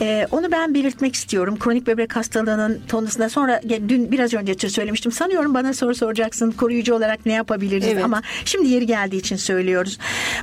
[0.00, 1.58] Ee, onu ben belirtmek istiyorum.
[1.58, 5.12] Kronik böbrek hastalığının tonusunda sonra dün biraz önce söylemiştim.
[5.12, 6.50] Sanıyorum bana soru soracaksın.
[6.50, 7.88] Koruyucu olarak ne yapabiliriz?
[7.88, 8.04] Evet.
[8.04, 9.98] Ama şimdi yeri geldiği için söylüyoruz.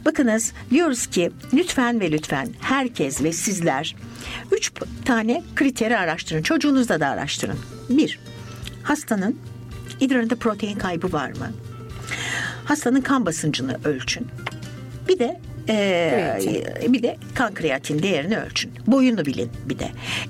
[0.05, 3.95] Bakınız diyoruz ki lütfen ve lütfen herkes ve sizler
[4.51, 4.71] üç
[5.05, 6.41] tane kriteri araştırın.
[6.41, 7.57] Çocuğunuzda da araştırın.
[7.89, 8.19] Bir,
[8.83, 9.37] hastanın
[9.99, 11.51] idrarında protein kaybı var mı?
[12.65, 14.27] Hastanın kan basıncını ölçün.
[15.07, 15.41] Bir de
[15.71, 16.39] ee,
[16.87, 18.71] bir de kan kreatin değerini ölçün.
[18.87, 19.87] Boyunu bilin bir de.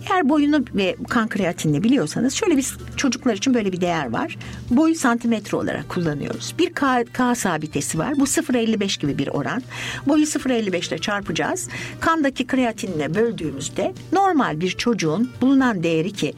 [0.09, 4.37] Eğer boyunu ve kan kreatinini biliyorsanız şöyle bir çocuklar için böyle bir değer var.
[4.69, 6.55] Boyu santimetre olarak kullanıyoruz.
[6.59, 8.13] Bir K, K sabitesi var.
[8.19, 9.63] Bu 0.55 gibi bir oran.
[10.07, 11.69] Boyu 0.55 ile çarpacağız.
[11.99, 16.33] Kandaki kreatinle böldüğümüzde normal bir çocuğun bulunan değeri ki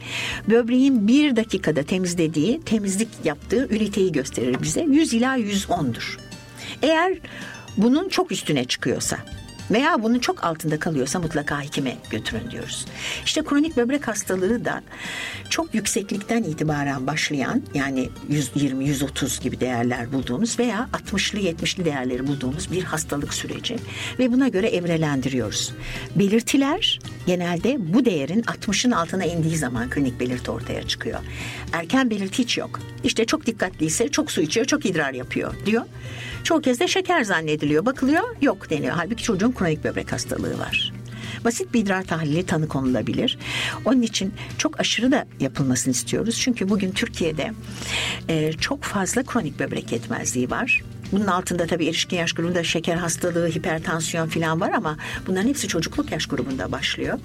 [0.50, 4.80] böbreğin bir dakikada temizlediği, temizlik yaptığı üniteyi gösterir bize.
[4.80, 6.18] 100 ila 110'dur.
[6.82, 7.18] Eğer
[7.76, 9.18] bunun çok üstüne çıkıyorsa
[9.70, 12.86] veya bunun çok altında kalıyorsa mutlaka hekime götürün diyoruz.
[13.24, 14.82] İşte kronik böbrek hastalığı da
[15.50, 22.84] çok yükseklikten itibaren başlayan yani 120-130 gibi değerler bulduğumuz veya 60'lı 70'li değerleri bulduğumuz bir
[22.84, 23.76] hastalık süreci
[24.18, 25.72] ve buna göre evrelendiriyoruz.
[26.16, 31.20] Belirtiler genelde bu değerin 60'ın altına indiği zaman klinik belirti ortaya çıkıyor.
[31.72, 32.80] Erken belirti hiç yok.
[33.04, 35.82] İşte çok dikkatliyse çok su içiyor, çok idrar yapıyor diyor.
[36.44, 37.86] Çoğu kez de şeker zannediliyor.
[37.86, 38.94] Bakılıyor yok deniyor.
[38.96, 40.92] Halbuki çocuğun kronik böbrek hastalığı var.
[41.44, 43.38] Basit bir idrar tahlili tanı konulabilir.
[43.84, 46.40] Onun için çok aşırı da yapılmasını istiyoruz.
[46.40, 47.52] Çünkü bugün Türkiye'de
[48.28, 50.82] e, çok fazla kronik böbrek yetmezliği var.
[51.12, 54.96] Bunun altında tabii erişkin yaş grubunda şeker hastalığı, hipertansiyon falan var ama
[55.26, 57.18] bunların hepsi çocukluk yaş grubunda başlıyor.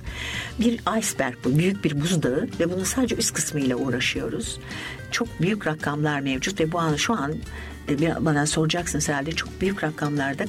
[0.60, 4.60] Bir iceberg bu, büyük bir buzdağı ve bunun sadece üst kısmıyla uğraşıyoruz.
[5.12, 7.36] Çok büyük rakamlar mevcut ve bu an şu an
[8.20, 10.46] bana soracaksınız herhalde çok büyük rakamlarda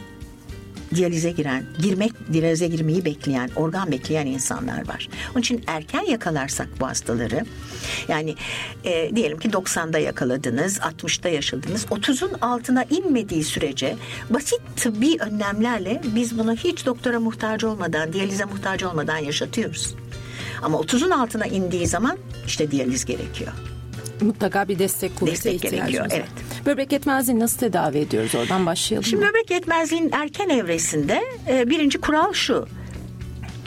[0.94, 5.08] diyalize giren, girmek, diyalize girmeyi bekleyen, organ bekleyen insanlar var.
[5.32, 7.44] Onun için erken yakalarsak bu hastaları,
[8.08, 8.34] yani
[8.84, 13.96] e, diyelim ki 90'da yakaladınız, 60'da yaşadınız, 30'un altına inmediği sürece
[14.30, 19.94] basit tıbbi önlemlerle biz bunu hiç doktora muhtaç olmadan, diyalize muhtaç olmadan yaşatıyoruz.
[20.62, 23.52] Ama 30'un altına indiği zaman işte diyaliz gerekiyor.
[24.22, 26.10] Mutlaka bir destek kuvvete Destek gerekiyor, var.
[26.14, 26.28] evet.
[26.66, 28.34] Böbrek yetmezliğini nasıl tedavi ediyoruz?
[28.34, 29.04] Oradan başlayalım.
[29.04, 29.30] Şimdi mı?
[29.30, 32.66] böbrek yetmezliğinin erken evresinde e, birinci kural şu.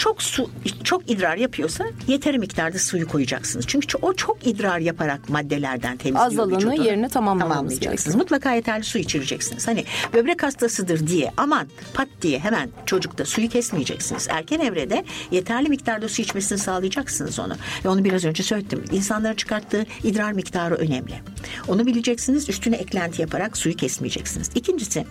[0.03, 0.49] Çok su,
[0.84, 3.65] çok idrar yapıyorsa yeteri miktarda suyu koyacaksınız.
[3.67, 6.84] Çünkü o çok idrar yaparak maddelerden temizliyor Azalığını vücudu.
[6.84, 8.15] yerine Tamamlayacaksınız.
[8.15, 9.67] Mutlaka yeterli su içireceksiniz.
[9.67, 14.27] Hani böbrek hastasıdır diye aman pat diye hemen çocukta suyu kesmeyeceksiniz.
[14.30, 17.53] Erken evrede yeterli miktarda su içmesini sağlayacaksınız onu.
[17.85, 18.84] Ve onu biraz önce söyledim.
[18.91, 21.15] İnsanların çıkarttığı idrar miktarı önemli.
[21.67, 22.49] Onu bileceksiniz.
[22.49, 24.49] Üstüne eklenti yaparak suyu kesmeyeceksiniz.
[24.55, 25.05] İkincisi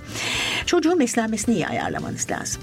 [0.67, 2.63] çocuğun beslenmesini iyi ayarlamanız lazım.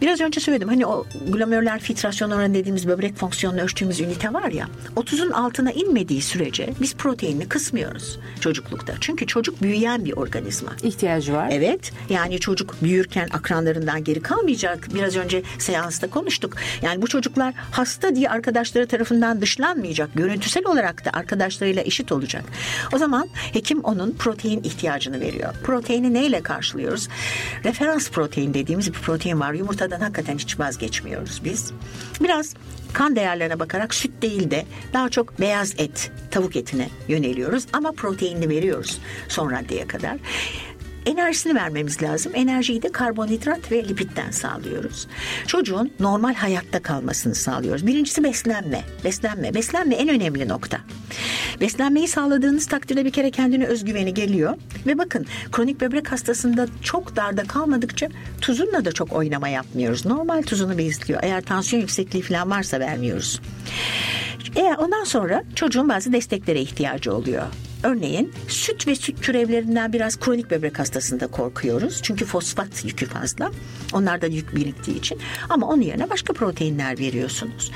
[0.00, 4.68] Biraz önce söyledim hani o glomerüler filtrasyon oranı dediğimiz böbrek fonksiyonunu ölçtüğümüz ünite var ya
[4.96, 8.94] 30'un altına inmediği sürece biz proteinini kısmıyoruz çocuklukta.
[9.00, 10.70] Çünkü çocuk büyüyen bir organizma.
[10.82, 11.48] ihtiyacı var.
[11.52, 14.88] Evet yani çocuk büyürken akranlarından geri kalmayacak.
[14.94, 16.56] Biraz önce seansta konuştuk.
[16.82, 20.10] Yani bu çocuklar hasta diye arkadaşları tarafından dışlanmayacak.
[20.14, 22.44] Görüntüsel olarak da arkadaşlarıyla eşit olacak.
[22.92, 25.54] O zaman hekim onun protein ihtiyacını veriyor.
[25.62, 27.08] Proteini neyle karşılıyoruz?
[27.64, 29.47] Referans protein dediğimiz bir protein var.
[29.52, 31.72] Yumurtadan hakikaten hiç vazgeçmiyoruz biz.
[32.20, 32.54] Biraz
[32.92, 37.66] kan değerlerine bakarak süt değil de daha çok beyaz et, tavuk etine yöneliyoruz.
[37.72, 38.98] Ama proteinini veriyoruz
[39.28, 40.16] son raddeye kadar
[41.08, 42.32] enerjisini vermemiz lazım.
[42.34, 45.08] Enerjiyi de karbonhidrat ve lipitten sağlıyoruz.
[45.46, 47.86] Çocuğun normal hayatta kalmasını sağlıyoruz.
[47.86, 48.80] Birincisi beslenme.
[49.04, 49.54] Beslenme.
[49.54, 50.80] Beslenme en önemli nokta.
[51.60, 54.56] Beslenmeyi sağladığınız takdirde bir kere kendine özgüveni geliyor.
[54.86, 58.08] Ve bakın kronik böbrek hastasında çok darda kalmadıkça
[58.40, 60.06] tuzunla da çok oynama yapmıyoruz.
[60.06, 61.20] Normal tuzunu besliyor.
[61.22, 63.40] Eğer tansiyon yüksekliği falan varsa vermiyoruz.
[64.56, 67.42] Eğer ondan sonra çocuğun bazı desteklere ihtiyacı oluyor.
[67.82, 72.00] Örneğin süt ve süt türevlerinden biraz kronik böbrek hastasında korkuyoruz.
[72.02, 73.50] Çünkü fosfat yükü fazla.
[73.92, 75.18] Onlarda yük biriktiği için.
[75.48, 77.72] Ama onun yerine başka proteinler veriyorsunuz.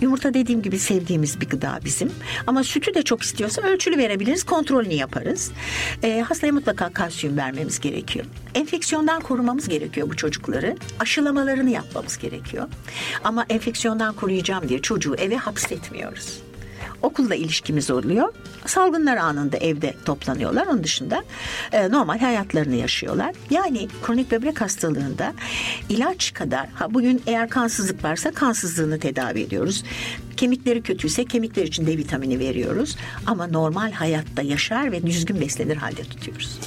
[0.00, 2.10] Yumurta dediğim gibi sevdiğimiz bir gıda bizim.
[2.46, 4.44] Ama sütü de çok istiyorsa ölçülü verebiliriz.
[4.44, 5.50] Kontrolünü yaparız.
[6.02, 8.26] Ee, hastaya mutlaka kalsiyum vermemiz gerekiyor.
[8.54, 10.76] Enfeksiyondan korumamız gerekiyor bu çocukları.
[11.00, 12.68] Aşılamalarını yapmamız gerekiyor.
[13.24, 16.51] Ama enfeksiyondan koruyacağım diye çocuğu eve hapsetmiyoruz
[17.02, 18.32] okulla ilişkimiz oluyor.
[18.66, 20.66] Salgınlar anında evde toplanıyorlar.
[20.66, 21.24] Onun dışında
[21.72, 23.34] e, normal hayatlarını yaşıyorlar.
[23.50, 25.32] Yani kronik böbrek hastalığında
[25.88, 29.84] ilaç kadar ha bugün eğer kansızlık varsa kansızlığını tedavi ediyoruz.
[30.36, 32.96] Kemikleri kötüyse kemikler için D vitamini veriyoruz.
[33.26, 36.58] Ama normal hayatta yaşar ve düzgün beslenir halde tutuyoruz.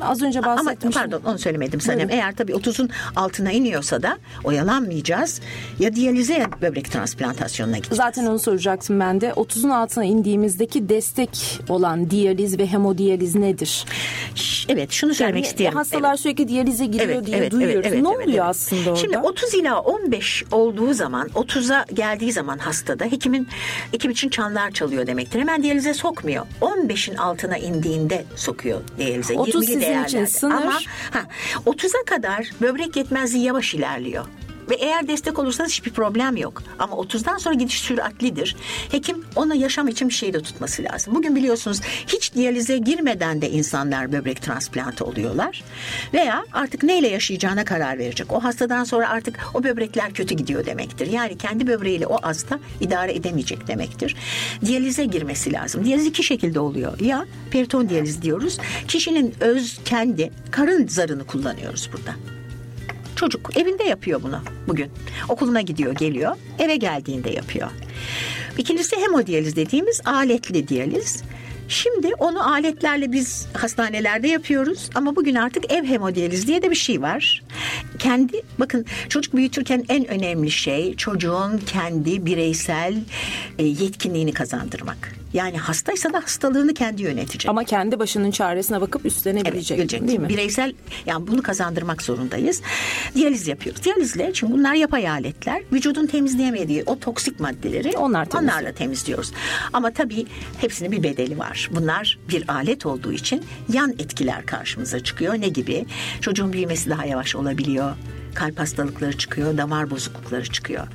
[0.00, 0.90] Az önce Ama bahsetmiştim.
[1.02, 1.98] pardon onu söylemedim Sanem.
[1.98, 2.12] Buyurun.
[2.12, 5.40] Eğer tabii 30'un altına iniyorsa da oyalanmayacağız.
[5.78, 7.96] Ya diyalize ya böbrek transplantasyonuna gideceğiz.
[7.96, 9.28] Zaten onu soracaktım ben de.
[9.28, 13.84] 30'un altına indiğimizdeki destek olan diyaliz ve hemodiyaliz nedir?
[14.68, 15.74] Evet şunu söylemek Yani isterim.
[15.76, 16.20] Hastalar Evet.
[16.20, 17.74] sürekli diyalize giriyor Evet, diye evet, duyuyoruz.
[17.76, 18.50] evet, evet, ne evet, oluyor evet.
[18.50, 19.00] aslında orada?
[19.00, 23.48] Şimdi 30 ila 15 olduğu zaman 30'a geldiği zaman hastada hekimin
[23.92, 25.40] hekim için çanlar çalıyor demektir.
[25.40, 26.46] Hemen diyalize sokmuyor.
[26.60, 29.34] 15'in altına indiğinde sokuyor diyalize.
[29.34, 30.54] 30 20'li sizin için sınır.
[30.54, 30.72] Ama
[31.10, 31.22] ha,
[31.66, 34.24] 30'a kadar böbrek yetmezliği yavaş ilerliyor.
[34.70, 36.62] Ve eğer destek olursanız hiçbir problem yok.
[36.78, 38.56] Ama 30'dan sonra gidiş süratlidir.
[38.90, 41.14] Hekim ona yaşam için bir şey de tutması lazım.
[41.14, 45.64] Bugün biliyorsunuz hiç diyalize girmeden de insanlar böbrek transplantı oluyorlar.
[46.14, 48.32] Veya artık neyle yaşayacağına karar verecek.
[48.32, 51.06] O hastadan sonra artık o böbrekler kötü gidiyor demektir.
[51.06, 54.16] Yani kendi böbreğiyle o hasta idare edemeyecek demektir.
[54.64, 55.84] Diyalize girmesi lazım.
[55.84, 57.00] Diyaliz iki şekilde oluyor.
[57.00, 58.58] Ya periton diyaliz diyoruz.
[58.88, 62.39] Kişinin öz kendi karın zarını kullanıyoruz burada.
[63.20, 64.90] Çocuk evinde yapıyor bunu bugün.
[65.28, 66.36] Okuluna gidiyor, geliyor.
[66.58, 67.68] Eve geldiğinde yapıyor.
[68.58, 71.22] İkincisi hemodiyaliz dediğimiz aletli diyaliz.
[71.68, 77.02] Şimdi onu aletlerle biz hastanelerde yapıyoruz ama bugün artık ev hemodiyaliz diye de bir şey
[77.02, 77.42] var.
[77.98, 82.94] Kendi bakın çocuk büyütürken en önemli şey çocuğun kendi bireysel
[83.58, 85.19] e, yetkinliğini kazandırmak.
[85.32, 87.48] Yani hastaysa da hastalığını kendi yönetecek.
[87.50, 90.08] Ama kendi başının çaresine bakıp üstlenebilecek Evet, bilecek.
[90.08, 90.28] değil mi?
[90.28, 90.72] Bireysel
[91.06, 92.62] yani bunu kazandırmak zorundayız.
[93.14, 93.84] Diyaliz yapıyoruz.
[93.84, 95.62] Diyalizle çünkü bunlar yapay aletler.
[95.72, 98.54] Vücudun temizleyemediği o toksik maddeleri Onlar temizliyor.
[98.54, 99.32] onlarla temizliyoruz.
[99.72, 100.26] Ama tabii
[100.60, 101.70] hepsinin bir bedeli var.
[101.74, 105.34] Bunlar bir alet olduğu için yan etkiler karşımıza çıkıyor.
[105.40, 105.86] Ne gibi?
[106.20, 107.92] Çocuğun büyümesi daha yavaş olabiliyor.
[108.34, 110.86] Kalp hastalıkları çıkıyor, damar bozuklukları çıkıyor.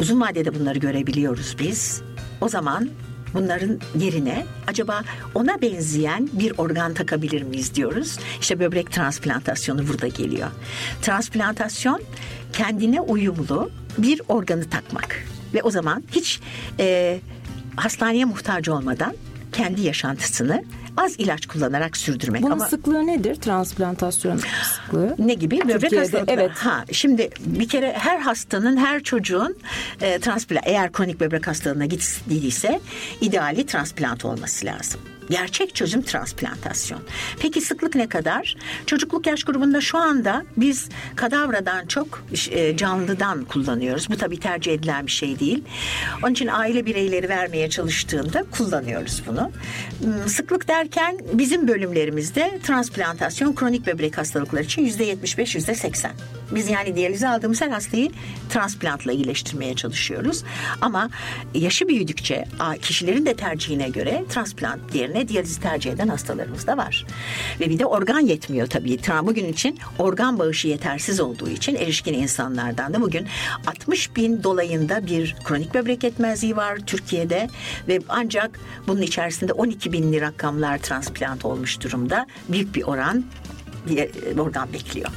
[0.00, 2.02] Uzun vadede bunları görebiliyoruz biz.
[2.40, 2.88] O zaman
[3.34, 5.02] bunların yerine acaba
[5.34, 8.18] ona benzeyen bir organ takabilir miyiz diyoruz.
[8.40, 10.50] İşte böbrek transplantasyonu burada geliyor.
[11.02, 12.02] Transplantasyon
[12.52, 15.24] kendine uyumlu bir organı takmak
[15.54, 16.40] ve o zaman hiç
[16.78, 17.20] e,
[17.76, 19.14] hastaneye muhtaç olmadan
[19.52, 20.64] kendi yaşantısını
[21.00, 22.42] az ilaç kullanarak sürdürmek.
[22.42, 24.40] Bunun Ama sıklığı nedir transplantasyon
[24.74, 25.14] sıklığı?
[25.18, 25.60] ne gibi?
[25.60, 26.40] Böbrek hastalıkları.
[26.40, 26.50] evet.
[26.54, 29.56] Ha, şimdi bir kere her hastanın, her çocuğun
[30.00, 32.80] e, transplant eğer kronik böbrek hastalığına gittiyse
[33.20, 35.00] ideali transplant olması lazım.
[35.30, 37.00] Gerçek çözüm transplantasyon.
[37.40, 38.56] Peki sıklık ne kadar?
[38.86, 44.10] Çocukluk yaş grubunda şu anda biz kadavradan çok e, canlıdan kullanıyoruz.
[44.10, 45.64] Bu tabii tercih edilen bir şey değil.
[46.22, 49.50] Onun için aile bireyleri vermeye çalıştığında kullanıyoruz bunu.
[50.02, 56.12] Hmm, Sıklık derken bizim bölümlerimizde transplantasyon kronik böbrek hastalıkları için yüzde 75 yüzde 80.
[56.54, 58.10] Biz yani diyalize aldığımız her hastayı
[58.48, 60.44] transplantla iyileştirmeye çalışıyoruz.
[60.80, 61.10] Ama
[61.54, 62.44] yaşı büyüdükçe
[62.82, 67.06] kişilerin de tercihine göre transplant yerine diyalizi tercih eden hastalarımız da var.
[67.60, 68.94] Ve bir de organ yetmiyor tabii.
[68.96, 73.26] Tra- Bugün için organ bağışı yetersiz olduğu için erişkin insanlardan da bugün
[73.66, 77.48] 60 bin dolayında bir kronik böbrek yetmezliği var Türkiye'de
[77.88, 82.26] ve ancak bunun içerisinde 12 binli rakamlar transplant olmuş durumda.
[82.48, 83.24] Büyük bir oran
[83.88, 85.10] diye organ bekliyor.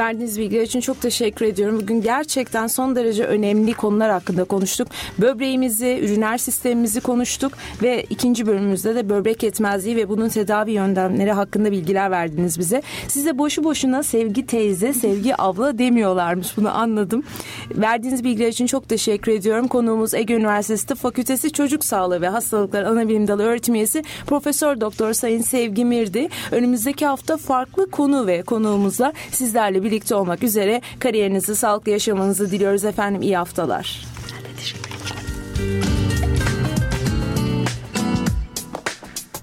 [0.00, 1.80] Verdiğiniz bilgiler için çok teşekkür ediyorum.
[1.80, 4.88] Bugün gerçekten son derece önemli konular hakkında konuştuk.
[5.18, 7.52] Böbreğimizi, üriner sistemimizi konuştuk
[7.82, 12.82] ve ikinci bölümümüzde de böbrek yetmezliği ve bunun tedavi yöntemleri hakkında bilgiler verdiniz bize.
[13.08, 17.22] Size boşu boşuna sevgi teyze, sevgi abla demiyorlarmış bunu anladım.
[17.70, 19.68] Verdiğiniz bilgiler için çok teşekkür ediyorum.
[19.68, 25.12] Konuğumuz Ege Üniversitesi Tıp Fakültesi Çocuk Sağlığı ve Hastalıklar Anabilim Dalı öğretim üyesi Profesör Doktor
[25.12, 26.28] Sayın Sevgi Mirdi.
[26.52, 33.22] Önümüzdeki hafta farklı konu ve konuğumuzla sizlerle birlikte olmak üzere kariyerinizi, sağlıklı yaşamanızı diliyoruz efendim.
[33.22, 34.00] İyi haftalar.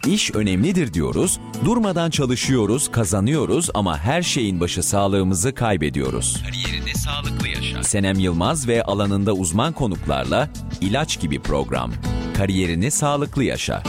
[0.07, 6.43] İş önemlidir diyoruz, durmadan çalışıyoruz, kazanıyoruz ama her şeyin başı sağlığımızı kaybediyoruz.
[6.45, 7.83] Kariyerinde sağlıklı yaşa.
[7.83, 10.49] Senem Yılmaz ve alanında uzman konuklarla
[10.81, 11.91] ilaç gibi program.
[12.37, 13.83] Kariyerini sağlıklı yaşa.